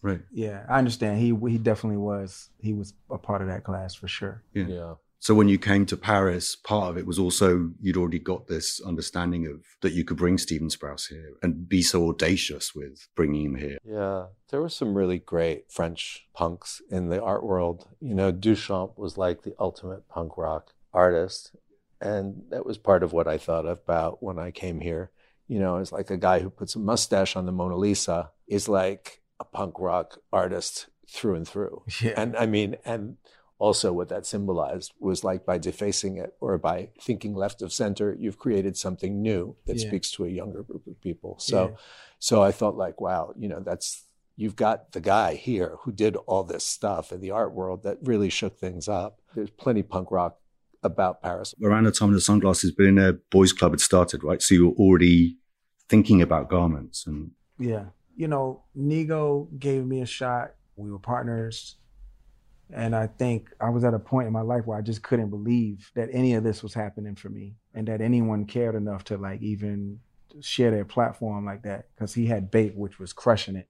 Right. 0.03 0.21
Yeah, 0.33 0.65
I 0.69 0.79
understand. 0.79 1.19
He 1.19 1.35
he 1.49 1.59
definitely 1.59 1.99
was. 1.99 2.49
He 2.59 2.73
was 2.73 2.95
a 3.11 3.19
part 3.19 3.43
of 3.43 3.49
that 3.49 3.65
class 3.65 3.95
for 3.95 4.09
sure. 4.09 4.43
Yeah. 4.55 4.67
yeah. 4.67 4.95
So 5.23 5.35
when 5.35 5.49
you 5.49 5.59
came 5.59 5.85
to 5.85 5.99
Paris, 5.99 6.57
part 6.57 6.89
of 6.89 6.97
it 6.97 7.07
was 7.07 7.19
also 7.19 7.73
you'd 7.79 7.99
already 7.99 8.19
got 8.19 8.47
this 8.47 8.81
understanding 8.81 9.47
of 9.47 9.63
that 9.83 9.93
you 9.93 10.03
could 10.03 10.17
bring 10.17 10.39
Stephen 10.39 10.69
Sprouse 10.69 11.09
here 11.09 11.35
and 11.43 11.69
be 11.69 11.83
so 11.83 12.09
audacious 12.09 12.75
with 12.75 13.07
bringing 13.15 13.45
him 13.45 13.55
here. 13.57 13.77
Yeah, 13.85 14.27
there 14.49 14.63
were 14.63 14.71
some 14.71 14.95
really 14.95 15.19
great 15.19 15.71
French 15.71 16.27
punks 16.33 16.81
in 16.91 17.11
the 17.11 17.23
art 17.23 17.45
world. 17.45 17.87
You 18.01 18.15
know, 18.15 18.33
Duchamp 18.33 18.97
was 18.97 19.19
like 19.19 19.43
the 19.43 19.55
ultimate 19.59 20.09
punk 20.09 20.39
rock 20.39 20.73
artist. 20.93 21.55
And 22.01 22.45
that 22.49 22.65
was 22.65 22.79
part 22.79 23.03
of 23.03 23.13
what 23.13 23.29
I 23.29 23.37
thought 23.37 23.67
about 23.67 24.23
when 24.23 24.39
I 24.39 24.51
came 24.51 24.81
here. 24.81 25.11
You 25.49 25.59
know, 25.59 25.77
it's 25.77 25.93
like 25.93 26.11
a 26.11 26.17
guy 26.17 26.39
who 26.39 26.49
puts 26.49 26.77
a 26.77 26.79
mustache 26.79 27.37
on 27.37 27.45
the 27.45 27.53
Mona 27.53 27.77
Lisa 27.77 28.31
is 28.47 28.69
like 28.69 29.20
a 29.41 29.45
punk 29.45 29.75
rock 29.81 30.19
artist 30.33 30.87
through 31.09 31.35
and 31.35 31.49
through. 31.49 31.83
Yeah. 32.01 32.13
And 32.17 32.37
I 32.37 32.47
mean, 32.47 32.77
and 32.85 33.17
also 33.59 33.93
what 33.93 34.09
that 34.11 34.25
symbolized 34.27 34.93
was 35.01 35.25
like 35.25 35.45
by 35.45 35.59
defacing 35.59 36.17
it 36.17 36.35
or 36.41 36.57
by 36.59 36.91
thinking 37.01 37.35
left 37.35 37.61
of 37.63 37.73
center, 37.73 38.15
you've 38.19 38.39
created 38.39 38.77
something 38.77 39.21
new 39.21 39.57
that 39.67 39.77
Yeah. 39.79 39.89
speaks 39.89 40.11
to 40.13 40.25
a 40.25 40.29
younger 40.29 40.63
group 40.63 40.87
of 40.87 41.01
people. 41.01 41.37
So, 41.41 41.71
Yeah. 41.71 41.77
so 42.19 42.43
I 42.43 42.53
thought 42.53 42.77
like, 42.77 43.01
wow, 43.01 43.33
you 43.37 43.49
know, 43.49 43.61
that's 43.61 44.07
you've 44.37 44.57
got 44.57 44.93
the 44.93 45.01
guy 45.01 45.35
here 45.35 45.77
who 45.83 45.93
did 45.93 46.17
all 46.17 46.45
this 46.45 46.65
stuff 46.65 47.13
in 47.13 47.21
the 47.21 47.31
art 47.31 47.53
world 47.53 47.83
that 47.83 47.99
really 48.03 48.31
shook 48.31 48.57
things 48.59 48.89
up. 48.89 49.21
There's 49.35 49.51
plenty 49.51 49.83
punk 49.83 50.11
rock 50.11 50.39
about 50.83 51.21
Paris. 51.21 51.55
Around 51.63 51.85
the 51.85 51.93
time 51.93 52.09
of 52.09 52.15
the 52.15 52.23
sunglasses 52.23 52.73
billionaire 52.73 53.15
boys 53.31 53.53
club 53.53 53.73
had 53.73 53.81
started, 53.81 54.25
right? 54.25 54.41
So 54.41 54.55
you 54.55 54.69
were 54.69 54.75
already 54.77 55.37
thinking 55.91 56.23
about 56.23 56.49
garments 56.49 57.07
and 57.07 57.33
Yeah. 57.59 57.87
You 58.21 58.29
know, 58.29 58.65
Nigo 58.77 59.49
gave 59.59 59.87
me 59.87 60.03
a 60.03 60.07
shot. 60.07 60.53
We 60.77 60.93
were 60.93 60.99
partners. 60.99 61.77
And 62.71 62.95
I 62.95 63.07
think 63.07 63.49
I 63.59 63.71
was 63.71 63.83
at 63.83 63.95
a 63.95 63.99
point 63.99 64.27
in 64.27 64.33
my 64.35 64.43
life 64.43 64.67
where 64.67 64.77
I 64.77 64.83
just 64.83 65.03
couldn't 65.03 65.31
believe 65.31 65.91
that 65.95 66.11
any 66.13 66.35
of 66.35 66.45
this 66.45 66.63
was 66.63 66.75
happening 66.75 67.15
for 67.15 67.31
me 67.31 67.55
and 67.73 67.89
that 67.89 68.03
anyone 68.03 68.45
cared 68.45 68.75
enough 68.75 69.05
to 69.05 69.17
like 69.17 69.41
even 69.41 70.01
share 70.43 70.71
their 70.71 70.85
platform 70.85 71.47
like 71.47 71.63
that. 71.63 71.87
Cause 71.99 72.13
he 72.13 72.27
had 72.27 72.51
BAPE, 72.51 72.77
which 72.77 72.99
was 72.99 73.15
crushing 73.15 73.57
it. 73.57 73.69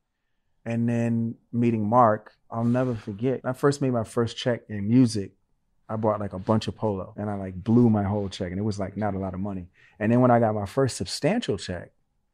And 0.65 0.89
then 0.89 1.37
meeting 1.53 1.89
Marc, 1.89 2.33
I'll 2.51 2.65
never 2.65 2.97
forget. 2.97 3.43
I 3.45 3.53
first 3.53 3.81
made 3.81 3.93
my 3.93 4.03
first 4.03 4.37
check 4.37 4.63
in 4.69 4.89
music. 4.89 5.31
I 5.89 5.95
bought 5.95 6.19
like 6.19 6.33
a 6.33 6.41
bunch 6.41 6.67
of 6.67 6.75
polo 6.75 7.15
and 7.17 7.31
I 7.31 7.35
like 7.35 7.55
blew 7.55 7.89
my 7.89 8.03
whole 8.03 8.29
check 8.29 8.51
and 8.51 8.59
it 8.59 8.65
was 8.65 8.81
like 8.81 8.97
not 8.97 9.15
a 9.15 9.19
lot 9.21 9.33
of 9.33 9.39
money. 9.39 9.69
And 10.01 10.11
then 10.11 10.21
when 10.21 10.33
I 10.33 10.41
got 10.41 10.57
my 10.57 10.67
first 10.67 10.97
substantial 10.97 11.57
check, 11.57 11.93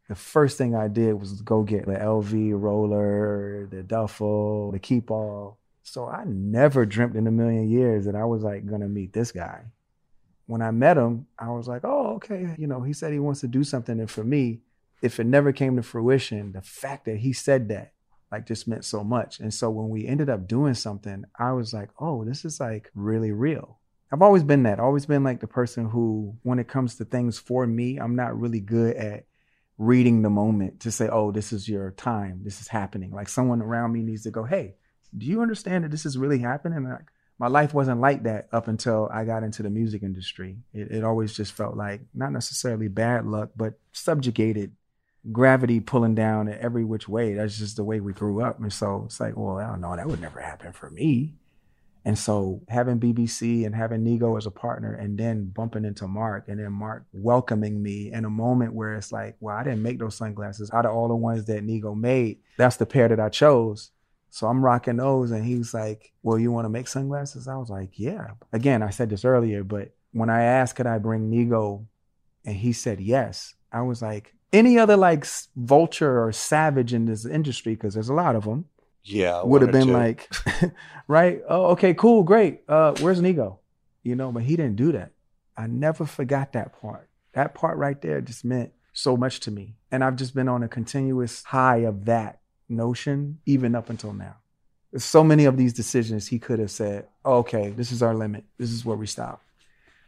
the 0.08 0.14
first 0.14 0.56
thing 0.58 0.74
I 0.74 0.88
did 0.88 1.14
was 1.14 1.42
go 1.42 1.62
get 1.62 1.86
the 1.86 1.94
LV 1.94 2.60
roller, 2.60 3.66
the 3.70 3.82
duffel, 3.82 4.70
the 4.72 4.78
Keepall. 4.78 5.56
So 5.82 6.06
I 6.06 6.24
never 6.26 6.86
dreamt 6.86 7.16
in 7.16 7.26
a 7.26 7.30
million 7.30 7.68
years 7.68 8.06
that 8.06 8.14
I 8.14 8.24
was 8.24 8.42
like 8.42 8.66
gonna 8.66 8.88
meet 8.88 9.12
this 9.12 9.32
guy. 9.32 9.62
When 10.46 10.62
I 10.62 10.70
met 10.70 10.96
him, 10.96 11.26
I 11.38 11.50
was 11.50 11.66
like, 11.66 11.82
oh, 11.84 12.14
okay. 12.16 12.54
You 12.56 12.68
know, 12.68 12.82
he 12.82 12.92
said 12.92 13.12
he 13.12 13.18
wants 13.18 13.40
to 13.40 13.48
do 13.48 13.64
something. 13.64 13.98
And 13.98 14.10
for 14.10 14.22
me, 14.22 14.60
if 15.02 15.18
it 15.18 15.26
never 15.26 15.52
came 15.52 15.76
to 15.76 15.82
fruition, 15.82 16.52
the 16.52 16.62
fact 16.62 17.06
that 17.06 17.18
he 17.18 17.32
said 17.32 17.68
that 17.68 17.92
like 18.30 18.46
just 18.46 18.68
meant 18.68 18.84
so 18.84 19.04
much. 19.04 19.40
And 19.40 19.52
so 19.52 19.70
when 19.70 19.88
we 19.88 20.06
ended 20.06 20.28
up 20.28 20.46
doing 20.46 20.74
something, 20.74 21.24
I 21.38 21.52
was 21.52 21.72
like, 21.72 21.90
oh, 21.98 22.24
this 22.24 22.44
is 22.44 22.60
like 22.60 22.90
really 22.94 23.32
real. 23.32 23.78
I've 24.12 24.22
always 24.22 24.44
been 24.44 24.62
that, 24.64 24.78
always 24.78 25.06
been 25.06 25.24
like 25.24 25.40
the 25.40 25.48
person 25.48 25.86
who, 25.86 26.36
when 26.42 26.58
it 26.58 26.68
comes 26.68 26.96
to 26.96 27.04
things 27.04 27.38
for 27.38 27.66
me, 27.66 27.98
I'm 27.98 28.14
not 28.14 28.38
really 28.38 28.60
good 28.60 28.96
at 28.96 29.24
reading 29.78 30.22
the 30.22 30.30
moment 30.30 30.80
to 30.80 30.90
say, 30.90 31.08
oh, 31.08 31.30
this 31.30 31.52
is 31.52 31.68
your 31.68 31.90
time. 31.92 32.40
This 32.44 32.60
is 32.60 32.68
happening. 32.68 33.10
Like 33.10 33.28
someone 33.28 33.62
around 33.62 33.92
me 33.92 34.02
needs 34.02 34.22
to 34.22 34.30
go, 34.30 34.44
hey, 34.44 34.76
do 35.16 35.26
you 35.26 35.42
understand 35.42 35.84
that 35.84 35.90
this 35.90 36.06
is 36.06 36.18
really 36.18 36.38
happening? 36.38 36.88
Like, 36.88 37.10
my 37.38 37.48
life 37.48 37.74
wasn't 37.74 38.00
like 38.00 38.22
that 38.22 38.48
up 38.50 38.66
until 38.66 39.10
I 39.12 39.24
got 39.24 39.42
into 39.42 39.62
the 39.62 39.68
music 39.68 40.02
industry. 40.02 40.56
It, 40.72 40.90
it 40.90 41.04
always 41.04 41.34
just 41.34 41.52
felt 41.52 41.76
like 41.76 42.00
not 42.14 42.32
necessarily 42.32 42.88
bad 42.88 43.26
luck, 43.26 43.50
but 43.54 43.74
subjugated 43.92 44.72
gravity 45.32 45.80
pulling 45.80 46.14
down 46.14 46.48
in 46.48 46.58
every 46.58 46.84
which 46.84 47.08
way. 47.08 47.34
That's 47.34 47.58
just 47.58 47.76
the 47.76 47.84
way 47.84 48.00
we 48.00 48.14
grew 48.14 48.42
up. 48.42 48.58
And 48.58 48.72
so 48.72 49.02
it's 49.04 49.20
like, 49.20 49.36
well, 49.36 49.58
I 49.58 49.66
don't 49.66 49.82
know, 49.82 49.94
that 49.94 50.06
would 50.06 50.20
never 50.20 50.40
happen 50.40 50.72
for 50.72 50.88
me. 50.88 51.34
And 52.06 52.16
so 52.16 52.62
having 52.68 53.00
BBC 53.00 53.66
and 53.66 53.74
having 53.74 54.04
Nigo 54.04 54.38
as 54.38 54.46
a 54.46 54.50
partner 54.52 54.94
and 54.94 55.18
then 55.18 55.46
bumping 55.46 55.84
into 55.84 56.06
Marc 56.06 56.46
and 56.46 56.60
then 56.60 56.70
Marc 56.70 57.04
welcoming 57.12 57.82
me 57.82 58.12
in 58.12 58.24
a 58.24 58.30
moment 58.30 58.74
where 58.74 58.94
it's 58.94 59.10
like, 59.10 59.34
well, 59.40 59.56
I 59.56 59.64
didn't 59.64 59.82
make 59.82 59.98
those 59.98 60.14
sunglasses. 60.14 60.70
Out 60.72 60.86
of 60.86 60.94
all 60.94 61.08
the 61.08 61.16
ones 61.16 61.46
that 61.46 61.66
Nigo 61.66 61.98
made, 61.98 62.38
that's 62.58 62.76
the 62.76 62.86
pair 62.86 63.08
that 63.08 63.18
I 63.18 63.28
chose. 63.28 63.90
So 64.30 64.46
I'm 64.46 64.64
rocking 64.64 64.98
those. 64.98 65.32
And 65.32 65.44
he's 65.44 65.74
like, 65.74 66.12
well, 66.22 66.38
you 66.38 66.52
want 66.52 66.66
to 66.66 66.70
make 66.70 66.86
sunglasses? 66.86 67.48
I 67.48 67.56
was 67.56 67.70
like, 67.70 67.98
yeah. 67.98 68.28
Again, 68.52 68.84
I 68.84 68.90
said 68.90 69.10
this 69.10 69.24
earlier, 69.24 69.64
but 69.64 69.92
when 70.12 70.30
I 70.30 70.42
asked, 70.42 70.76
could 70.76 70.86
I 70.86 70.98
bring 70.98 71.28
Nigo? 71.28 71.86
And 72.44 72.54
he 72.54 72.72
said 72.72 73.00
yes. 73.00 73.56
I 73.72 73.82
was 73.82 74.00
like, 74.00 74.32
any 74.52 74.78
other 74.78 74.96
like 74.96 75.26
vulture 75.56 76.24
or 76.24 76.30
savage 76.30 76.94
in 76.94 77.06
this 77.06 77.26
industry, 77.26 77.74
because 77.74 77.94
there's 77.94 78.10
a 78.10 78.14
lot 78.14 78.36
of 78.36 78.44
them, 78.44 78.66
Yeah. 79.06 79.42
would 79.42 79.62
have 79.62 79.72
been 79.72 79.92
like, 79.92 80.28
right? 81.08 81.40
Oh, 81.48 81.66
okay, 81.66 81.94
cool, 81.94 82.22
great. 82.22 82.62
Uh, 82.68 82.94
where's 83.00 83.20
Nigo? 83.20 83.58
You 84.02 84.16
know, 84.16 84.32
but 84.32 84.42
he 84.42 84.56
didn't 84.56 84.76
do 84.76 84.92
that. 84.92 85.12
I 85.56 85.66
never 85.66 86.04
forgot 86.04 86.52
that 86.52 86.80
part. 86.80 87.08
That 87.32 87.54
part 87.54 87.78
right 87.78 88.00
there 88.00 88.20
just 88.20 88.44
meant 88.44 88.72
so 88.92 89.16
much 89.16 89.40
to 89.40 89.50
me. 89.50 89.76
And 89.90 90.02
I've 90.02 90.16
just 90.16 90.34
been 90.34 90.48
on 90.48 90.62
a 90.62 90.68
continuous 90.68 91.42
high 91.44 91.78
of 91.78 92.06
that 92.06 92.40
notion, 92.68 93.38
even 93.46 93.74
up 93.74 93.90
until 93.90 94.12
now. 94.12 94.36
There's 94.90 95.04
so 95.04 95.22
many 95.22 95.44
of 95.44 95.56
these 95.56 95.72
decisions 95.72 96.26
he 96.26 96.38
could 96.38 96.58
have 96.58 96.70
said, 96.70 97.06
oh, 97.24 97.38
okay, 97.38 97.70
this 97.70 97.92
is 97.92 98.02
our 98.02 98.14
limit. 98.14 98.44
This 98.58 98.70
is 98.70 98.84
where 98.84 98.96
we 98.96 99.06
stop. 99.06 99.42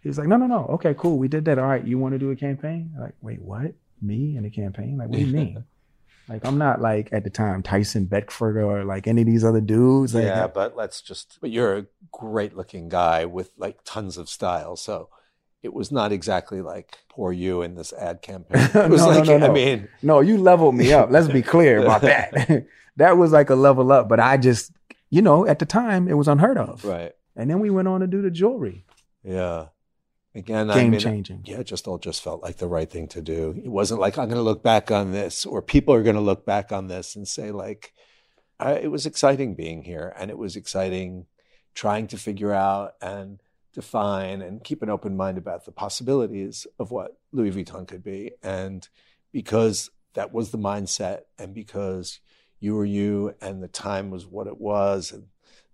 He 0.03 0.09
was 0.09 0.19
like, 0.19 0.29
no, 0.29 0.37
no, 0.37 0.47
no. 0.47 0.65
Okay, 0.67 0.95
cool. 0.97 1.19
We 1.19 1.29
did 1.29 1.45
that. 1.47 1.59
All 1.59 1.67
right. 1.67 1.85
You 1.85 1.99
want 1.99 2.13
to 2.13 2.19
do 2.19 2.31
a 2.31 2.37
campaign? 2.37 2.93
I'm 2.95 3.03
like, 3.03 3.15
wait, 3.21 3.43
what? 3.43 3.75
Me 4.01 4.37
in 4.37 4.45
a 4.45 4.51
campaign? 4.51 4.97
Like, 4.97 5.09
what 5.09 5.19
do 5.19 5.25
you 5.25 5.33
mean? 5.33 5.65
like, 6.29 6.45
I'm 6.45 6.59
not 6.59 6.81
like 6.81 7.09
at 7.13 7.25
the 7.25 7.31
time 7.31 7.63
Tyson 7.63 8.05
Beckford 8.05 8.57
or 8.57 8.85
like 8.85 9.07
any 9.07 9.23
of 9.23 9.27
these 9.27 9.45
other 9.45 9.61
dudes. 9.61 10.15
Like, 10.15 10.25
yeah, 10.25 10.47
but 10.47 10.77
let's 10.77 11.01
just. 11.01 11.39
But 11.41 11.51
you're 11.51 11.77
a 11.79 11.87
great 12.13 12.57
looking 12.57 12.89
guy 12.89 13.25
with 13.25 13.51
like 13.57 13.79
tons 13.85 14.17
of 14.19 14.29
style, 14.29 14.77
so 14.77 15.09
it 15.63 15.73
was 15.73 15.91
not 15.91 16.13
exactly 16.13 16.61
like 16.63 16.99
poor 17.09 17.33
you 17.33 17.63
in 17.63 17.75
this 17.75 17.93
ad 17.93 18.23
campaign. 18.23 18.69
It 18.75 18.91
was 18.91 19.01
No, 19.01 19.11
no, 19.11 19.19
like, 19.19 19.41
no, 19.41 19.47
I 19.47 19.51
mean, 19.51 19.89
No, 20.03 20.21
you 20.21 20.39
leveled 20.39 20.75
me 20.75 20.93
up. 20.93 21.11
Let's 21.11 21.29
be 21.29 21.43
clear 21.43 21.81
about 21.83 22.03
that. 22.03 22.67
that 22.97 23.17
was 23.17 23.33
like 23.33 23.51
a 23.51 23.55
level 23.55 23.91
up, 23.91 24.09
but 24.09 24.21
I 24.21 24.37
just, 24.37 24.73
you 25.11 25.23
know, 25.23 25.47
at 25.47 25.59
the 25.59 25.67
time 25.67 26.09
it 26.09 26.15
was 26.15 26.29
unheard 26.29 26.59
of. 26.59 26.85
right? 26.85 27.13
And 27.35 27.51
then 27.51 27.61
we 27.61 27.71
went 27.71 27.89
on 27.89 28.01
to 28.01 28.07
do 28.07 28.23
the 28.23 28.31
jewelry. 28.31 28.85
Yeah. 29.25 29.67
Again, 30.35 30.71
I 30.71 30.87
mean, 30.87 31.01
changing. 31.01 31.43
yeah, 31.47 31.59
it 31.59 31.67
just 31.67 31.89
all 31.89 31.99
just 31.99 32.23
felt 32.23 32.43
like 32.43 32.59
the 32.59 32.69
right 32.69 32.89
thing 32.89 33.09
to 33.09 33.23
do. 33.23 33.61
It 33.65 33.71
wasn't 33.71 34.01
like 34.01 34.19
I'm 34.19 34.27
going 34.27 34.37
to 34.37 34.43
look 34.43 34.63
back 34.63 34.91
on 34.91 35.13
this, 35.13 35.47
or 35.47 35.63
people 35.63 35.95
are 35.95 36.03
going 36.03 36.17
to 36.17 36.23
look 36.23 36.45
back 36.45 36.71
on 36.71 36.87
this 36.87 37.17
and 37.17 37.27
say 37.27 37.51
like, 37.51 37.93
I, 38.61 38.75
it 38.75 38.91
was 38.91 39.07
exciting 39.07 39.55
being 39.55 39.83
here, 39.83 40.13
and 40.19 40.31
it 40.31 40.39
was 40.39 40.55
exciting 40.55 41.27
trying 41.75 42.07
to 42.09 42.19
figure 42.19 42.53
out 42.53 42.95
and 43.01 43.41
define 43.73 44.43
and 44.43 44.63
keep 44.63 44.83
an 44.83 44.91
open 44.91 45.17
mind 45.17 45.39
about 45.39 45.65
the 45.65 45.73
possibilities 45.73 46.67
of 46.79 46.91
what 46.91 47.17
Louis 47.33 47.53
Vuitton 47.53 47.89
could 47.89 48.05
be, 48.05 48.33
and 48.43 48.89
because 49.33 49.91
that 50.15 50.33
was 50.33 50.51
the 50.51 50.59
mindset, 50.59 51.23
and 51.39 51.55
because 51.55 52.21
you 52.61 52.75
were 52.75 52.85
you, 52.85 53.35
and 53.41 53.63
the 53.63 53.69
time 53.69 54.11
was 54.11 54.27
what 54.27 54.47
it 54.47 54.61
was, 54.61 55.11
and 55.11 55.29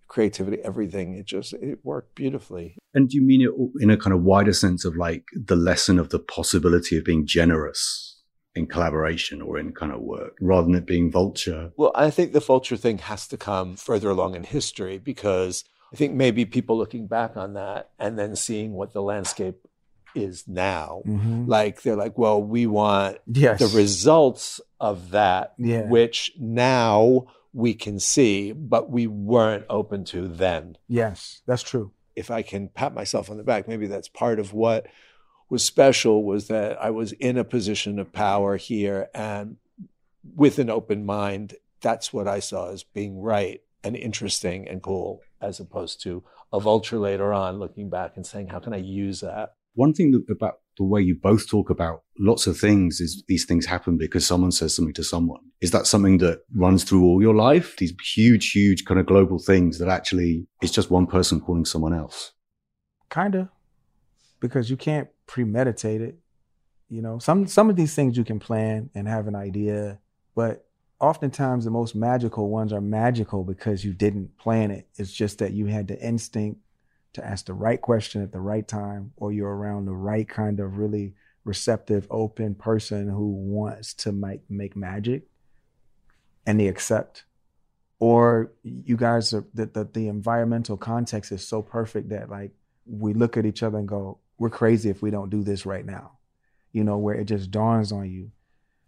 creativity, 0.09 0.59
everything, 0.62 1.14
it 1.14 1.27
just 1.27 1.53
it 1.55 1.79
worked 1.83 2.14
beautifully. 2.14 2.77
And 2.95 3.09
do 3.09 3.17
you 3.17 3.23
mean 3.23 3.43
it 3.43 3.83
in 3.83 3.90
a 3.90 3.97
kind 3.97 4.14
of 4.14 4.23
wider 4.23 4.53
sense 4.53 4.85
of 4.85 4.97
like 4.97 5.25
the 5.35 5.57
lesson 5.57 5.99
of 5.99 6.11
the 6.11 6.19
possibility 6.19 6.99
of 6.99 7.05
being 7.05 7.27
generous 7.27 8.21
in 8.55 8.67
collaboration 8.67 9.43
or 9.43 9.59
in 9.59 9.73
kind 9.73 9.90
of 9.93 10.01
work 10.01 10.37
rather 10.40 10.67
than 10.67 10.75
it 10.77 10.87
being 10.87 11.11
vulture? 11.11 11.73
Well, 11.77 11.90
I 11.95 12.11
think 12.11 12.33
the 12.33 12.40
vulture 12.40 12.77
thing 12.77 12.99
has 12.99 13.27
to 13.29 13.37
come 13.37 13.77
further 13.77 14.11
along 14.11 14.35
in 14.37 14.45
history 14.45 14.99
because 14.99 15.64
I 15.93 15.97
think 15.97 16.14
maybe 16.14 16.45
people 16.45 16.77
looking 16.79 17.07
back 17.07 17.37
on 17.37 17.55
that 17.55 17.90
and 17.99 18.19
then 18.19 18.37
seeing 18.37 18.73
what 18.73 18.93
the 18.93 19.03
landscape 19.03 19.67
is 20.14 20.47
now, 20.47 21.03
Mm-hmm. 21.07 21.47
like 21.47 21.83
they're 21.83 21.97
like, 21.97 22.17
well, 22.17 22.40
we 22.40 22.67
want 22.69 23.19
Yes. 23.27 23.59
the 23.59 23.77
results 23.77 24.61
of 24.79 25.11
that, 25.11 25.55
Yeah. 25.59 25.88
which 25.88 26.31
now 26.38 27.27
we 27.55 27.73
can 27.73 28.01
see, 28.01 28.53
but 28.53 28.90
we 28.90 29.07
weren't 29.07 29.64
open 29.71 30.05
to 30.05 30.29
then. 30.29 30.77
yes, 30.88 31.40
that's 31.47 31.62
true. 31.62 31.93
If 32.17 32.31
I 32.31 32.43
can 32.43 32.69
pat 32.69 32.95
myself 32.95 33.31
on 33.31 33.38
the 33.38 33.43
back, 33.43 33.67
maybe 33.67 33.87
that's 33.87 34.09
part 34.09 34.38
of 34.38 34.53
what 34.53 34.87
was 35.49 35.64
special 35.64 36.25
was 36.25 36.49
that 36.49 36.81
I 36.83 36.90
was 36.90 37.12
in 37.12 37.38
a 37.38 37.45
position 37.45 37.99
of 37.99 38.12
power 38.12 38.57
here 38.57 39.09
and 39.14 39.57
with 40.35 40.59
an 40.59 40.71
open 40.71 41.05
mind, 41.05 41.55
that's 41.81 42.12
what 42.12 42.27
I 42.27 42.40
saw 42.40 42.71
as 42.71 42.83
being 42.83 43.21
right 43.21 43.61
and 43.83 43.97
interesting 43.97 44.67
and 44.69 44.83
cool, 44.83 45.21
as 45.40 45.61
opposed 45.61 46.03
to 46.03 46.25
a 46.53 46.61
vulture 46.61 46.99
later 46.99 47.33
on 47.33 47.59
looking 47.59 47.90
back 47.90 48.17
and 48.17 48.27
saying, 48.27 48.49
how 48.49 48.59
can 48.59 48.73
I 48.73 48.79
use 48.79 49.21
that? 49.21 49.55
One 49.75 49.93
thing 49.93 50.13
that, 50.13 50.25
about 50.31 50.61
the 50.77 50.85
way 50.85 51.01
you 51.01 51.17
both 51.17 51.49
talk 51.49 51.71
about 51.71 52.03
lots 52.19 52.47
of 52.47 52.59
things 52.59 53.01
is 53.01 53.23
these 53.29 53.45
things 53.45 53.67
happen 53.67 53.97
because 53.97 54.27
someone 54.27 54.53
says 54.53 54.75
something 54.75 54.95
to 54.95 55.05
someone. 55.05 55.41
Is 55.61 55.71
that 55.73 55.87
something 55.87 56.19
that 56.19 56.43
runs 56.55 56.85
through 56.85 57.05
all 57.05 57.21
your 57.21 57.35
life? 57.35 57.77
These 57.77 57.95
huge, 58.15 58.53
huge 58.53 58.85
kind 58.85 59.01
of 59.01 59.07
global 59.07 59.39
things 59.39 59.79
that 59.79 59.89
actually 59.89 60.47
it's 60.63 60.73
just 60.73 60.91
one 60.91 61.07
person 61.07 61.41
calling 61.41 61.65
someone 61.65 61.95
else. 61.95 62.33
Kinda, 63.11 63.51
because 64.41 64.71
you 64.71 64.77
can't 64.77 65.09
premeditate 65.27 66.01
it. 66.01 66.19
You 66.89 67.03
know, 67.03 67.19
some 67.19 67.47
some 67.47 67.71
of 67.71 67.77
these 67.77 67.95
things 67.95 68.17
you 68.17 68.25
can 68.25 68.39
plan 68.39 68.91
and 68.95 69.09
have 69.09 69.27
an 69.27 69.35
idea, 69.35 69.99
but 70.35 70.67
oftentimes 71.01 71.65
the 71.65 71.71
most 71.71 71.95
magical 71.95 72.49
ones 72.49 72.73
are 72.73 72.81
magical 72.81 73.45
because 73.45 73.85
you 73.85 73.93
didn't 73.93 74.37
plan 74.39 74.71
it. 74.71 74.89
It's 74.97 75.13
just 75.13 75.39
that 75.39 75.53
you 75.53 75.67
had 75.67 75.89
the 75.89 76.01
instinct 76.01 76.61
to 77.14 77.24
ask 77.27 77.46
the 77.46 77.55
right 77.55 77.81
question 77.81 78.22
at 78.22 78.33
the 78.33 78.40
right 78.40 78.66
time, 78.66 79.12
or 79.16 79.33
you're 79.33 79.55
around 79.55 79.87
the 79.87 79.94
right 79.94 80.29
kind 80.29 80.61
of 80.61 80.77
really 80.79 81.14
receptive, 81.44 82.07
open 82.11 82.55
person 82.55 83.09
who 83.09 83.31
wants 83.31 83.94
to 83.94 84.12
make 84.12 84.48
make 84.50 84.77
magic, 84.77 85.24
and 86.46 86.61
they 86.61 86.68
accept. 86.68 87.24
Or 88.00 88.53
you 88.62 88.96
guys 88.96 89.33
are 89.33 89.44
the, 89.55 89.66
the 89.66 89.85
the 89.85 90.09
environmental 90.09 90.77
context 90.77 91.33
is 91.33 91.46
so 91.46 91.62
perfect 91.62 92.11
that 92.11 92.29
like 92.29 92.53
we 92.87 93.14
look 93.14 93.37
at 93.37 93.46
each 93.46 93.62
other 93.62 93.79
and 93.79 93.88
go, 93.88 94.18
"We're 94.38 94.50
crazy 94.50 94.90
if 94.90 95.00
we 95.00 95.11
don't 95.11 95.31
do 95.31 95.42
this 95.42 95.64
right 95.64 95.87
now," 95.87 96.18
you 96.72 96.85
know, 96.85 96.98
where 96.98 97.14
it 97.14 97.27
just 97.27 97.50
dawns 97.50 97.92
on 97.92 98.11
you 98.11 98.31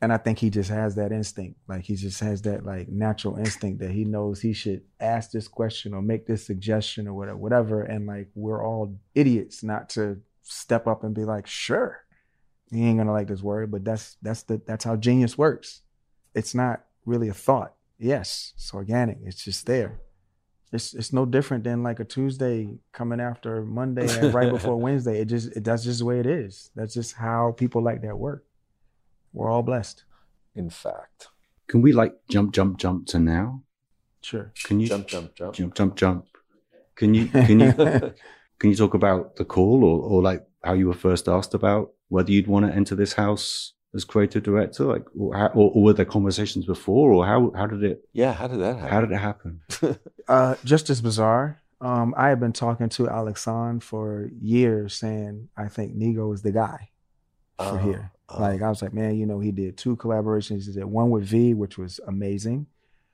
and 0.03 0.13
I 0.13 0.19
think 0.19 0.39
he 0.39 0.51
just 0.51 0.71
has 0.71 0.95
that 0.97 1.13
instinct. 1.13 1.59
Like 1.69 1.85
he 1.85 1.95
just 1.95 2.21
has 2.21 2.43
that 2.43 2.65
like 2.67 2.89
natural 2.89 3.37
instinct 3.37 3.81
that 3.81 3.91
he 3.91 4.05
knows 4.05 4.41
he 4.41 4.53
should 4.53 4.83
ask 5.01 5.31
this 5.31 5.49
question 5.49 5.95
or 5.95 6.03
make 6.03 6.27
this 6.27 6.45
suggestion 6.45 7.09
or 7.09 7.15
whatever, 7.15 7.39
whatever. 7.39 7.83
And 7.83 8.07
like 8.07 8.29
we're 8.35 8.65
all 8.65 8.99
idiots 9.15 9.63
not 9.63 9.89
to 9.91 10.21
step 10.43 10.87
up 10.87 11.03
and 11.03 11.15
be 11.15 11.25
like, 11.25 11.47
sure, 11.47 12.05
he 12.71 12.85
ain't 12.85 12.99
gonna 12.99 13.13
like 13.13 13.29
this 13.29 13.43
word, 13.43 13.71
but 13.71 13.85
that's 13.85 14.17
that's 14.21 14.43
the 14.43 14.61
that's 14.67 14.85
how 14.85 14.97
genius 14.97 15.39
works. 15.39 15.83
It's 16.35 16.55
not 16.55 16.85
really 17.07 17.29
a 17.29 17.35
thought. 17.35 17.75
Yes, 17.99 18.53
it's 18.57 18.75
organic. 18.75 19.19
It's 19.25 19.43
just 19.43 19.67
there. 19.67 20.01
It's 20.73 20.93
it's 20.95 21.13
no 21.13 21.25
different 21.25 21.65
than 21.65 21.83
like 21.83 22.01
a 22.01 22.05
Tuesday 22.05 22.79
coming 22.93 23.21
after 23.21 23.63
Monday 23.63 24.09
and 24.19 24.35
right 24.35 24.51
before 24.51 24.77
Wednesday. 24.81 25.21
It 25.21 25.27
just 25.27 25.57
it, 25.57 25.65
that's 25.65 25.85
just 25.85 26.01
the 26.01 26.05
way 26.05 26.21
it 26.21 26.27
is. 26.27 26.71
That's 26.75 26.93
just 26.93 27.15
how 27.15 27.55
people 27.57 27.83
like 27.83 28.03
that 28.03 28.19
work. 28.19 28.46
We're 29.37 29.51
all 29.51 29.63
blessed. 29.63 30.05
In 30.55 30.71
fact. 30.71 31.29
Can 31.69 31.83
we 31.83 31.93
like 31.93 32.15
jump, 32.31 32.53
jump, 32.55 32.79
jump 32.79 33.07
to 33.09 33.19
now? 33.19 33.63
Sure. 34.23 34.53
Can 34.65 34.81
you 34.81 34.87
Jump, 34.89 35.07
jump, 35.07 35.35
jump. 35.35 35.55
jump, 35.55 35.75
jump, 35.75 35.97
jump? 35.97 36.25
Can 36.97 37.13
you 37.15 37.27
can 37.29 37.61
you 37.61 37.73
can 38.59 38.71
you 38.71 38.77
talk 38.77 38.95
about 38.95 39.37
the 39.37 39.45
call 39.45 39.85
or 39.85 40.01
or 40.11 40.23
like 40.23 40.47
how 40.65 40.73
you 40.73 40.87
were 40.89 40.95
first 40.95 41.29
asked 41.29 41.55
about 41.55 41.93
whether 42.09 42.31
you'd 42.33 42.47
want 42.49 42.67
to 42.67 42.73
enter 42.75 42.95
this 42.95 43.13
house 43.13 43.75
as 43.95 44.05
creative 44.05 44.43
director? 44.43 44.85
Like, 44.85 45.05
or, 45.19 45.35
how, 45.37 45.47
or, 45.49 45.71
or 45.75 45.83
were 45.83 45.93
there 45.93 46.07
conversations 46.07 46.65
before, 46.65 47.13
or 47.13 47.27
how 47.27 47.53
how 47.55 47.67
did 47.67 47.83
it 47.85 48.09
Yeah, 48.13 48.33
how 48.33 48.49
did 48.49 48.61
that 48.61 48.77
happen? 48.77 48.91
how 48.93 49.01
did 49.03 49.13
it 49.13 49.19
happen? 49.19 49.61
Uh, 50.29 50.57
just 50.65 50.91
as 50.91 51.01
bizarre. 51.01 51.63
Um, 51.81 52.13
I 52.17 52.31
have 52.31 52.41
been 52.41 52.53
talking 52.53 52.89
to 52.89 53.05
Alexan 53.05 53.81
for 53.81 54.29
years, 54.41 54.95
saying 54.97 55.51
I 55.57 55.69
think 55.69 55.95
Nigo 55.97 56.35
is 56.35 56.43
the 56.43 56.51
guy 56.51 56.89
for 57.59 57.65
Oh, 57.65 57.77
here. 57.77 58.11
oh. 58.29 58.41
Like 58.41 58.63
I 58.63 58.69
was 58.69 58.83
like, 58.83 58.93
man, 58.95 59.17
you 59.17 59.27
know, 59.27 59.41
he 59.41 59.53
did 59.53 59.77
two 59.77 59.97
collaborations. 59.97 60.67
He 60.67 60.73
did 60.73 60.85
one 60.85 61.11
with 61.11 61.25
V, 61.25 61.55
which 61.55 61.79
was 61.79 62.01
amazing. 62.07 62.67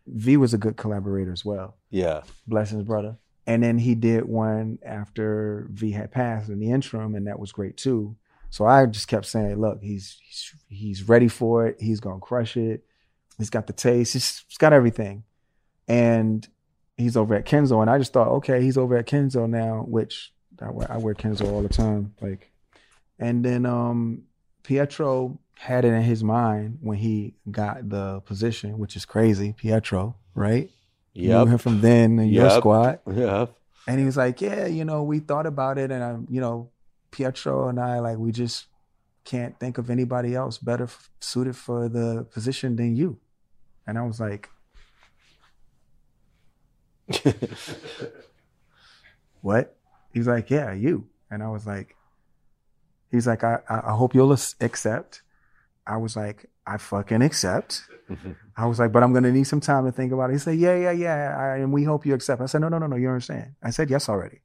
V 0.06 0.36
was 0.36 0.52
a 0.54 0.58
good 0.58 0.76
collaborator 0.76 1.32
as 1.32 1.44
well. 1.44 1.76
yeah. 1.90 2.22
Blessings, 2.46 2.82
brother. 2.84 3.16
And 3.46 3.62
then 3.62 3.78
he 3.78 3.94
did 3.96 4.24
one 4.24 4.78
after 4.84 5.66
V 5.70 5.90
had 5.92 6.12
passed 6.12 6.48
in 6.48 6.60
the 6.60 6.70
interim, 6.70 7.14
and 7.16 7.26
that 7.26 7.38
was 7.40 7.50
great 7.52 7.76
too. 7.76 8.16
So 8.50 8.66
I 8.66 8.86
just 8.86 9.08
kept 9.08 9.26
saying, 9.26 9.60
look, 9.60 9.80
he's 9.82 10.20
he's, 10.22 10.54
he's 10.68 11.08
ready 11.08 11.28
for 11.28 11.66
it. 11.66 11.76
He's 11.80 12.00
gonna 12.00 12.20
crush 12.20 12.56
it. 12.56 12.84
He's 13.38 13.50
got 13.50 13.66
the 13.66 13.72
taste. 13.72 14.12
He's, 14.12 14.44
he's 14.48 14.58
got 14.58 14.72
everything. 14.72 15.24
And 15.88 16.46
he's 16.96 17.16
over 17.16 17.34
at 17.34 17.46
Kenzo, 17.46 17.80
and 17.80 17.90
I 17.90 17.98
just 17.98 18.12
thought, 18.12 18.28
okay, 18.28 18.62
he's 18.62 18.78
over 18.78 18.96
at 18.96 19.06
Kenzo 19.06 19.48
now, 19.48 19.84
which 19.88 20.32
I 20.60 20.70
wear, 20.70 20.90
I 20.92 20.98
wear 20.98 21.14
Kenzo 21.14 21.50
all 21.50 21.62
the 21.62 21.68
time. 21.68 22.14
Like, 22.20 22.52
and 23.18 23.44
then 23.44 23.66
um 23.66 24.22
Pietro 24.62 25.38
had 25.58 25.84
it 25.84 25.92
in 25.92 26.02
his 26.02 26.22
mind 26.24 26.78
when 26.80 26.98
he 26.98 27.34
got 27.50 27.88
the 27.88 28.20
position, 28.20 28.78
which 28.78 28.96
is 28.96 29.04
crazy. 29.04 29.54
Pietro, 29.56 30.16
right? 30.34 30.70
Yeah. 31.14 31.44
Knew 31.44 31.50
him 31.52 31.58
from 31.58 31.80
then 31.80 32.18
in 32.18 32.28
your 32.30 32.44
Yep. 32.48 32.52
squad. 32.58 32.98
Yep. 33.12 33.54
And 33.86 33.98
he 34.00 34.06
was 34.06 34.16
like, 34.16 34.40
Yeah, 34.40 34.66
you 34.66 34.84
know, 34.84 35.02
we 35.02 35.18
thought 35.18 35.46
about 35.46 35.78
it. 35.78 35.90
And, 35.90 36.02
I'm, 36.02 36.26
you 36.30 36.40
know, 36.40 36.70
Pietro 37.10 37.68
and 37.68 37.78
I, 37.80 37.98
like, 37.98 38.18
we 38.18 38.32
just 38.32 38.66
can't 39.24 39.58
think 39.60 39.78
of 39.78 39.90
anybody 39.90 40.34
else 40.34 40.58
better 40.58 40.84
f- 40.84 41.10
suited 41.20 41.54
for 41.56 41.88
the 41.88 42.24
position 42.32 42.76
than 42.76 42.96
you. 42.96 43.18
And 43.86 43.98
I 43.98 44.02
was 44.02 44.18
like, 44.20 44.48
What? 49.40 49.76
He's 50.12 50.26
like, 50.26 50.50
Yeah, 50.50 50.72
you. 50.72 51.08
And 51.30 51.42
I 51.42 51.48
was 51.48 51.66
like, 51.66 51.96
He's 53.12 53.26
like, 53.26 53.44
I, 53.44 53.58
I 53.68 53.92
hope 53.92 54.14
you'll 54.14 54.32
accept. 54.32 55.20
I 55.86 55.98
was 55.98 56.16
like, 56.16 56.46
I 56.66 56.78
fucking 56.78 57.20
accept. 57.20 57.82
I 58.56 58.64
was 58.64 58.78
like, 58.78 58.90
but 58.90 59.02
I'm 59.02 59.12
gonna 59.12 59.30
need 59.30 59.46
some 59.46 59.60
time 59.60 59.84
to 59.84 59.92
think 59.92 60.12
about 60.12 60.30
it. 60.30 60.34
He 60.34 60.38
said, 60.38 60.58
Yeah, 60.58 60.76
yeah, 60.76 60.92
yeah, 60.92 61.36
I, 61.38 61.56
and 61.58 61.72
we 61.72 61.84
hope 61.84 62.06
you 62.06 62.14
accept. 62.14 62.40
I 62.40 62.46
said, 62.46 62.62
No, 62.62 62.68
no, 62.68 62.78
no, 62.78 62.86
no, 62.86 62.96
you 62.96 63.08
understand. 63.08 63.54
I 63.62 63.70
said 63.70 63.90
yes 63.90 64.08
already. 64.08 64.40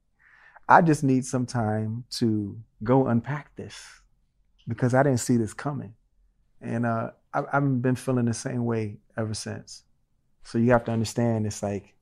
I 0.68 0.82
just 0.82 1.02
need 1.02 1.24
some 1.24 1.46
time 1.46 2.04
to 2.18 2.58
go 2.84 3.06
unpack 3.06 3.56
this 3.56 3.82
because 4.68 4.92
I 4.92 5.02
didn't 5.02 5.20
see 5.20 5.38
this 5.38 5.54
coming, 5.54 5.94
and 6.60 6.84
uh, 6.84 7.12
I, 7.32 7.44
I've 7.50 7.80
been 7.82 7.96
feeling 7.96 8.26
the 8.26 8.34
same 8.34 8.66
way 8.66 8.98
ever 9.16 9.32
since. 9.32 9.84
So 10.44 10.58
you 10.58 10.72
have 10.72 10.84
to 10.84 10.92
understand, 10.92 11.46
it's 11.46 11.62
like 11.62 11.94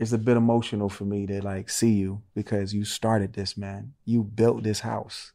it's 0.00 0.12
a 0.12 0.18
bit 0.18 0.36
emotional 0.36 0.88
for 0.88 1.04
me 1.04 1.26
to 1.26 1.40
like 1.40 1.70
see 1.70 1.92
you 1.92 2.22
because 2.34 2.74
you 2.74 2.84
started 2.84 3.32
this, 3.34 3.56
man. 3.56 3.94
You 4.04 4.24
built 4.24 4.64
this 4.64 4.80
house 4.80 5.32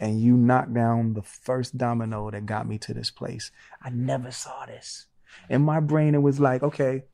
and 0.00 0.20
you 0.20 0.36
knocked 0.36 0.74
down 0.74 1.14
the 1.14 1.22
first 1.22 1.78
domino 1.78 2.30
that 2.30 2.46
got 2.46 2.68
me 2.68 2.78
to 2.78 2.94
this 2.94 3.10
place. 3.10 3.50
I 3.82 3.90
never 3.90 4.30
saw 4.30 4.66
this. 4.66 5.06
In 5.48 5.62
my 5.62 5.80
brain, 5.80 6.14
it 6.14 6.22
was 6.22 6.40
like, 6.40 6.62
okay, 6.62 7.04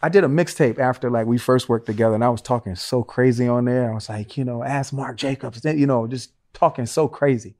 I 0.00 0.08
did 0.08 0.24
a 0.24 0.28
mixtape 0.28 0.78
after 0.78 1.10
like 1.10 1.26
we 1.26 1.38
first 1.38 1.68
worked 1.68 1.86
together, 1.86 2.14
and 2.14 2.24
I 2.24 2.28
was 2.28 2.42
talking 2.42 2.76
so 2.76 3.02
crazy 3.02 3.48
on 3.48 3.64
there. 3.64 3.90
I 3.90 3.94
was 3.94 4.08
like, 4.08 4.36
you 4.36 4.44
know, 4.44 4.62
ask 4.62 4.92
Marc 4.92 5.16
Jacobs, 5.16 5.64
you 5.64 5.86
know, 5.86 6.06
just 6.06 6.32
talking 6.52 6.86
so 6.86 7.08
crazy 7.08 7.56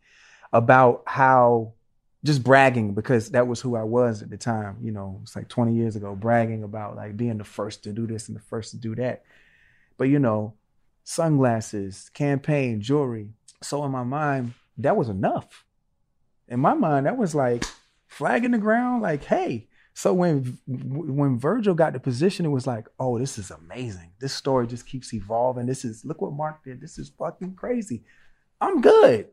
about 0.52 1.02
how 1.06 1.72
just 2.24 2.42
bragging 2.42 2.94
because 2.94 3.30
that 3.30 3.46
was 3.46 3.60
who 3.60 3.76
I 3.76 3.84
was 3.84 4.22
at 4.22 4.30
the 4.30 4.36
time. 4.36 4.78
You 4.82 4.92
know, 4.92 5.20
it's 5.22 5.36
like 5.36 5.48
20 5.48 5.74
years 5.74 5.96
ago, 5.96 6.14
bragging 6.14 6.62
about 6.62 6.96
like 6.96 7.16
being 7.16 7.38
the 7.38 7.44
first 7.44 7.84
to 7.84 7.92
do 7.92 8.06
this 8.06 8.28
and 8.28 8.36
the 8.36 8.42
first 8.42 8.70
to 8.72 8.76
do 8.76 8.94
that. 8.96 9.24
But 9.96 10.04
you 10.04 10.18
know, 10.18 10.54
sunglasses, 11.04 12.10
campaign, 12.14 12.80
jewelry. 12.80 13.30
So 13.62 13.84
in 13.84 13.90
my 13.90 14.04
mind, 14.04 14.54
that 14.78 14.96
was 14.96 15.08
enough. 15.08 15.64
In 16.48 16.60
my 16.60 16.74
mind, 16.74 17.06
that 17.06 17.16
was 17.18 17.34
like 17.34 17.64
flag 18.06 18.44
in 18.44 18.52
the 18.52 18.58
ground, 18.58 19.02
like, 19.02 19.24
hey. 19.24 19.68
So 19.94 20.14
when 20.14 20.58
when 20.66 21.38
Virgil 21.38 21.74
got 21.74 21.92
the 21.92 22.00
position, 22.00 22.46
it 22.46 22.50
was 22.50 22.66
like, 22.66 22.86
oh, 23.00 23.18
this 23.18 23.36
is 23.36 23.50
amazing. 23.50 24.12
This 24.20 24.32
story 24.32 24.66
just 24.68 24.86
keeps 24.86 25.12
evolving. 25.12 25.66
This 25.66 25.84
is 25.84 26.04
look 26.04 26.22
what 26.22 26.32
Marc 26.32 26.62
did. 26.64 26.80
This 26.80 26.98
is 26.98 27.10
fucking 27.18 27.54
crazy. 27.56 28.04
I'm 28.60 28.80
good. 28.80 29.28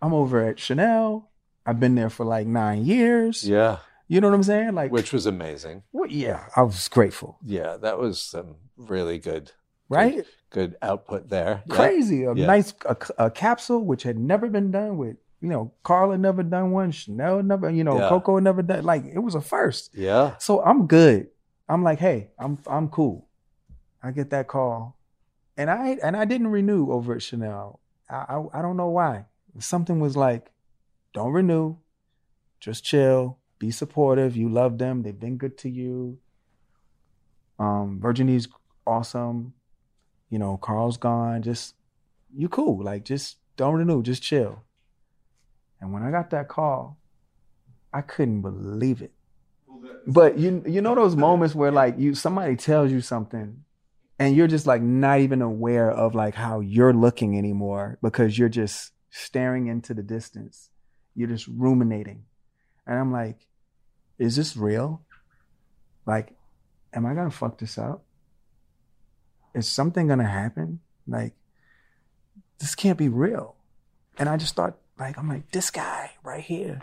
I'm 0.00 0.14
over 0.14 0.46
at 0.48 0.58
Chanel. 0.60 1.30
I've 1.66 1.80
been 1.80 1.94
there 1.94 2.10
for 2.10 2.24
like 2.24 2.46
nine 2.46 2.84
years. 2.84 3.42
Yeah. 3.48 3.78
You 4.06 4.20
know 4.20 4.28
what 4.28 4.34
I'm 4.34 4.42
saying? 4.42 4.74
Like, 4.74 4.92
Which 4.92 5.12
was 5.14 5.24
amazing. 5.26 5.82
well, 5.92 6.08
yeah, 6.10 6.44
I 6.54 6.62
was 6.62 6.88
grateful, 6.88 7.38
Yeah, 7.42 7.78
that 7.78 7.98
was 7.98 8.20
some 8.20 8.56
really 8.76 9.18
good 9.18 9.50
right? 9.88 10.16
good 10.16 10.26
output 10.82 11.28
there. 11.28 11.62
Yeah. 11.66 11.74
Crazy. 11.74 12.24
A 12.24 12.34
Yeah. 12.34 12.46
nice 12.46 12.74
a, 12.86 12.96
a 13.18 13.30
capsule 13.30 13.84
which 13.84 14.02
had 14.02 14.18
never 14.18 14.48
been 14.48 14.70
done 14.70 14.96
with. 14.96 15.16
You 15.40 15.48
know, 15.50 15.72
Carla 15.82 16.16
never 16.16 16.42
done 16.42 16.70
one. 16.70 16.90
Chanel 16.90 17.42
never. 17.42 17.68
You 17.70 17.84
know, 17.84 17.98
Yeah. 17.98 18.08
Coco 18.08 18.38
never 18.38 18.62
done. 18.62 18.84
Like 18.84 19.04
it 19.04 19.18
was 19.18 19.34
a 19.34 19.40
first. 19.40 19.94
Yeah. 19.94 20.36
So 20.38 20.62
I'm 20.64 20.86
good. 20.86 21.28
I'm 21.68 21.82
like, 21.82 21.98
hey, 21.98 22.30
I'm 22.38 22.58
I'm 22.66 22.88
cool. 22.88 23.28
I 24.02 24.10
get 24.10 24.30
that 24.30 24.48
call, 24.48 24.96
and 25.56 25.70
I 25.70 25.98
and 26.02 26.16
I 26.16 26.24
didn't 26.26 26.48
renew 26.48 26.90
over 26.92 27.14
at 27.14 27.22
Chanel. 27.22 27.80
I 28.08 28.16
I, 28.36 28.58
I 28.58 28.62
don't 28.62 28.76
know 28.76 28.88
why. 28.90 29.24
Something 29.58 30.00
was 30.00 30.16
like, 30.16 30.50
don't 31.14 31.32
renew, 31.32 31.76
just 32.60 32.84
chill, 32.84 33.38
be 33.58 33.70
supportive. 33.70 34.36
You 34.36 34.48
love 34.48 34.78
them. 34.78 35.02
They've 35.02 35.18
been 35.18 35.36
good 35.36 35.56
to 35.58 35.70
you. 35.70 36.18
Um, 37.58 37.98
Virginie's 38.00 38.48
awesome. 38.86 39.54
You 40.34 40.40
know, 40.40 40.56
Karl's 40.56 40.96
gone. 40.96 41.42
Just 41.42 41.76
you 42.36 42.48
cool. 42.48 42.82
Like 42.82 43.04
just 43.04 43.36
don't 43.56 43.76
renew. 43.76 44.02
Just 44.02 44.20
chill. 44.20 44.64
And 45.80 45.92
when 45.92 46.02
I 46.02 46.10
got 46.10 46.30
that 46.30 46.48
call, 46.48 46.98
I 47.92 48.00
couldn't 48.00 48.40
believe 48.42 49.00
it. 49.00 49.12
But 50.08 50.36
you 50.36 50.60
you 50.66 50.80
know 50.80 50.96
those 50.96 51.14
moments 51.14 51.54
where 51.54 51.70
like 51.70 52.00
you 52.00 52.16
somebody 52.16 52.56
tells 52.56 52.90
you 52.90 53.00
something 53.00 53.62
and 54.18 54.34
you're 54.34 54.48
just 54.48 54.66
like 54.66 54.82
not 54.82 55.20
even 55.20 55.40
aware 55.40 55.88
of 55.88 56.16
like 56.16 56.34
how 56.34 56.58
you're 56.58 56.92
looking 56.92 57.38
anymore 57.38 58.00
because 58.02 58.36
you're 58.36 58.48
just 58.48 58.90
staring 59.10 59.68
into 59.68 59.94
the 59.94 60.02
distance. 60.02 60.68
You're 61.14 61.28
just 61.28 61.46
ruminating. 61.46 62.24
And 62.88 62.98
I'm 62.98 63.12
like, 63.12 63.46
is 64.18 64.34
this 64.34 64.56
real? 64.56 65.00
Like, 66.06 66.34
am 66.92 67.06
I 67.06 67.14
gonna 67.14 67.30
fuck 67.30 67.58
this 67.58 67.78
up? 67.78 68.04
Is 69.54 69.68
something 69.68 70.08
gonna 70.08 70.28
happen? 70.28 70.80
Like, 71.06 71.34
this 72.58 72.74
can't 72.74 72.98
be 72.98 73.08
real. 73.08 73.56
And 74.18 74.28
I 74.28 74.36
just 74.36 74.54
thought, 74.54 74.76
like, 74.98 75.18
I'm 75.18 75.28
like, 75.28 75.50
this 75.50 75.70
guy 75.70 76.12
right 76.22 76.42
here, 76.42 76.82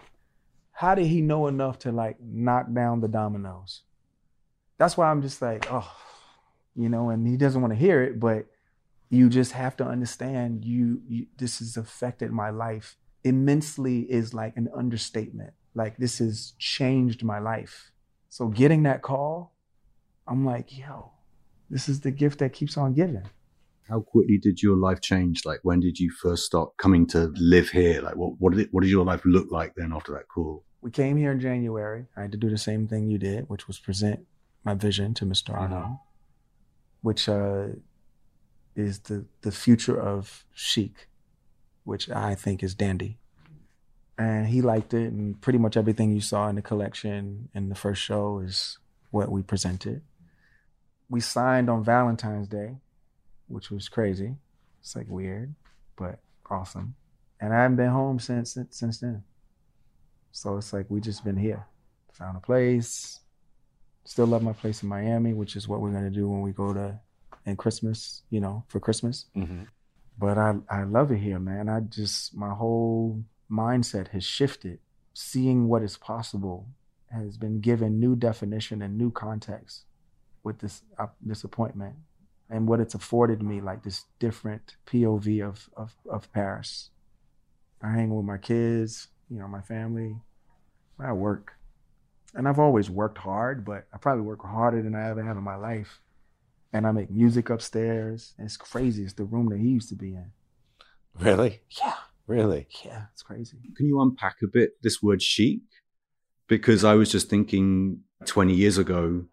how 0.71 0.95
did 0.95 1.07
he 1.07 1.21
know 1.21 1.47
enough 1.47 1.79
to 1.79 1.91
like 1.91 2.17
knock 2.21 2.73
down 2.73 3.01
the 3.01 3.07
dominoes? 3.07 3.81
That's 4.77 4.97
why 4.97 5.12
I'm 5.12 5.21
just 5.21 5.41
like, 5.41 5.67
oh, 5.71 5.91
you 6.75 6.89
know, 6.89 7.10
and 7.10 7.27
he 7.27 7.38
doesn't 7.38 7.62
want 7.62 7.73
to 7.73 7.79
hear 7.79 8.01
it, 8.01 8.19
but 8.19 8.47
you 9.10 9.29
just 9.29 9.51
have 9.51 9.75
to 9.77 9.86
understand 9.86 10.65
you, 10.65 11.01
you 11.07 11.27
this 11.38 11.60
has 11.60 11.77
affected 11.77 12.31
my 12.31 12.49
life 12.49 12.95
immensely 13.23 13.99
is 14.12 14.34
like 14.34 14.55
an 14.57 14.69
understatement. 14.75 15.53
Like 15.75 15.97
this 15.97 16.19
has 16.19 16.53
changed 16.57 17.23
my 17.23 17.39
life. 17.39 17.91
So 18.29 18.47
getting 18.47 18.84
that 18.84 19.01
call, 19.01 19.53
I'm 20.27 20.45
like, 20.45 20.77
yo, 20.77 21.12
this 21.71 21.88
is 21.88 22.01
the 22.01 22.12
gift 22.12 22.39
that 22.39 22.53
keeps 22.53 22.77
on 22.77 22.93
giving. 22.93 23.23
How 23.89 24.01
quickly 24.01 24.38
did 24.38 24.62
your 24.62 24.75
life 24.75 25.01
change? 25.01 25.45
Like 25.45 25.62
when 25.63 25.79
did 25.79 25.99
you 25.99 26.12
first 26.12 26.45
start 26.45 26.75
coming 26.77 27.07
to 27.07 27.34
live 27.38 27.69
here? 27.69 28.01
Like 28.01 28.15
what 28.15 28.34
what 28.39 28.51
did 28.53 28.62
it, 28.62 28.69
what 28.71 28.81
did 28.81 28.89
your 28.89 29.05
life 29.05 29.21
look 29.25 29.51
like 29.51 29.73
then 29.75 29.91
after 29.93 30.12
that 30.13 30.27
call? 30.27 30.63
We 30.81 30.91
came 30.91 31.17
here 31.17 31.31
in 31.31 31.39
January. 31.39 32.05
I 32.17 32.21
had 32.21 32.31
to 32.34 32.38
do 32.38 32.49
the 32.49 32.57
same 32.57 32.88
thing 32.88 33.07
you 33.07 33.17
did, 33.17 33.49
which 33.49 33.67
was 33.67 33.79
present 33.79 34.25
my 34.63 34.73
vision 34.73 35.13
to 35.15 35.25
Mr. 35.25 35.53
Arnault, 35.55 35.99
which 37.01 37.27
uh, 37.29 37.67
is 38.75 38.99
the 38.99 39.25
the 39.41 39.51
future 39.51 39.99
of 39.99 40.45
chic, 40.53 41.07
which 41.84 42.10
I 42.10 42.36
think 42.36 42.63
is 42.63 42.75
dandy. 42.75 43.17
And 44.17 44.47
he 44.47 44.62
liked 44.62 44.93
it, 44.93 45.12
and 45.12 45.39
pretty 45.41 45.57
much 45.57 45.77
everything 45.77 46.12
you 46.12 46.21
saw 46.21 46.47
in 46.49 46.55
the 46.55 46.62
collection 46.62 47.49
in 47.55 47.69
the 47.69 47.75
first 47.75 48.01
show 48.01 48.39
is 48.39 48.77
what 49.10 49.31
we 49.31 49.41
presented. 49.41 50.01
We 51.12 51.19
signed 51.19 51.69
on 51.69 51.84
Valentine's 51.84 52.47
Day, 52.47 52.78
which 53.50 53.69
was 53.69 53.89
crazy. 53.89 54.38
It's 54.80 54.95
like 54.95 55.10
weird, 55.10 55.54
but 55.97 56.19
awesome. 56.50 56.95
And 57.41 57.54
I 57.54 57.63
haven't 57.63 57.76
been 57.76 57.89
home 57.89 58.17
since 58.17 58.58
since 58.69 59.00
then. 59.00 59.21
So 60.32 60.56
it's 60.56 60.71
like 60.71 60.86
we 60.88 61.02
just 61.02 61.26
been 61.26 61.36
here, 61.36 61.65
found 62.13 62.38
a 62.38 62.39
place. 62.39 63.19
Still 64.06 64.26
love 64.26 64.41
my 64.41 64.54
place 64.54 64.84
in 64.84 64.88
Miami, 64.88 65.34
which 65.34 65.58
is 65.58 65.67
what 65.67 65.82
we're 65.82 65.91
gonna 65.91 66.10
do 66.10 66.30
when 66.30 66.43
we 66.43 66.54
go 66.54 66.74
to 66.74 66.97
in 67.45 67.58
Christmas, 67.58 68.21
you 68.30 68.39
know, 68.39 68.63
for 68.69 68.80
Christmas. 68.80 69.26
Mm-hmm. 69.36 69.63
But 70.17 70.38
I 70.38 70.56
I 70.69 70.84
love 70.84 71.12
it 71.12 71.17
here, 71.17 71.39
man. 71.39 71.67
I 71.67 71.82
just 71.82 72.34
my 72.34 72.54
whole 72.54 73.21
mindset 73.52 74.08
has 74.10 74.24
shifted. 74.24 74.80
Seeing 75.13 75.67
what 75.67 75.84
is 75.84 75.97
possible 75.97 76.67
has 77.12 77.36
been 77.36 77.60
given 77.60 78.00
new 78.00 78.15
definition 78.15 78.82
and 78.82 78.97
new 78.97 79.12
context 79.12 79.84
with 80.43 80.60
this 80.60 80.84
uh, 80.97 81.08
this 81.21 81.43
appointment 81.43 81.95
and 82.49 82.67
what 82.67 82.80
it's 82.80 82.95
afforded 82.95 83.41
me, 83.41 83.62
like 83.62 83.84
this 83.84 84.06
different 84.19 84.75
POV 84.88 85.47
of 85.47 85.69
of, 85.77 85.95
of 86.10 86.32
Paris. 86.34 86.89
I 87.82 87.91
hang 87.91 88.15
with 88.15 88.25
my 88.25 88.38
kids, 88.38 89.08
you 89.30 89.39
know, 89.39 89.47
my 89.47 89.62
family. 89.62 90.15
I 90.99 91.13
work. 91.13 91.54
And 92.34 92.47
I've 92.47 92.60
always 92.60 92.89
worked 92.89 93.17
hard, 93.17 93.65
but 93.65 93.88
I 93.93 93.97
probably 93.97 94.23
work 94.23 94.43
harder 94.43 94.82
than 94.82 94.95
I 94.95 95.10
ever 95.10 95.23
have 95.23 95.36
in 95.36 95.43
my 95.43 95.56
life. 95.56 95.99
And 96.73 96.88
I 96.88 96.91
make 96.91 97.10
music 97.10 97.49
upstairs. 97.49 98.34
And 98.38 98.45
it's 98.45 98.56
crazy. 98.56 99.04
It's 99.04 99.13
the 99.13 99.25
room 99.25 99.49
that 99.49 99.58
he 99.60 99.67
used 99.67 99.89
to 99.89 99.95
be 99.95 100.13
in. 100.13 100.32
Really? 101.19 101.62
Yeah. 101.82 101.95
Really? 102.27 102.67
Yeah. 102.86 103.06
It's 103.12 103.23
crazy. 103.23 103.58
Can 103.75 103.88
you 103.88 103.99
unpack 103.99 104.38
a 104.43 104.47
bit 104.47 104.82
this 104.82 105.01
word 105.01 105.21
chic? 105.21 105.62
Because 106.47 106.84
I 106.84 106.93
was 106.93 107.12
just 107.12 107.30
thinking 107.30 108.01
20 108.25 108.54
years 108.54 108.77
ago, 108.77 109.25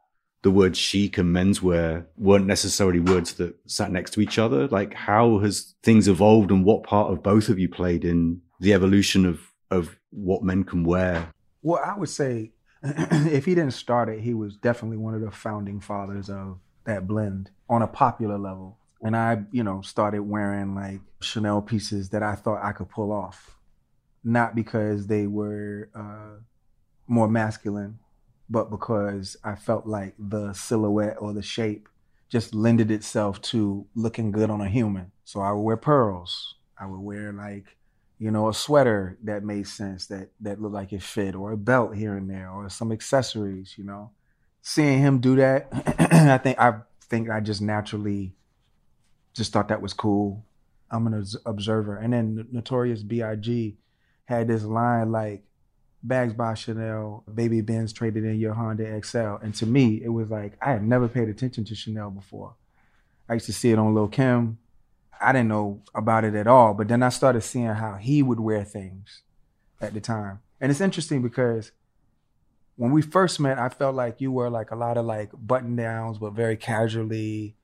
the 0.42 0.50
word 0.50 0.76
chic 0.76 1.18
and 1.18 1.34
menswear 1.34 2.06
weren't 2.16 2.46
necessarily 2.46 3.00
words 3.00 3.34
that 3.34 3.56
sat 3.66 3.90
next 3.90 4.12
to 4.12 4.20
each 4.20 4.38
other. 4.38 4.68
Like, 4.68 4.94
how 4.94 5.38
has 5.40 5.74
things 5.82 6.06
evolved 6.06 6.50
and 6.50 6.64
what 6.64 6.84
part 6.84 7.12
of 7.12 7.22
both 7.22 7.48
of 7.48 7.58
you 7.58 7.68
played 7.68 8.04
in 8.04 8.40
the 8.60 8.72
evolution 8.72 9.26
of, 9.26 9.40
of 9.70 9.98
what 10.10 10.42
men 10.42 10.64
can 10.64 10.84
wear? 10.84 11.32
Well, 11.62 11.82
I 11.84 11.98
would 11.98 12.08
say 12.08 12.52
if 12.82 13.44
he 13.44 13.54
didn't 13.54 13.72
start 13.72 14.08
it, 14.08 14.20
he 14.20 14.34
was 14.34 14.56
definitely 14.56 14.98
one 14.98 15.14
of 15.14 15.20
the 15.20 15.30
founding 15.30 15.80
fathers 15.80 16.30
of 16.30 16.58
that 16.84 17.06
blend 17.06 17.50
on 17.68 17.82
a 17.82 17.88
popular 17.88 18.38
level. 18.38 18.78
And 19.02 19.16
I, 19.16 19.42
you 19.52 19.62
know, 19.62 19.80
started 19.82 20.22
wearing 20.22 20.74
like 20.74 21.00
Chanel 21.20 21.62
pieces 21.62 22.10
that 22.10 22.22
I 22.22 22.34
thought 22.34 22.62
I 22.62 22.72
could 22.72 22.88
pull 22.88 23.12
off. 23.12 23.56
Not 24.24 24.54
because 24.54 25.06
they 25.06 25.26
were 25.26 25.88
uh, 25.94 26.40
more 27.06 27.28
masculine, 27.28 27.98
but 28.48 28.70
because 28.70 29.36
I 29.44 29.54
felt 29.54 29.86
like 29.86 30.14
the 30.18 30.52
silhouette 30.52 31.16
or 31.20 31.32
the 31.32 31.42
shape 31.42 31.88
just 32.28 32.54
lended 32.54 32.90
itself 32.90 33.40
to 33.40 33.86
looking 33.94 34.30
good 34.30 34.50
on 34.50 34.60
a 34.60 34.68
human. 34.68 35.12
So 35.24 35.40
I 35.40 35.52
would 35.52 35.62
wear 35.62 35.76
pearls. 35.76 36.54
I 36.78 36.86
would 36.86 37.00
wear 37.00 37.32
like, 37.32 37.76
you 38.18 38.30
know, 38.30 38.48
a 38.48 38.54
sweater 38.54 39.18
that 39.24 39.44
made 39.44 39.66
sense 39.66 40.06
that 40.06 40.30
that 40.40 40.60
looked 40.60 40.74
like 40.74 40.92
it 40.92 41.02
fit, 41.02 41.34
or 41.34 41.52
a 41.52 41.56
belt 41.56 41.94
here 41.94 42.16
and 42.16 42.28
there, 42.28 42.50
or 42.50 42.68
some 42.68 42.92
accessories, 42.92 43.74
you 43.76 43.84
know. 43.84 44.10
Seeing 44.60 44.98
him 44.98 45.20
do 45.20 45.36
that, 45.36 45.68
I 45.98 46.38
think 46.38 46.58
I 46.58 46.80
think 47.02 47.30
I 47.30 47.40
just 47.40 47.62
naturally 47.62 48.34
just 49.34 49.52
thought 49.52 49.68
that 49.68 49.82
was 49.82 49.92
cool. 49.92 50.44
I'm 50.90 51.06
an 51.06 51.24
observer. 51.46 51.96
And 51.96 52.12
then 52.12 52.48
Notorious 52.50 53.02
B.I.G. 53.02 53.76
had 54.24 54.48
this 54.48 54.64
line 54.64 55.12
like, 55.12 55.44
bags 56.02 56.32
by 56.32 56.54
Chanel, 56.54 57.24
baby 57.32 57.60
Benz 57.60 57.92
traded 57.92 58.24
in 58.24 58.38
your 58.38 58.54
Honda 58.54 59.00
XL. 59.02 59.36
And 59.42 59.54
to 59.56 59.66
me, 59.66 60.00
it 60.02 60.08
was 60.10 60.30
like, 60.30 60.52
I 60.62 60.72
had 60.72 60.82
never 60.84 61.08
paid 61.08 61.28
attention 61.28 61.64
to 61.66 61.74
Chanel 61.74 62.10
before. 62.10 62.54
I 63.28 63.34
used 63.34 63.46
to 63.46 63.52
see 63.52 63.70
it 63.72 63.78
on 63.78 63.94
Lil 63.94 64.08
Kim. 64.08 64.58
I 65.20 65.32
didn't 65.32 65.48
know 65.48 65.82
about 65.94 66.24
it 66.24 66.34
at 66.34 66.46
all. 66.46 66.74
But 66.74 66.88
then 66.88 67.02
I 67.02 67.08
started 67.08 67.40
seeing 67.42 67.66
how 67.66 67.94
he 67.94 68.22
would 68.22 68.40
wear 68.40 68.64
things 68.64 69.22
at 69.80 69.92
the 69.92 70.00
time. 70.00 70.40
And 70.60 70.70
it's 70.70 70.80
interesting 70.80 71.20
because 71.22 71.72
when 72.76 72.92
we 72.92 73.02
first 73.02 73.40
met, 73.40 73.58
I 73.58 73.68
felt 73.68 73.96
like 73.96 74.20
you 74.20 74.30
were 74.30 74.48
like 74.48 74.70
a 74.70 74.76
lot 74.76 74.96
of 74.96 75.04
like 75.04 75.30
button 75.34 75.74
downs, 75.76 76.18
but 76.18 76.32
very 76.32 76.56
casually 76.56 77.56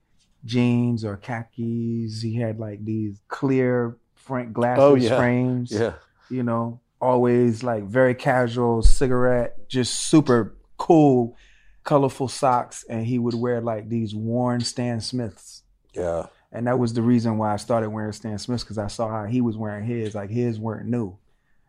jeans 0.43 1.03
or 1.05 1.15
khakis. 1.17 2.21
He 2.21 2.35
had 2.35 2.59
like 2.59 2.83
these 2.83 3.19
clear 3.29 3.97
front 4.13 4.53
glasses 4.53 4.83
Oh, 4.83 4.95
yeah. 4.95 5.17
frames. 5.17 5.71
Yeah. 5.71 5.93
You 6.29 6.43
know, 6.43 6.79
always 7.01 7.63
like 7.63 7.83
very 7.83 8.15
casual 8.15 8.81
cigarette, 8.81 9.67
just 9.67 9.99
super 9.99 10.55
cool, 10.77 11.37
colorful 11.83 12.27
socks. 12.27 12.85
And 12.89 13.05
he 13.05 13.19
would 13.19 13.35
wear 13.35 13.61
like 13.61 13.89
these 13.89 14.15
worn 14.15 14.61
Stan 14.61 15.01
Smiths. 15.01 15.63
Yeah. 15.93 16.27
And 16.51 16.67
that 16.67 16.79
was 16.79 16.93
the 16.93 17.01
reason 17.01 17.37
why 17.37 17.53
I 17.53 17.57
started 17.57 17.89
wearing 17.89 18.13
Stan 18.13 18.37
Smiths 18.37 18.63
because 18.63 18.77
I 18.77 18.87
saw 18.87 19.09
how 19.09 19.25
he 19.25 19.41
was 19.41 19.57
wearing 19.57 19.85
his. 19.85 20.15
Like 20.15 20.29
his 20.29 20.59
weren't 20.59 20.87
new, 20.87 21.17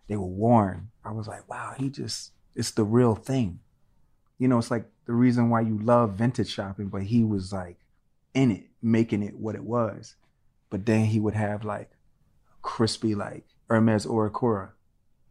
they 0.09 0.17
were 0.17 0.27
worn. 0.27 0.91
I 1.05 1.13
was 1.13 1.27
like, 1.27 1.49
wow, 1.49 1.75
he 1.77 1.91
just, 1.91 2.33
it's 2.55 2.71
the 2.71 2.85
real 2.85 3.15
thing. 3.15 3.61
You 4.39 4.49
know, 4.49 4.59
it's 4.59 4.71
like 4.71 4.87
the 5.07 5.13
reason 5.13 5.51
why 5.51 5.63
you 5.63 5.79
love 5.79 6.15
vintage 6.15 6.53
shopping, 6.53 6.89
but 6.89 7.03
he 7.03 7.25
was 7.25 7.53
like 7.53 7.79
in 8.35 8.51
it, 8.51 8.65
making 8.83 9.23
it 9.23 9.35
what 9.35 9.55
it 9.55 9.65
was. 9.65 10.15
But 10.71 10.87
then 10.87 11.07
he 11.07 11.21
would 11.21 11.35
have 11.35 11.65
like 11.65 11.91
crispy, 12.63 13.15
like 13.15 13.45
Hermes 13.69 14.07
Oricura. 14.07 14.71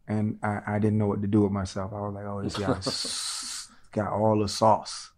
And 0.08 0.38
I, 0.42 0.60
I 0.66 0.78
didn't 0.78 0.98
know 0.98 1.06
what 1.06 1.22
to 1.22 1.28
do 1.28 1.42
with 1.42 1.52
myself. 1.52 1.92
I 1.92 2.00
was 2.00 2.14
like, 2.14 2.24
oh, 2.24 2.42
this 2.42 2.56
guy's 2.56 3.68
got 3.92 4.12
all 4.12 4.38
the 4.38 4.48
sauce. 4.48 5.10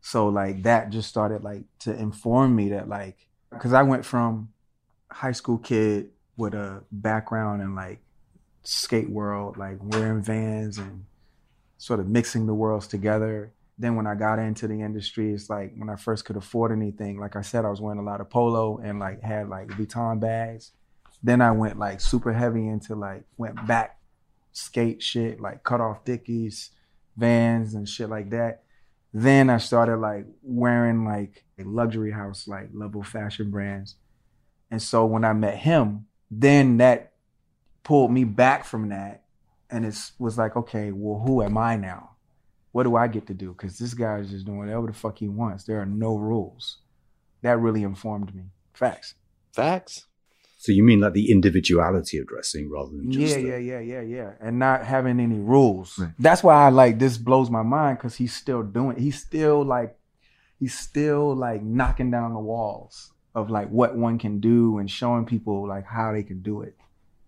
So 0.00 0.28
like 0.28 0.62
that 0.64 0.90
just 0.90 1.08
started 1.08 1.44
like 1.44 1.62
to 1.80 1.94
inform 1.94 2.56
me 2.56 2.70
that 2.70 2.88
like, 2.88 3.26
cause 3.58 3.72
I 3.72 3.82
went 3.82 4.04
from 4.04 4.48
high 5.10 5.32
school 5.32 5.58
kid 5.58 6.10
with 6.36 6.54
a 6.54 6.82
background 6.90 7.62
in 7.62 7.74
like 7.74 8.00
skate 8.62 9.10
world, 9.10 9.56
like 9.56 9.78
wearing 9.80 10.22
vans 10.22 10.78
and 10.78 11.04
sort 11.78 12.00
of 12.00 12.08
mixing 12.08 12.46
the 12.46 12.54
worlds 12.54 12.86
together. 12.86 13.52
Then 13.78 13.96
when 13.96 14.06
I 14.06 14.14
got 14.14 14.38
into 14.38 14.66
the 14.66 14.80
industry, 14.80 15.32
it's 15.32 15.48
like 15.48 15.72
when 15.76 15.88
I 15.88 15.96
first 15.96 16.24
could 16.24 16.36
afford 16.36 16.72
anything, 16.72 17.18
like 17.18 17.36
I 17.36 17.42
said, 17.42 17.64
I 17.64 17.70
was 17.70 17.80
wearing 17.80 17.98
a 17.98 18.02
lot 18.02 18.20
of 18.20 18.28
polo 18.28 18.78
and 18.78 18.98
like 18.98 19.22
had 19.22 19.48
like 19.48 19.68
Vuitton 19.68 20.20
bags. 20.20 20.72
Then 21.22 21.40
I 21.40 21.50
went 21.52 21.78
like 21.78 22.00
super 22.00 22.32
heavy 22.32 22.66
into 22.66 22.94
like 22.94 23.24
went 23.36 23.66
back 23.66 23.99
skate 24.52 25.02
shit, 25.02 25.40
like 25.40 25.62
cut 25.62 25.80
off 25.80 26.04
dickies, 26.04 26.70
vans 27.16 27.74
and 27.74 27.88
shit 27.88 28.08
like 28.08 28.30
that. 28.30 28.62
Then 29.12 29.50
I 29.50 29.58
started 29.58 29.96
like 29.96 30.26
wearing 30.42 31.04
like 31.04 31.44
a 31.58 31.64
luxury 31.64 32.12
house, 32.12 32.46
like 32.46 32.68
level 32.72 33.02
fashion 33.02 33.50
brands. 33.50 33.96
And 34.70 34.80
so 34.80 35.04
when 35.04 35.24
I 35.24 35.32
met 35.32 35.56
him, 35.56 36.06
then 36.30 36.76
that 36.76 37.12
pulled 37.82 38.12
me 38.12 38.24
back 38.24 38.64
from 38.64 38.90
that. 38.90 39.24
And 39.68 39.84
it 39.84 39.96
was 40.18 40.38
like, 40.38 40.56
okay, 40.56 40.92
well, 40.92 41.20
who 41.24 41.42
am 41.42 41.58
I 41.58 41.76
now? 41.76 42.10
What 42.72 42.84
do 42.84 42.96
I 42.96 43.08
get 43.08 43.26
to 43.26 43.34
do? 43.34 43.52
Because 43.52 43.78
this 43.78 43.94
guy 43.94 44.18
is 44.18 44.30
just 44.30 44.46
doing 44.46 44.58
whatever 44.58 44.86
the 44.86 44.92
fuck 44.92 45.18
he 45.18 45.28
wants. 45.28 45.64
There 45.64 45.80
are 45.80 45.86
no 45.86 46.16
rules. 46.16 46.78
that 47.42 47.58
really 47.58 47.82
informed 47.82 48.34
me. 48.34 48.44
Facts. 48.74 49.14
Facts. 49.52 50.06
So 50.62 50.72
you 50.72 50.82
mean 50.84 51.00
like 51.00 51.14
the 51.14 51.30
individuality 51.30 52.18
of 52.18 52.26
dressing 52.26 52.70
rather 52.70 52.90
than 52.90 53.10
just 53.10 53.34
Yeah, 53.34 53.40
the- 53.40 53.48
yeah, 53.48 53.56
yeah, 53.56 53.80
yeah, 53.80 54.00
yeah. 54.02 54.30
And 54.42 54.58
not 54.58 54.84
having 54.84 55.18
any 55.18 55.38
rules. 55.38 55.98
Right. 55.98 56.10
That's 56.18 56.42
why 56.42 56.54
I 56.66 56.68
like 56.68 56.98
this 56.98 57.16
blows 57.16 57.48
my 57.50 57.62
mind 57.62 57.96
because 57.96 58.16
he's 58.16 58.34
still 58.34 58.62
doing 58.62 58.98
he's 58.98 59.18
still 59.18 59.64
like 59.64 59.96
he's 60.58 60.78
still 60.78 61.34
like 61.34 61.62
knocking 61.62 62.10
down 62.10 62.34
the 62.34 62.40
walls 62.40 63.10
of 63.34 63.48
like 63.48 63.70
what 63.70 63.96
one 63.96 64.18
can 64.18 64.38
do 64.38 64.76
and 64.78 64.90
showing 64.90 65.24
people 65.24 65.66
like 65.66 65.86
how 65.86 66.12
they 66.12 66.22
can 66.22 66.42
do 66.42 66.60
it. 66.60 66.76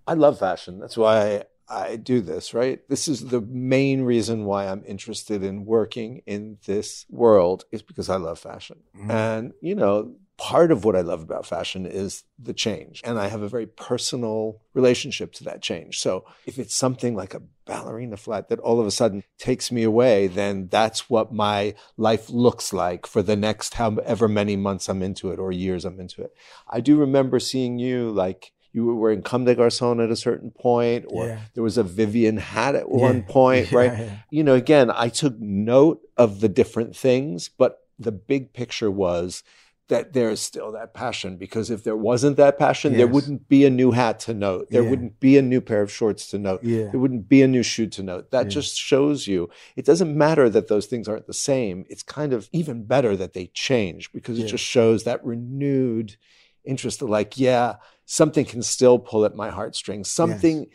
I 0.07 0.13
love 0.13 0.39
fashion. 0.39 0.79
That's 0.79 0.99
why 0.99 1.45
I 1.71 1.97
do 1.97 2.21
this, 2.21 2.53
right? 2.53 2.87
This 2.91 3.09
is 3.09 3.29
the 3.29 3.41
main 3.41 4.03
reason 4.03 4.45
why 4.45 4.67
I'm 4.69 4.85
interested 4.87 5.43
in 5.43 5.65
working 5.65 6.21
in 6.27 6.59
this 6.67 7.07
world 7.09 7.65
is 7.73 7.81
because 7.81 8.11
I 8.11 8.17
love 8.17 8.39
fashion. 8.41 8.81
Mhm. 8.95 9.11
And, 9.11 9.53
you 9.63 9.75
know, 9.75 10.17
part 10.51 10.73
of 10.73 10.85
what 10.85 10.97
I 10.97 11.03
love 11.03 11.23
about 11.23 11.47
fashion 11.47 11.87
is 11.87 12.25
the 12.37 12.53
change. 12.53 13.01
And 13.05 13.17
I 13.17 13.29
have 13.29 13.43
a 13.43 13.49
very 13.57 13.67
personal 13.69 14.61
relationship 14.75 15.33
to 15.35 15.45
that 15.45 15.63
change. 15.63 16.01
So 16.01 16.25
if 16.47 16.59
it's 16.59 16.75
something 16.75 17.15
like 17.15 17.33
a 17.35 17.43
ballerina 17.65 18.17
flat 18.17 18.49
that 18.49 18.59
all 18.59 18.81
of 18.81 18.87
a 18.87 18.91
sudden 18.91 19.23
takes 19.39 19.71
me 19.71 19.85
away, 19.85 20.27
then 20.27 20.67
that's 20.69 21.09
what 21.09 21.33
my 21.33 21.75
life 21.97 22.29
looks 22.29 22.73
like 22.73 23.07
for 23.07 23.23
the 23.23 23.37
next 23.37 23.75
however 23.75 24.27
many 24.27 24.57
months 24.57 24.89
I'm 24.89 25.01
into 25.09 25.31
it 25.31 25.39
or 25.39 25.53
years 25.53 25.85
I'm 25.85 26.01
into 26.01 26.23
it. 26.23 26.33
I 26.69 26.81
do 26.81 26.97
remember 26.97 27.39
seeing 27.39 27.79
you 27.79 28.11
like 28.11 28.51
you 28.73 28.85
were 28.87 28.97
wearing 28.97 29.23
Comme 29.23 29.45
des 29.45 29.55
Garçons 29.55 30.03
at 30.03 30.11
a 30.11 30.17
certain 30.17 30.51
point, 30.51 31.05
or 31.09 31.27
Yeah. 31.29 31.41
there 31.55 31.63
was 31.63 31.79
a 31.79 31.85
Vivienne 31.85 32.39
hat 32.39 32.75
at 32.75 32.91
one 32.91 33.23
point, 33.39 33.71
Yeah, 33.71 33.79
right? 33.79 33.99
yeah. 33.99 34.17
You 34.31 34.43
know, 34.43 34.55
again, 34.55 34.91
I 34.91 35.09
took 35.09 35.39
note 35.39 36.01
of 36.17 36.41
the 36.41 36.49
different 36.49 36.97
things, 36.97 37.49
but 37.49 37.79
the 37.99 38.11
big 38.13 38.55
picture 38.55 38.91
was 38.91 39.45
that 39.93 40.13
there 40.13 40.31
is 40.31 40.41
still 40.41 40.71
that 40.73 40.95
passion 40.95 41.37
because 41.37 41.71
if 41.71 41.81
there 41.85 41.97
wasn't 42.11 42.37
that 42.37 42.59
passion, 42.59 42.97
there 42.97 43.07
wouldn't 43.17 43.49
be 43.49 43.65
a 43.65 43.71
new 43.71 43.91
hat 43.93 44.19
to 44.27 44.33
note. 44.35 44.65
There 44.71 44.83
Yeah. 44.83 44.91
wouldn't 44.91 45.21
be 45.21 45.37
a 45.39 45.43
new 45.53 45.61
pair 45.61 45.83
of 45.83 45.91
shorts 45.93 46.23
to 46.31 46.39
note. 46.39 46.61
Yeah. 46.65 46.89
There 46.91 47.01
wouldn't 47.05 47.29
be 47.29 47.41
a 47.43 47.49
new 47.49 47.63
shoe 47.63 47.87
to 47.97 48.03
note. 48.03 48.31
That 48.31 48.47
Yeah. 48.47 48.57
just 48.59 48.77
shows 48.77 49.27
you 49.27 49.49
it 49.77 49.85
doesn't 49.85 50.17
matter 50.27 50.47
that 50.51 50.69
those 50.69 50.87
things 50.87 51.07
aren't 51.09 51.27
the 51.27 51.41
same. 51.51 51.85
It's 51.93 52.03
kind 52.03 52.33
of 52.33 52.49
even 52.53 52.85
better 52.95 53.17
that 53.17 53.33
they 53.35 53.47
change 53.69 54.13
because 54.13 54.39
it 54.39 54.47
just 54.49 54.65
shows 54.65 55.05
that 55.05 55.25
renewed 55.25 56.17
interest 56.65 57.03
of 57.03 57.09
like, 57.11 57.39
yeah, 57.39 57.77
something 58.05 58.45
can 58.45 58.63
still 58.63 58.99
pull 58.99 59.25
at 59.25 59.35
my 59.35 59.51
heartstrings. 59.51 60.09
Something, 60.11 60.67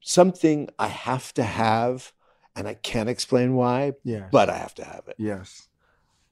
something 0.00 0.68
I 0.78 0.88
have 0.88 1.32
to 1.34 1.42
have, 1.42 2.12
and 2.56 2.68
I 2.68 2.74
can't 2.74 3.08
explain 3.08 3.54
why, 3.54 3.92
Yeah. 4.04 4.28
but 4.30 4.48
I 4.50 4.58
have 4.58 4.74
to 4.76 4.84
have 4.84 5.04
it. 5.08 5.16
yes. 5.18 5.68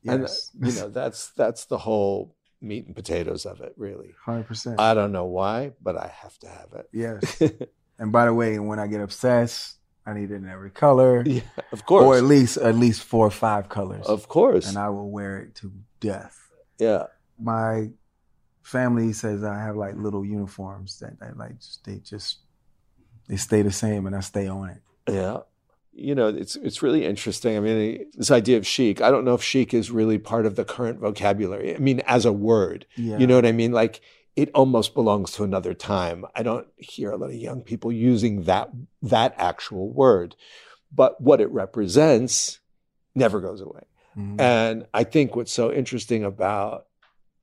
And 0.06 0.24
uh, 0.24 0.28
you 0.66 0.72
know, 0.72 0.88
that's 0.88 1.30
that's 1.32 1.66
the 1.66 1.78
whole 1.78 2.34
meat 2.60 2.86
and 2.86 2.94
potatoes 2.94 3.46
of 3.46 3.60
it, 3.60 3.74
really. 3.76 4.14
hundred 4.24 4.46
percent. 4.46 4.80
I 4.80 4.94
don't 4.94 5.12
know 5.12 5.26
why, 5.26 5.72
but 5.82 5.96
I 5.96 6.12
have 6.22 6.38
to 6.40 6.48
have 6.48 6.68
it. 6.74 6.88
Yes. 6.92 7.42
and 7.98 8.12
by 8.12 8.26
the 8.26 8.34
way, 8.34 8.58
when 8.58 8.78
I 8.78 8.86
get 8.86 9.00
obsessed, 9.00 9.76
I 10.06 10.14
need 10.14 10.30
it 10.30 10.36
in 10.36 10.48
every 10.48 10.70
color. 10.70 11.22
yeah, 11.26 11.40
of 11.72 11.84
course, 11.86 12.04
Or 12.04 12.16
at 12.16 12.24
least 12.24 12.56
at 12.56 12.74
least 12.74 13.02
four 13.02 13.26
or 13.26 13.30
five 13.30 13.68
colors. 13.68 14.06
of 14.06 14.28
course, 14.28 14.68
and 14.68 14.78
I 14.78 14.88
will 14.88 15.10
wear 15.10 15.38
it 15.38 15.54
to 15.56 15.72
death. 16.00 16.38
yeah. 16.78 17.04
My 17.42 17.88
family 18.62 19.12
says 19.14 19.42
I 19.42 19.58
have 19.58 19.74
like 19.76 19.96
little 19.96 20.24
uniforms 20.24 20.98
that 21.00 21.14
I 21.22 21.30
like 21.32 21.58
just 21.58 21.84
they 21.84 21.96
just 21.98 22.38
they 23.28 23.36
stay 23.36 23.62
the 23.62 23.72
same 23.72 24.06
and 24.06 24.14
I 24.14 24.20
stay 24.20 24.46
on 24.46 24.68
it. 24.68 24.82
Yeah. 25.08 25.38
You 25.92 26.14
know, 26.14 26.28
it's 26.28 26.56
it's 26.56 26.82
really 26.82 27.04
interesting. 27.04 27.56
I 27.56 27.60
mean, 27.60 28.06
this 28.14 28.30
idea 28.30 28.56
of 28.56 28.66
chic, 28.66 29.00
I 29.02 29.10
don't 29.10 29.24
know 29.24 29.34
if 29.34 29.42
chic 29.42 29.74
is 29.74 29.90
really 29.90 30.18
part 30.18 30.46
of 30.46 30.56
the 30.56 30.64
current 30.64 30.98
vocabulary. 31.00 31.74
I 31.74 31.78
mean, 31.78 32.00
as 32.06 32.24
a 32.24 32.32
word, 32.32 32.86
Yeah. 32.96 33.18
you 33.18 33.26
know 33.26 33.34
what 33.34 33.44
I 33.46 33.52
mean? 33.52 33.72
Like 33.72 34.00
it 34.36 34.50
almost 34.54 34.94
belongs 34.94 35.32
to 35.32 35.42
another 35.44 35.74
time. 35.74 36.24
I 36.36 36.42
don't 36.44 36.68
hear 36.76 37.10
a 37.10 37.16
lot 37.16 37.30
of 37.30 37.34
young 37.34 37.62
people 37.62 37.90
using 37.92 38.44
that 38.44 38.70
that 39.02 39.34
actual 39.36 39.90
word. 39.90 40.36
But 40.94 41.20
what 41.20 41.40
it 41.40 41.50
represents 41.50 42.60
never 43.14 43.40
goes 43.40 43.60
away. 43.60 43.82
Mhm. 44.16 44.40
And 44.40 44.86
I 44.94 45.04
think 45.04 45.34
what's 45.36 45.52
so 45.52 45.72
interesting 45.72 46.24
about 46.24 46.86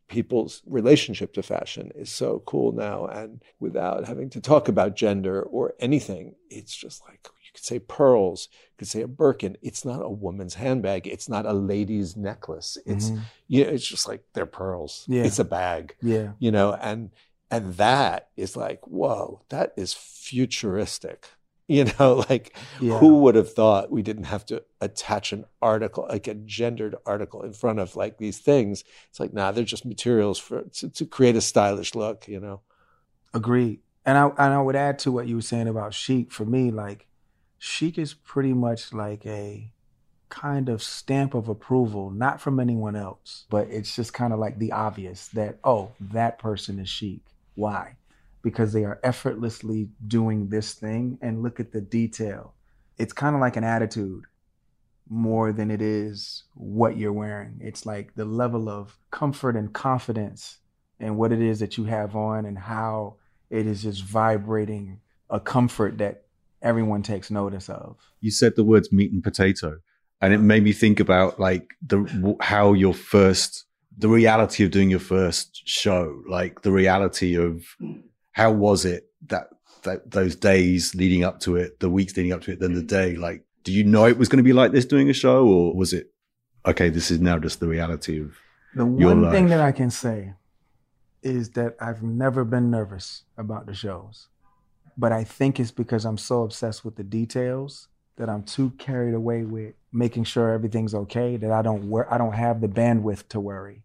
people's 0.08 0.62
relationship 0.66 1.34
to 1.34 1.44
fashion 1.44 1.92
is 1.96 2.10
so 2.12 2.42
cool 2.46 2.72
now. 2.72 3.06
And 3.08 3.42
without 3.60 4.06
having 4.08 4.30
to 4.32 4.42
talk 4.42 4.68
about 4.68 4.96
gender 4.96 5.42
or 5.42 5.74
anything, 5.80 6.36
it's 6.50 6.76
just 6.76 7.04
like 7.08 7.28
you 7.44 7.52
could 7.54 7.64
say 7.64 7.80
pearls, 7.80 8.50
you 8.52 8.78
could 8.80 8.88
say 8.88 9.02
a 9.02 9.08
Birkin. 9.08 9.58
It's 9.62 9.84
not 9.84 10.02
a 10.04 10.10
woman's 10.10 10.56
handbag. 10.56 11.08
It's 11.08 11.28
not 11.28 11.46
a 11.46 11.54
lady's 11.54 12.16
necklace. 12.16 12.78
It's 12.86 13.10
Mhm. 13.10 13.22
you 13.48 13.64
know, 13.64 13.70
it's 13.72 13.88
just 13.88 14.08
like 14.08 14.24
they're 14.34 14.46
pearls. 14.46 15.06
Yeah. 15.08 15.24
It's 15.24 15.40
a 15.40 15.44
bag, 15.46 15.96
yeah. 16.02 16.34
you 16.40 16.52
know, 16.52 16.74
and 16.74 17.12
and 17.50 17.76
that 17.76 18.30
is 18.36 18.58
like, 18.58 18.86
whoa, 18.88 19.42
that 19.50 19.74
is 19.78 19.94
futuristic. 19.94 21.30
You 21.68 21.86
know, 22.00 22.24
like 22.30 22.56
Yeah. 22.80 22.98
who 23.00 23.20
would 23.22 23.36
have 23.36 23.52
thought 23.54 23.92
we 23.92 24.02
didn't 24.02 24.26
have 24.26 24.46
to 24.48 24.64
attach 24.80 25.34
an 25.34 25.46
article, 25.62 26.08
like 26.10 26.28
a 26.28 26.34
gendered 26.34 26.96
article 27.06 27.44
in 27.44 27.54
front 27.54 27.80
of 27.80 27.96
like 27.96 28.18
these 28.18 28.40
things? 28.40 28.84
It's 29.10 29.20
like, 29.20 29.34
nah, 29.34 29.52
they're 29.52 29.64
just 29.66 29.86
materials 29.86 30.40
for 30.40 30.64
to, 30.64 30.90
to 30.90 31.06
create 31.06 31.36
a 31.36 31.42
stylish 31.42 31.94
look, 31.94 32.28
you 32.28 32.40
know? 32.40 32.62
Agreed. 33.34 33.82
And 34.06 34.18
I 34.18 34.28
and 34.28 34.54
I 34.54 34.62
would 34.62 34.78
add 34.78 35.00
to 35.00 35.12
what 35.12 35.28
you 35.28 35.36
were 35.36 35.42
saying 35.42 35.68
about 35.68 35.94
chic. 35.94 36.32
For 36.32 36.46
me, 36.46 36.72
like 36.72 37.08
chic 37.58 37.98
is 37.98 38.14
pretty 38.14 38.54
much 38.54 38.94
like 38.94 39.26
a 39.26 39.70
kind 40.30 40.70
of 40.70 40.82
stamp 40.82 41.34
of 41.34 41.50
approval, 41.50 42.10
not 42.12 42.40
from 42.40 42.60
anyone 42.60 42.96
else, 42.96 43.46
but 43.50 43.68
it's 43.70 43.94
just 43.96 44.14
kind 44.14 44.32
of 44.32 44.40
like 44.40 44.60
the 44.60 44.72
obvious 44.72 45.28
that 45.30 45.58
oh, 45.66 45.92
that 46.00 46.40
person 46.40 46.80
is 46.80 46.88
chic. 46.88 47.20
Why? 47.56 47.97
Because 48.48 48.72
they 48.74 48.86
are 48.90 49.00
effortlessly 49.04 49.90
doing 50.08 50.40
this 50.50 50.74
thing 50.74 51.18
and 51.22 51.44
look 51.44 51.60
at 51.60 51.72
the 51.72 51.82
detail. 51.82 52.54
It's 52.98 53.14
kind 53.14 53.36
of 53.36 53.42
like 53.42 53.58
an 53.58 53.64
attitude 53.64 54.24
more 55.10 55.52
than 55.52 55.70
it 55.72 55.82
is 55.82 56.44
what 56.54 56.98
you're 56.98 57.20
wearing. 57.24 57.60
It's 57.62 57.86
like 57.86 58.16
the 58.16 58.26
level 58.26 58.70
of 58.70 58.98
comfort 59.12 59.56
and 59.56 59.74
confidence 59.74 60.60
and 61.00 61.18
what 61.18 61.32
it 61.32 61.42
is 61.42 61.60
that 61.60 61.78
you 61.78 61.86
have 61.86 62.16
on 62.16 62.46
and 62.46 62.58
how 62.58 63.18
it 63.50 63.68
is 63.68 63.84
just 63.84 64.04
vibrating 64.04 65.00
a 65.30 65.40
comfort 65.40 65.98
that 65.98 66.24
everyone 66.62 67.04
takes 67.04 67.30
notice 67.30 67.70
of. 67.70 67.98
you 68.22 68.32
said 68.32 68.56
the 68.56 68.64
words 68.64 68.92
meat 68.92 69.12
and 69.12 69.24
potato 69.24 69.70
and 70.22 70.34
it 70.34 70.40
made 70.40 70.64
me 70.64 70.74
think 70.74 71.00
about 71.00 71.40
like 71.40 71.66
the 71.86 72.00
how 72.42 72.74
your 72.74 72.94
first 72.94 73.66
the 73.98 74.10
reality 74.10 74.64
of 74.64 74.72
doing 74.72 74.90
your 74.90 75.06
first 75.16 75.62
show 75.66 76.02
like 76.28 76.54
the 76.62 76.72
reality 76.72 77.32
of 77.38 77.64
how 78.38 78.52
was 78.52 78.86
it 78.86 79.10
that 79.26 79.48
that 79.84 80.12
those 80.12 80.36
days 80.36 80.94
leading 80.94 81.24
up 81.24 81.40
to 81.40 81.56
it 81.56 81.80
the 81.80 81.90
weeks 81.90 82.16
leading 82.16 82.32
up 82.32 82.42
to 82.42 82.52
it 82.52 82.60
then 82.60 82.74
the 82.74 82.82
mm. 82.82 82.88
day 82.88 83.16
like 83.16 83.44
do 83.64 83.74
you 83.74 83.84
know 83.84 84.06
it 84.06 84.18
was 84.18 84.30
going 84.30 84.38
to 84.38 84.44
be 84.44 84.54
like 84.54 84.72
this 84.72 84.86
doing 84.86 85.10
a 85.10 85.14
show 85.14 85.46
or 85.48 85.74
was 85.74 85.92
it 85.92 86.12
okay 86.66 86.90
this 86.90 87.10
is 87.10 87.20
now 87.20 87.40
just 87.40 87.60
the 87.60 87.68
reality 87.68 88.22
of 88.22 88.38
The 88.76 88.86
one 88.86 89.32
thing 89.32 89.48
that 89.48 89.60
I 89.60 89.72
can 89.72 89.90
say 89.90 90.34
is 91.24 91.50
that 91.52 91.76
I've 91.82 92.04
never 92.04 92.46
been 92.46 92.70
nervous 92.70 93.24
about 93.38 93.66
the 93.66 93.74
shows. 93.74 94.28
But 94.96 95.12
I 95.12 95.24
think 95.24 95.60
it's 95.60 95.72
because 95.72 96.06
I'm 96.06 96.18
so 96.18 96.44
obsessed 96.44 96.86
with 96.86 96.96
the 96.96 97.04
details 97.04 97.88
that 98.18 98.30
I'm 98.30 98.44
too 98.44 98.72
carried 98.78 99.14
away 99.14 99.44
with 99.44 99.74
making 99.92 100.26
sure 100.26 100.52
everything's 100.52 100.94
okay 100.94 101.38
that 101.38 101.52
I 101.52 101.62
don't 101.62 101.90
wor- 101.90 102.12
I 102.12 102.18
don't 102.18 102.34
have 102.34 102.62
the 102.62 102.68
bandwidth 102.68 103.28
to 103.30 103.40
worry. 103.40 103.84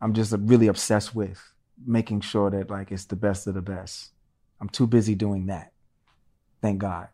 I'm 0.00 0.14
just 0.14 0.34
really 0.38 0.68
obsessed 0.68 1.14
with 1.14 1.40
making 1.86 2.20
sure 2.20 2.50
that 2.50 2.70
like 2.70 2.92
it's 2.92 3.04
the 3.06 3.16
best 3.16 3.46
of 3.46 3.54
the 3.54 3.62
best. 3.62 4.10
I'm 4.60 4.68
too 4.68 4.86
busy 4.86 5.14
doing 5.14 5.46
that. 5.46 5.72
Thank 6.60 6.78
God. 6.78 7.08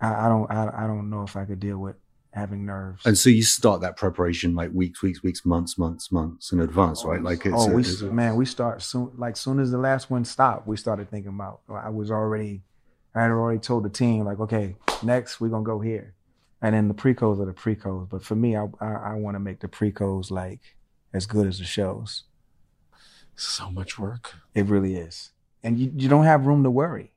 I, 0.00 0.26
I 0.26 0.28
don't 0.28 0.50
I, 0.50 0.84
I 0.84 0.86
don't 0.86 1.10
know 1.10 1.22
if 1.22 1.36
I 1.36 1.44
could 1.44 1.60
deal 1.60 1.78
with 1.78 1.96
having 2.32 2.66
nerves. 2.66 3.06
and 3.06 3.16
so 3.16 3.30
you 3.30 3.42
start 3.42 3.80
that 3.80 3.96
preparation 3.96 4.54
like 4.54 4.70
weeks 4.74 5.02
weeks 5.02 5.22
weeks 5.22 5.46
months 5.46 5.78
months 5.78 6.12
months 6.12 6.52
in 6.52 6.60
advance 6.60 7.02
right 7.02 7.22
like 7.22 7.46
it's 7.46 7.54
oh, 7.56 7.70
we 7.70 7.80
it's 7.80 8.02
man, 8.02 8.36
we 8.36 8.44
start 8.44 8.82
soon. 8.82 9.10
Like 9.16 9.38
soon 9.38 9.58
as 9.58 9.70
the 9.70 9.78
last 9.78 10.10
one 10.10 10.24
stopped, 10.24 10.66
we 10.66 10.76
started 10.76 11.10
thinking 11.10 11.30
about. 11.30 11.60
I 11.70 11.88
was 11.88 12.10
already, 12.10 12.62
I 13.14 13.22
had 13.22 13.30
already 13.30 13.58
told 13.60 13.84
the 13.84 13.88
team 13.88 14.24
like, 14.24 14.38
okay, 14.40 14.76
next 15.02 15.40
we're 15.40 15.48
gonna 15.48 15.64
go 15.64 15.80
here, 15.80 16.14
and 16.60 16.74
then 16.74 16.88
the 16.88 16.94
pre-codes 16.94 17.40
are 17.40 17.46
the 17.46 17.54
pre-codes. 17.54 18.08
But 18.10 18.22
for 18.22 18.34
me, 18.34 18.54
I 18.54 18.66
I, 18.80 18.92
I 18.92 19.14
want 19.14 19.36
to 19.36 19.40
make 19.40 19.60
the 19.60 19.68
pre-codes 19.68 20.30
like 20.30 20.60
as 21.14 21.24
good 21.24 21.46
as 21.46 21.58
the 21.58 21.64
shows. 21.64 22.24
So 23.36 23.70
much 23.70 23.98
work. 23.98 24.34
It 24.54 24.66
really 24.66 24.96
is, 24.96 25.30
and 25.62 25.78
you 25.78 25.92
you 25.94 26.08
don't 26.08 26.24
have 26.24 26.46
room 26.46 26.62
to 26.64 26.70
worry. 26.70 27.12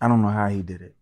I 0.00 0.08
don't 0.08 0.20
know 0.22 0.28
how 0.28 0.48
he 0.48 0.62
did 0.62 0.82
it. 0.82 0.96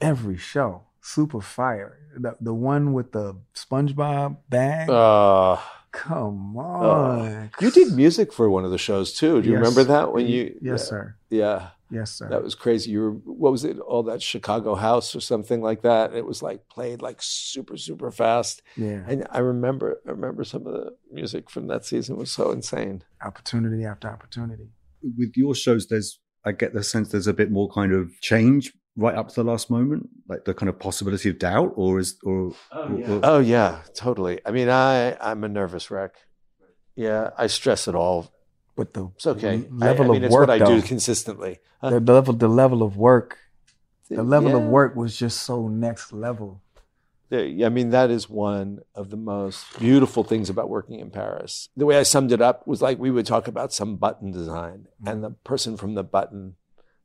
Every 0.00 0.36
show, 0.36 0.82
super 1.00 1.40
fire. 1.40 1.98
The 2.16 2.36
the 2.40 2.54
one 2.54 2.92
with 2.92 3.12
the 3.12 3.36
SpongeBob 3.54 4.36
bag. 4.48 4.88
Uh, 4.90 5.58
Come 5.92 6.56
Oh. 6.58 6.60
on. 6.60 7.50
You 7.60 7.70
did 7.70 7.92
music 7.94 8.30
for 8.32 8.50
one 8.50 8.64
of 8.66 8.70
the 8.70 8.76
shows 8.78 9.12
too. 9.14 9.40
Do 9.40 9.48
you 9.48 9.54
Yes. 9.54 9.60
remember 9.60 9.84
that 9.84 10.12
when 10.12 10.26
you? 10.26 10.58
Yes, 10.60 10.60
yeah, 10.62 10.76
sir. 10.76 11.16
Yeah, 11.30 11.68
Yes, 11.90 12.12
sir. 12.12 12.28
that 12.28 12.42
was 12.42 12.54
crazy. 12.54 12.90
You 12.90 13.00
were 13.00 13.10
what 13.12 13.52
was 13.52 13.64
it? 13.64 13.78
All 13.78 14.02
that 14.04 14.20
Chicago 14.22 14.74
House 14.74 15.14
or 15.14 15.20
something 15.20 15.60
like 15.62 15.82
that. 15.82 16.14
It 16.14 16.26
was 16.26 16.42
like 16.42 16.68
played 16.68 17.00
like 17.02 17.18
super 17.20 17.76
super 17.76 18.10
fast. 18.10 18.62
yeah. 18.76 19.04
And 19.06 19.26
I 19.30 19.38
remember 19.38 20.00
I 20.06 20.10
remember 20.10 20.42
some 20.44 20.66
of 20.66 20.72
the 20.72 20.96
music 21.12 21.48
from 21.50 21.68
that 21.68 21.84
season 21.84 22.16
was 22.16 22.30
so 22.32 22.50
insane. 22.50 23.04
Opportunity 23.24 23.84
after 23.84 24.08
opportunity. 24.08 24.70
With 25.02 25.32
your 25.36 25.54
shows, 25.54 25.86
there's 25.86 26.18
I 26.44 26.52
get 26.52 26.74
the 26.74 26.82
sense 26.82 27.10
there's 27.10 27.26
a 27.26 27.34
bit 27.34 27.50
more 27.50 27.68
kind 27.70 27.92
of 27.92 28.10
change 28.20 28.72
right 28.96 29.14
up 29.14 29.28
to 29.28 29.34
the 29.34 29.44
last 29.44 29.68
moment, 29.70 30.08
like 30.28 30.44
the 30.46 30.54
kind 30.54 30.68
of 30.70 30.78
possibility 30.78 31.28
of 31.28 31.38
doubt, 31.38 31.72
or 31.76 31.98
is 32.00 32.16
or, 32.24 32.52
oh 32.72 32.96
or- 33.12 33.20
Oh 33.22 33.38
yeah, 33.40 33.80
totally. 33.94 34.40
I 34.46 34.50
mean, 34.50 34.68
I 34.68 35.16
I'm 35.20 35.44
a 35.44 35.48
nervous 35.48 35.90
wreck. 35.90 36.14
Yeah, 36.96 37.30
I 37.36 37.46
stress 37.46 37.86
it 37.88 37.94
all. 37.94 38.32
But 38.76 38.92
the 38.94 39.08
It's 39.16 39.26
okay. 39.26 39.54
I, 39.54 39.66
level 39.70 40.06
I 40.06 40.08
mean, 40.08 40.16
of 40.18 40.24
it's 40.24 40.32
work, 40.32 40.48
what 40.48 40.50
I 40.50 40.58
though, 40.58 40.80
do 40.80 40.82
consistently. 40.82 41.58
Huh? 41.80 41.98
the 41.98 42.12
level, 42.12 42.34
the 42.34 42.48
level 42.48 42.82
of 42.82 42.96
work, 42.96 43.38
the 44.08 44.22
level 44.22 44.54
of 44.54 44.62
work 44.64 44.94
was 44.94 45.16
just 45.16 45.42
so 45.42 45.66
next 45.68 46.12
level. 46.12 46.60
I 47.32 47.68
mean, 47.70 47.90
that 47.90 48.10
is 48.10 48.30
one 48.30 48.80
of 48.94 49.10
the 49.10 49.16
most 49.16 49.64
beautiful 49.80 50.22
things 50.22 50.48
about 50.48 50.68
working 50.68 51.00
in 51.00 51.10
Paris. 51.10 51.68
The 51.76 51.84
way 51.84 51.98
I 51.98 52.04
summed 52.04 52.30
it 52.30 52.40
up 52.40 52.66
was 52.68 52.80
like 52.80 52.98
we 53.00 53.10
would 53.10 53.26
talk 53.26 53.48
about 53.48 53.72
some 53.72 53.96
button 53.96 54.30
design, 54.30 54.86
and 55.04 55.24
the 55.24 55.30
person 55.30 55.76
from 55.76 55.94
the 55.94 56.04
button 56.04 56.54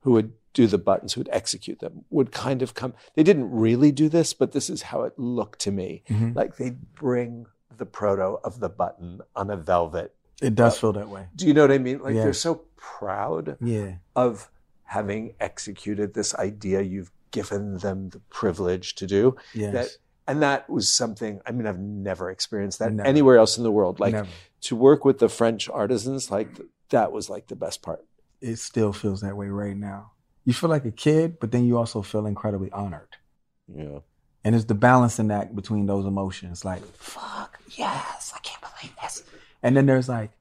who 0.01 0.11
would 0.11 0.33
do 0.53 0.67
the 0.67 0.77
buttons, 0.77 1.13
who 1.13 1.21
would 1.21 1.29
execute 1.31 1.79
them, 1.79 2.05
would 2.09 2.31
kind 2.31 2.61
of 2.61 2.73
come. 2.73 2.93
They 3.15 3.23
didn't 3.23 3.49
really 3.49 3.91
do 3.91 4.09
this, 4.09 4.33
but 4.33 4.51
this 4.51 4.69
is 4.69 4.83
how 4.83 5.03
it 5.03 5.17
looked 5.17 5.59
to 5.61 5.71
me. 5.71 6.03
Mhm. 6.09 6.35
Like 6.35 6.57
they'd 6.57 6.93
bring 6.93 7.47
the 7.75 7.85
proto 7.85 8.37
of 8.43 8.59
the 8.59 8.69
button 8.69 9.21
on 9.35 9.49
a 9.49 9.57
velvet. 9.57 10.13
It 10.41 10.55
does 10.55 10.75
uh, 10.77 10.81
feel 10.81 10.93
that 10.93 11.09
way. 11.09 11.27
Do 11.35 11.47
you 11.47 11.53
know 11.53 11.61
what 11.61 11.71
I 11.71 11.77
mean? 11.77 11.99
Like 12.01 12.15
Yeah. 12.15 12.23
they're 12.23 12.33
so 12.33 12.63
proud 12.75 13.57
Yeah. 13.61 13.95
of 14.15 14.49
having 14.83 15.35
executed 15.39 16.13
this 16.13 16.35
idea 16.35 16.81
you've 16.81 17.11
given 17.31 17.77
them 17.77 18.09
the 18.09 18.19
privilege 18.29 18.95
to 18.95 19.07
do 19.07 19.35
Yes. 19.53 19.73
that 19.73 19.89
and 20.27 20.41
that 20.41 20.69
was 20.69 20.91
something 20.91 21.39
i 21.45 21.51
mean 21.51 21.65
i've 21.65 21.79
never 21.79 22.29
experienced 22.29 22.79
that 22.79 22.91
Never. 22.91 23.07
anywhere 23.07 23.37
else 23.37 23.57
in 23.57 23.63
the 23.63 23.71
world 23.71 24.01
like 24.01 24.13
Never. 24.13 24.27
to 24.67 24.75
work 24.75 25.05
with 25.05 25.19
the 25.19 25.29
french 25.29 25.69
artisans 25.69 26.29
like 26.29 26.49
that 26.89 27.13
was 27.13 27.29
like 27.29 27.47
the 27.47 27.55
best 27.55 27.81
part 27.81 28.03
It 28.41 28.57
still 28.57 28.91
feels 28.91 29.21
that 29.21 29.37
way 29.37 29.47
right 29.47 29.77
now. 29.77 30.11
You 30.43 30.53
feel 30.53 30.69
like 30.69 30.83
a 30.85 30.91
kid, 30.91 31.39
but 31.39 31.51
then 31.53 31.63
you 31.67 31.77
also 31.77 32.01
feel 32.01 32.25
incredibly 32.25 32.69
honored. 32.71 33.13
yeah 33.73 33.99
And 34.43 34.55
it's 34.55 34.65
the 34.65 34.79
balancing 34.89 35.31
act 35.31 35.55
between 35.55 35.85
those 35.85 36.05
emotions. 36.13 36.65
Like, 36.65 36.83
fuck, 36.97 37.40
yes, 37.77 38.33
I 38.35 38.39
can't 38.39 38.61
believe 38.61 38.95
this. 39.01 39.23
And 39.63 39.75
then 39.77 39.85
there's 39.85 40.09
like, 40.09 40.31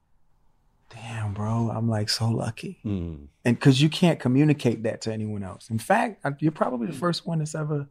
damn, 0.91 1.35
bro, 1.35 1.71
I'm 1.75 1.89
like 1.89 2.09
so 2.09 2.29
lucky. 2.29 2.81
Mm. 2.85 3.27
And 3.45 3.59
because 3.59 3.81
you 3.81 3.89
can't 3.89 4.19
communicate 4.19 4.83
that 4.83 5.01
to 5.03 5.13
anyone 5.13 5.43
else. 5.43 5.71
In 5.71 5.79
fact, 5.79 6.25
you're 6.41 6.53
probably 6.53 6.87
the 6.87 6.93
first 6.93 7.27
one 7.27 7.39
that's 7.39 7.55
ever, 7.55 7.89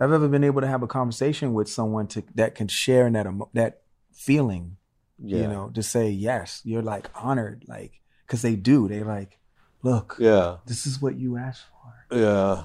I've 0.00 0.12
ever 0.12 0.28
been 0.28 0.44
able 0.44 0.60
to 0.60 0.66
have 0.66 0.82
a 0.82 0.86
conversation 0.86 1.54
with 1.54 1.68
someone 1.68 2.06
to 2.08 2.22
that 2.34 2.54
can 2.54 2.68
share 2.68 3.06
in 3.06 3.12
that 3.14 3.26
emo- 3.26 3.50
that 3.54 3.82
feeling. 4.12 4.76
yeah 5.22 5.38
You 5.42 5.48
know, 5.48 5.70
to 5.74 5.82
say 5.82 6.10
yes, 6.10 6.60
you're 6.64 6.82
like 6.82 7.08
honored, 7.14 7.64
like 7.68 8.00
because 8.26 8.42
they 8.42 8.56
do. 8.56 8.88
They 8.88 9.02
like, 9.02 9.38
look, 9.82 10.16
yeah 10.18 10.56
this 10.66 10.86
is 10.86 11.00
what 11.00 11.16
you 11.16 11.36
asked 11.36 11.64
for 11.68 12.16
yeah 12.16 12.64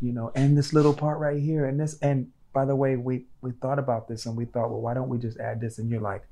you 0.00 0.12
know, 0.12 0.32
and 0.34 0.56
this 0.56 0.72
little 0.72 0.94
part 0.94 1.18
right 1.18 1.38
here, 1.38 1.66
and 1.66 1.78
this, 1.78 1.98
and 2.00 2.32
by 2.52 2.64
the 2.64 2.76
way, 2.76 2.96
we 2.96 3.24
we 3.42 3.52
thought 3.52 3.78
about 3.78 4.08
this, 4.08 4.26
and 4.26 4.36
we 4.36 4.44
thought, 4.44 4.70
well, 4.70 4.80
why 4.80 4.94
don't 4.94 5.08
we 5.08 5.18
just 5.18 5.38
add 5.38 5.60
this? 5.60 5.78
And 5.78 5.88
you're 5.90 6.00
like, 6.00 6.24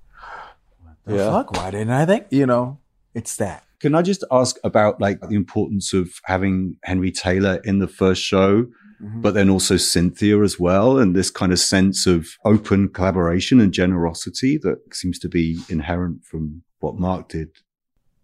what 0.83 0.97
the 1.05 1.15
Yeah. 1.17 1.31
fuck? 1.31 1.53
Why 1.53 1.71
didn't 1.71 1.91
I 1.91 2.07
think? 2.07 2.27
You 2.31 2.47
know, 2.47 2.79
it's 3.15 3.37
that. 3.37 3.65
Can 3.81 3.95
I 3.95 4.03
just 4.03 4.25
ask 4.31 4.57
about 4.65 5.01
like 5.01 5.21
the 5.21 5.37
importance 5.37 5.93
of 5.93 6.11
having 6.25 6.77
Henry 6.83 7.13
Taylor 7.13 7.61
in 7.65 7.79
the 7.79 7.87
first 7.87 8.21
show, 8.23 8.67
Mhm. 9.01 9.23
but 9.23 9.35
then 9.35 9.49
also 9.49 9.77
Cynthia 9.77 10.41
as 10.43 10.59
well, 10.59 10.99
and 10.99 11.15
this 11.15 11.31
kind 11.31 11.53
of 11.53 11.61
sense 11.61 12.05
of 12.07 12.27
open 12.45 12.89
collaboration 12.89 13.61
and 13.61 13.73
generosity 13.73 14.59
that 14.59 14.79
seems 14.93 15.19
to 15.21 15.29
be 15.29 15.61
inherent 15.69 16.25
from 16.25 16.63
what 16.81 16.99
Marc 16.99 17.29
did. 17.29 17.51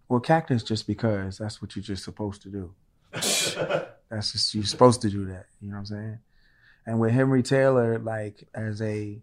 Well, 0.09 0.19
cactus 0.21 0.63
just 0.65 0.87
because 0.89 1.39
that's 1.39 1.63
what 1.63 1.77
you're 1.77 1.83
just 1.85 2.03
supposed 2.05 2.43
to 2.43 2.49
do. 2.51 2.75
that's 3.13 4.33
just 4.33 4.55
you're 4.55 4.65
supposed 4.65 5.01
to 5.03 5.11
do 5.11 5.25
that. 5.27 5.47
You 5.61 5.69
know 5.71 5.75
what 5.77 5.81
I'm 5.81 5.87
saying? 5.87 6.19
And 6.87 7.01
with 7.01 7.13
Henry 7.13 7.43
Taylor, 7.43 7.99
like 7.99 8.49
as 8.55 8.83
a 8.83 9.21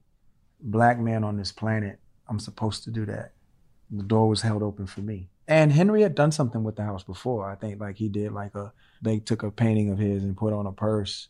black 0.59 0.99
man 0.99 1.23
on 1.23 1.37
this 1.37 1.51
planet, 1.51 1.99
I'm 2.27 2.39
supposed 2.39 2.83
to 2.85 2.91
do 2.91 3.05
that. 3.05 3.33
The 3.89 4.03
door 4.03 4.29
was 4.29 4.41
held 4.41 4.63
open 4.63 4.87
for 4.87 5.01
me. 5.01 5.29
And 5.47 5.71
Henry 5.71 6.01
had 6.01 6.15
done 6.15 6.31
something 6.31 6.63
with 6.63 6.77
the 6.77 6.83
house 6.83 7.03
before. 7.03 7.49
I 7.49 7.55
think 7.55 7.81
like 7.81 7.97
he 7.97 8.07
did 8.07 8.31
like 8.31 8.55
a 8.55 8.71
they 9.01 9.19
took 9.19 9.43
a 9.43 9.51
painting 9.51 9.91
of 9.91 9.97
his 9.97 10.23
and 10.23 10.37
put 10.37 10.53
on 10.53 10.65
a 10.65 10.71
purse. 10.71 11.27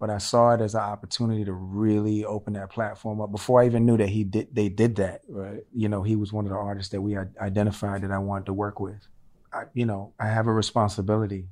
But 0.00 0.10
I 0.10 0.18
saw 0.18 0.54
it 0.54 0.60
as 0.60 0.74
an 0.74 0.80
opportunity 0.80 1.44
to 1.44 1.52
really 1.52 2.24
open 2.24 2.54
that 2.54 2.70
platform 2.70 3.20
up 3.20 3.30
before 3.30 3.62
I 3.62 3.66
even 3.66 3.86
knew 3.86 3.96
that 3.96 4.08
he 4.08 4.24
did 4.24 4.54
they 4.54 4.68
did 4.68 4.96
that 4.96 5.22
right 5.28 5.64
you 5.72 5.88
know, 5.88 6.02
he 6.02 6.16
was 6.16 6.32
one 6.32 6.46
of 6.46 6.50
the 6.50 6.56
artists 6.56 6.90
that 6.92 7.00
we 7.00 7.12
had 7.12 7.34
identified 7.40 8.02
that 8.02 8.10
I 8.10 8.18
wanted 8.18 8.46
to 8.46 8.52
work 8.52 8.80
with. 8.80 9.06
I, 9.52 9.64
you 9.72 9.86
know, 9.86 10.12
I 10.18 10.26
have 10.26 10.46
a 10.46 10.52
responsibility. 10.52 11.48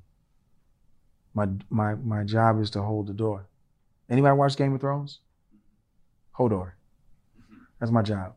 My 1.35 1.49
my 1.71 1.95
my 1.95 2.25
job 2.25 2.61
is 2.61 2.71
to 2.71 2.83
hold 2.83 3.07
the 3.07 3.15
door. 3.15 3.47
Anybody 4.09 4.37
watch 4.37 4.57
Game 4.57 4.75
of 4.75 4.81
Thrones? 4.81 5.21
Hold 6.33 6.51
door. 6.51 6.77
That's 7.81 7.93
my 7.93 8.03
job. 8.03 8.35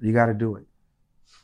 You 0.00 0.12
got 0.12 0.26
to 0.26 0.34
do 0.34 0.56
it. 0.56 0.64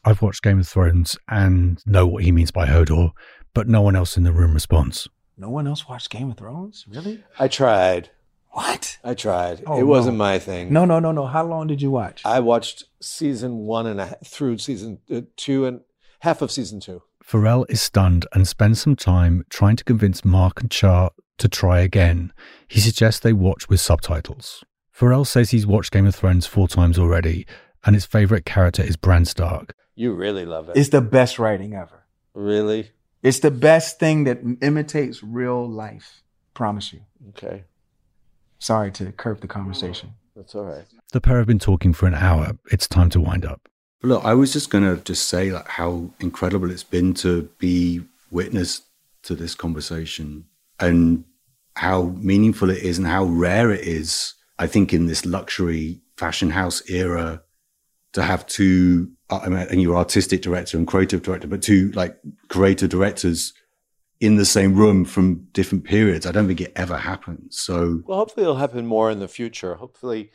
I've 0.05 0.22
watched 0.22 0.42
Game 0.42 0.61
of 0.61 0.68
Thrones 0.68 1.16
and 1.28 1.82
know 1.86 2.07
what 2.07 2.24
he 2.24 2.32
means 2.32 2.51
by 2.51 2.66
Hodor, 2.66 3.12
but 3.55 3.68
no 3.68 3.80
one 3.82 3.97
else 3.97 4.16
in 4.16 4.22
the 4.22 4.32
room 4.32 4.55
responds. 4.55 5.09
No 5.36 5.51
one 5.51 5.66
else 5.66 5.88
watched 5.88 6.11
Game 6.11 6.30
of 6.30 6.36
Thrones, 6.36 6.84
really? 6.88 7.24
i 7.38 7.49
tried 7.49 8.11
What? 8.51 8.99
i 9.03 9.14
tried 9.14 9.64
Oh, 9.66 9.80
it 9.80 9.82
wasn't 9.84 10.16
no. 10.16 10.24
my 10.24 10.38
thing 10.38 10.72
No, 10.72 10.84
no, 10.84 11.01
no, 11.01 11.11
no. 11.11 11.26
How 11.26 11.45
long 11.45 11.66
did 11.66 11.82
you 11.82 11.90
watch? 11.90 12.22
i 12.24 12.38
watched 12.38 12.84
season 13.01 13.59
one 13.59 13.86
and 13.86 14.01
a 14.01 14.07
half 14.07 14.24
through 14.26 14.59
season 14.59 14.99
uh, 15.12 15.22
two 15.36 15.66
and 15.66 15.80
half 16.20 16.40
of 16.40 16.53
season 16.53 16.78
two 16.80 17.03
Pharrell 17.24 17.64
is 17.68 17.82
stunned 17.82 18.26
and 18.32 18.47
spends 18.47 18.80
some 18.82 18.95
time 18.95 19.45
trying 19.49 19.74
to 19.76 19.84
convince 19.84 20.24
Marc 20.24 20.61
and 20.61 20.70
Char 20.70 21.11
to 21.39 21.49
try 21.49 21.80
again. 21.80 22.32
He 22.68 22.80
suggests 22.80 23.20
they 23.20 23.32
watch 23.32 23.68
with 23.68 23.80
subtitles. 23.80 24.64
Pharrell 24.97 25.26
says 25.26 25.51
he's 25.51 25.66
watched 25.66 25.93
Game 25.93 26.07
of 26.07 26.14
Thrones 26.14 26.47
four 26.47 26.68
times 26.68 26.99
already, 26.99 27.47
and 27.85 27.95
his 27.97 28.07
favourite 28.07 28.45
character 28.45 28.82
is 28.82 28.97
Bran 28.97 29.24
Stark. 29.24 29.74
you 29.97 30.12
really 30.12 30.45
love 30.45 30.68
it 30.68 30.76
it's 30.76 30.89
the 30.91 31.01
best 31.01 31.39
writing 31.39 31.74
ever. 31.74 32.05
really 32.35 32.91
It's 33.22 33.41
the 33.41 33.51
best 33.51 33.99
thing 33.99 34.24
that 34.24 34.41
imitates 34.62 35.22
real 35.22 35.68
life. 35.68 36.22
Promise 36.55 36.93
you. 36.93 37.01
okay 37.30 37.64
Sorry 38.59 38.91
to 38.93 39.12
curb 39.12 39.41
the 39.41 39.49
conversation. 39.49 40.14
that's 40.37 40.55
all 40.55 40.64
right 40.64 40.87
The 41.12 41.20
pair 41.20 41.39
have 41.39 41.47
been 41.47 41.59
talking 41.59 41.93
for 41.93 42.07
an 42.07 42.14
hour. 42.14 42.53
It's 42.72 42.89
time 42.89 43.11
to 43.11 43.20
wind 43.20 43.45
up. 43.45 43.68
Look, 44.03 44.24
I 44.24 44.35
was 44.35 44.53
just 44.53 44.70
going 44.70 44.85
to 44.85 45.03
just 45.03 45.28
say 45.28 45.51
like 45.53 45.68
how 45.68 46.11
incredible 46.20 46.70
it's 46.70 46.85
been 46.85 47.14
to 47.14 47.49
be 47.59 48.03
witness 48.30 48.82
to 49.22 49.35
this 49.35 49.55
conversation 49.55 50.45
and 50.80 51.24
how 51.76 52.14
meaningful 52.16 52.70
it 52.70 52.82
is 52.82 52.98
and 52.98 53.06
how 53.06 53.24
rare 53.24 53.70
it 53.70 53.86
is. 53.86 54.34
I 54.58 54.66
think 54.66 54.92
in 54.92 55.06
this 55.06 55.26
luxury 55.26 56.00
fashion 56.16 56.50
house 56.50 56.88
era 56.88 57.42
to 58.12 58.22
have 58.22 58.46
two, 58.46 59.10
uh, 59.30 59.40
I 59.42 59.48
mean, 59.48 59.66
and 59.70 59.82
you're 59.82 59.96
artistic 59.96 60.42
director 60.42 60.76
and 60.76 60.86
creative 60.86 61.22
director, 61.22 61.48
but 61.48 61.62
two 61.62 61.90
like 61.92 62.16
creative 62.48 62.88
directors 62.90 63.52
in 64.20 64.36
the 64.36 64.44
same 64.44 64.74
room 64.74 65.04
from 65.04 65.46
different 65.52 65.84
periods. 65.84 66.24
I 66.24 66.32
don't 66.32 66.46
think 66.46 66.60
it 66.60 66.72
ever 66.76 66.96
happens. 66.96 67.58
So 67.58 68.02
Well, 68.06 68.18
hopefully 68.18 68.44
it'll 68.44 68.56
happen 68.56 68.86
more 68.86 69.10
in 69.10 69.18
the 69.18 69.28
future. 69.28 69.74
Hopefully, 69.74 70.30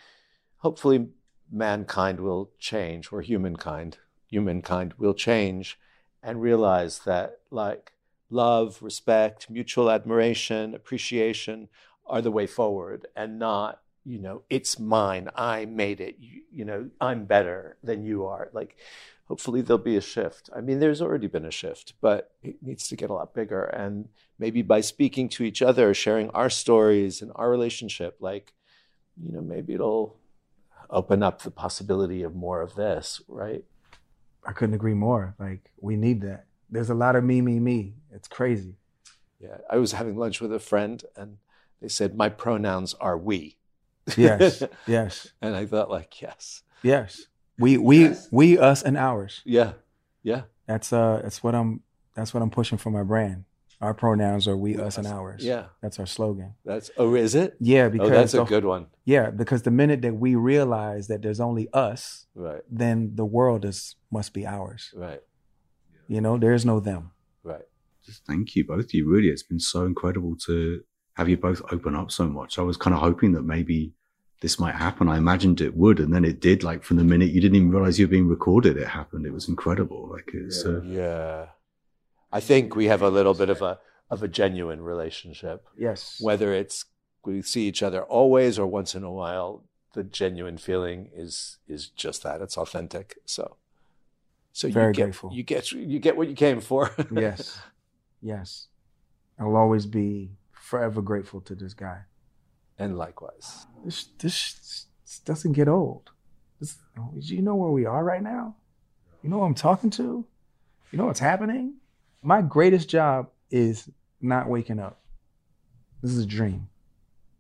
hopefully 0.58 1.08
mankind 1.52 2.20
will 2.20 2.52
change, 2.60 3.12
or 3.12 3.22
humankind, 3.22 3.98
humankind 4.28 4.94
will 4.98 5.14
change, 5.14 5.80
and 6.22 6.42
realize 6.42 7.00
that 7.00 7.40
like 7.50 7.94
love, 8.30 8.82
respect, 8.82 9.50
mutual 9.50 9.90
admiration, 9.90 10.74
appreciation 10.74 11.70
are 12.06 12.22
the 12.22 12.32
way 12.32 12.48
forward, 12.48 13.08
and 13.16 13.40
not 13.40 13.82
you 14.06 14.20
know 14.20 14.44
it's 14.50 14.80
mine, 14.80 15.30
I 15.36 15.66
made 15.66 16.02
it. 16.02 16.16
You, 16.20 16.42
you 16.52 16.66
know 16.66 16.90
I'm 17.00 17.26
better 17.26 17.78
than 17.84 18.04
you 18.04 18.26
are. 18.26 18.50
Like 18.54 18.78
hopefully 19.30 19.62
there'll 19.62 19.78
be 19.78 19.96
a 19.96 20.02
shift. 20.02 20.50
I 20.56 20.60
mean, 20.60 20.80
there's 20.80 21.02
already 21.02 21.28
been 21.28 21.46
a 21.46 21.52
shift, 21.52 21.94
but 22.02 22.32
it 22.42 22.58
needs 22.62 22.88
to 22.88 22.96
get 22.96 23.12
a 23.12 23.14
lot 23.14 23.34
bigger. 23.34 23.64
And 23.64 24.10
maybe 24.40 24.64
by 24.64 24.82
speaking 24.82 25.30
to 25.30 25.44
each 25.44 25.62
other, 25.62 25.94
sharing 25.94 26.32
our 26.32 26.50
stories 26.50 27.22
and 27.22 27.32
our 27.36 27.50
relationship, 27.50 28.18
like, 28.20 28.54
you 29.22 29.32
know, 29.32 29.42
maybe 29.42 29.76
it'll 29.76 30.18
open 30.90 31.22
up 31.22 31.44
the 31.44 31.52
possibility 31.52 32.24
of 32.24 32.36
more 32.36 32.62
of 32.62 32.74
this, 32.74 33.22
right? 33.28 33.64
I 34.44 34.52
couldn't 34.52 34.76
agree 34.76 34.96
more. 34.96 35.36
Like 35.40 35.72
we 35.80 35.96
need 35.96 36.22
that. 36.22 36.46
There's 36.72 36.90
a 36.90 36.96
lot 36.96 37.16
of 37.16 37.24
me, 37.24 37.42
me, 37.42 37.60
me. 37.60 37.96
It's 38.12 38.28
crazy. 38.28 38.76
Yeah. 39.40 39.58
I 39.70 39.78
was 39.78 39.94
having 39.94 40.18
lunch 40.18 40.42
with 40.42 40.54
a 40.54 40.60
friend 40.60 41.04
and 41.16 41.38
they 41.82 41.88
said, 41.88 42.16
my 42.16 42.30
pronouns 42.30 42.94
are 42.96 43.18
we. 43.18 43.58
Yes, 44.18 44.64
yes, 44.88 45.32
and 45.42 45.56
I 45.56 45.66
thought, 45.68 45.90
like, 45.92 46.20
yes, 46.22 46.64
yes. 46.82 47.28
We 47.60 47.78
we 47.78 48.16
we 48.32 48.58
us 48.58 48.82
and 48.82 48.98
ours. 48.98 49.42
Yeah. 49.46 49.74
Yeah. 50.24 50.44
That's 50.66 50.92
uh 50.92 51.20
that's 51.24 51.44
what 51.44 51.54
I'm 51.54 51.82
that's 52.16 52.34
what 52.34 52.42
I'm 52.42 52.50
pushing 52.50 52.78
for 52.80 52.90
my 52.90 53.04
brand. 53.04 53.46
Our 53.82 53.94
pronouns 53.94 54.46
are 54.48 54.58
we, 54.58 54.78
us, 54.78 54.98
and 54.98 55.08
ours. 55.08 55.42
Yeah. 55.46 55.66
That's 55.82 56.00
our 56.00 56.06
slogan. 56.06 56.56
That's 56.66 56.90
oh, 56.98 57.14
is 57.16 57.34
it? 57.36 57.56
Yeah, 57.62 57.84
Oh, 57.86 57.90
because 57.92 58.10
that's 58.10 58.34
a 58.34 58.38
the- 58.38 58.44
good 58.46 58.66
one. 58.66 58.88
yeah, 59.06 59.30
because 59.30 59.62
the 59.62 59.72
minute 59.72 60.02
that 60.02 60.16
we 60.16 60.36
realize 60.36 61.08
that 61.08 61.22
there's 61.22 61.40
only 61.40 61.70
us, 61.72 62.26
Right. 62.36 62.62
then 62.70 63.12
the 63.16 63.26
world 63.26 63.64
is 63.64 63.96
must 64.12 64.34
be 64.34 64.46
ours. 64.48 64.92
Right. 64.96 65.22
You 66.10 66.20
know, 66.20 66.38
there 66.38 66.54
is 66.54 66.66
no 66.66 66.80
them. 66.80 67.12
Right. 67.44 67.68
Just 68.06 68.26
thank 68.26 68.56
you 68.56 68.66
both 68.66 68.86
of 68.86 68.94
you. 68.94 69.08
Really, 69.08 69.30
it's 69.30 69.44
been 69.44 69.60
so 69.60 69.86
incredible 69.86 70.36
to 70.48 70.82
have 71.14 71.30
you 71.30 71.38
both 71.38 71.62
open 71.72 71.96
up 71.96 72.12
so 72.12 72.26
much. 72.28 72.58
I 72.58 72.64
was 72.64 72.78
kind 72.78 72.96
of 72.96 73.00
hoping 73.00 73.34
that 73.34 73.44
maybe 73.44 73.94
this 74.42 74.60
might 74.60 74.76
happen. 74.76 75.08
I 75.08 75.18
imagined 75.18 75.62
it 75.62 75.78
would, 75.78 76.00
and 76.00 76.12
then 76.14 76.26
it 76.26 76.42
did. 76.42 76.64
Like 76.64 76.84
from 76.84 76.98
the 76.98 77.04
minute 77.04 77.30
you 77.30 77.40
didn't 77.40 77.58
even 77.58 77.72
realize 77.72 78.00
you 78.00 78.08
were 78.08 78.12
being 78.12 78.28
recorded, 78.28 78.76
it 78.76 78.88
happened. 78.88 79.28
It 79.28 79.34
was 79.34 79.48
incredible. 79.48 80.10
Like 80.12 80.32
it's 80.34 80.66
uh, 80.66 80.82
Yeah. 80.82 81.48
I 82.32 82.40
think 82.40 82.76
we 82.76 82.86
have 82.86 83.04
a 83.04 83.10
little 83.10 83.36
bit 83.36 83.50
of 83.50 83.62
a 83.62 83.80
of 84.10 84.24
a 84.24 84.28
genuine 84.28 84.82
relationship. 84.82 85.68
Yes. 85.78 86.18
Whether 86.20 86.54
it's 86.54 86.86
we 87.24 87.44
see 87.44 87.68
each 87.68 87.84
other 87.84 88.02
always 88.02 88.58
or 88.58 88.66
once 88.66 88.96
in 88.96 89.04
a 89.04 89.12
while, 89.12 89.66
the 89.94 90.04
genuine 90.04 90.58
feeling 90.58 91.12
is 91.14 91.60
is 91.68 91.90
just 91.90 92.24
that. 92.24 92.42
It's 92.42 92.58
authentic. 92.58 93.18
So 93.26 93.58
so 94.54 94.70
Very 94.70 94.88
you 94.88 94.94
get, 94.94 95.04
grateful. 95.04 95.32
You 95.34 95.44
get 95.44 95.72
you 95.72 96.00
get 96.00 96.18
what 96.18 96.28
you 96.28 96.36
came 96.36 96.62
for. 96.62 96.92
yes. 97.12 97.60
Yes. 98.22 98.68
I'll 99.40 99.56
always 99.56 99.86
be 99.86 100.32
forever 100.52 101.02
grateful 101.02 101.42
to 101.42 101.56
this 101.56 101.74
guy. 101.74 102.02
and 102.78 102.98
likewise. 102.98 103.66
This 103.86 104.06
this, 104.20 104.86
doesn't 105.26 105.54
get 105.54 105.68
old. 105.68 106.12
This, 106.60 106.78
you 107.16 107.42
know 107.42 107.56
where 107.56 107.72
we 107.72 107.86
are 107.86 108.04
right 108.04 108.22
now? 108.22 108.56
You 109.24 109.30
know 109.30 109.40
who 109.40 109.44
I'm 109.44 109.56
talking 109.56 109.90
to? 109.92 110.26
You 110.92 110.98
know 110.98 111.06
what's 111.06 111.20
happening? 111.20 111.76
My 112.22 112.42
greatest 112.42 112.90
job 112.90 113.30
is 113.50 113.90
not 114.22 114.50
waking 114.50 114.80
up. 114.80 115.02
This 116.02 116.12
is 116.12 116.24
a 116.24 116.28
dream. 116.28 116.68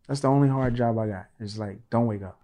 That's 0.07 0.21
the 0.21 0.27
only 0.29 0.49
hard 0.49 0.75
job 0.75 0.97
I 0.97 1.07
got. 1.07 1.27
It's 1.39 1.57
like, 1.57 1.79
don't 1.89 2.07
wake 2.07 2.23
up. 2.23 2.39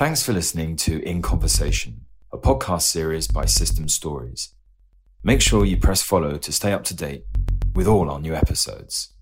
Thanks 0.00 0.22
for 0.22 0.32
listening 0.32 0.76
to 0.76 1.06
In 1.06 1.20
Conversation, 1.20 2.06
a 2.32 2.38
podcast 2.38 2.84
series 2.84 3.28
by 3.28 3.44
System 3.44 3.86
Stories. 3.86 4.54
Make 5.22 5.42
sure 5.42 5.66
you 5.66 5.76
press 5.76 6.00
follow 6.00 6.38
to 6.38 6.52
stay 6.52 6.72
up 6.72 6.84
to 6.84 6.96
date 6.96 7.26
with 7.74 7.86
all 7.86 8.10
our 8.10 8.18
new 8.18 8.34
episodes. 8.34 9.12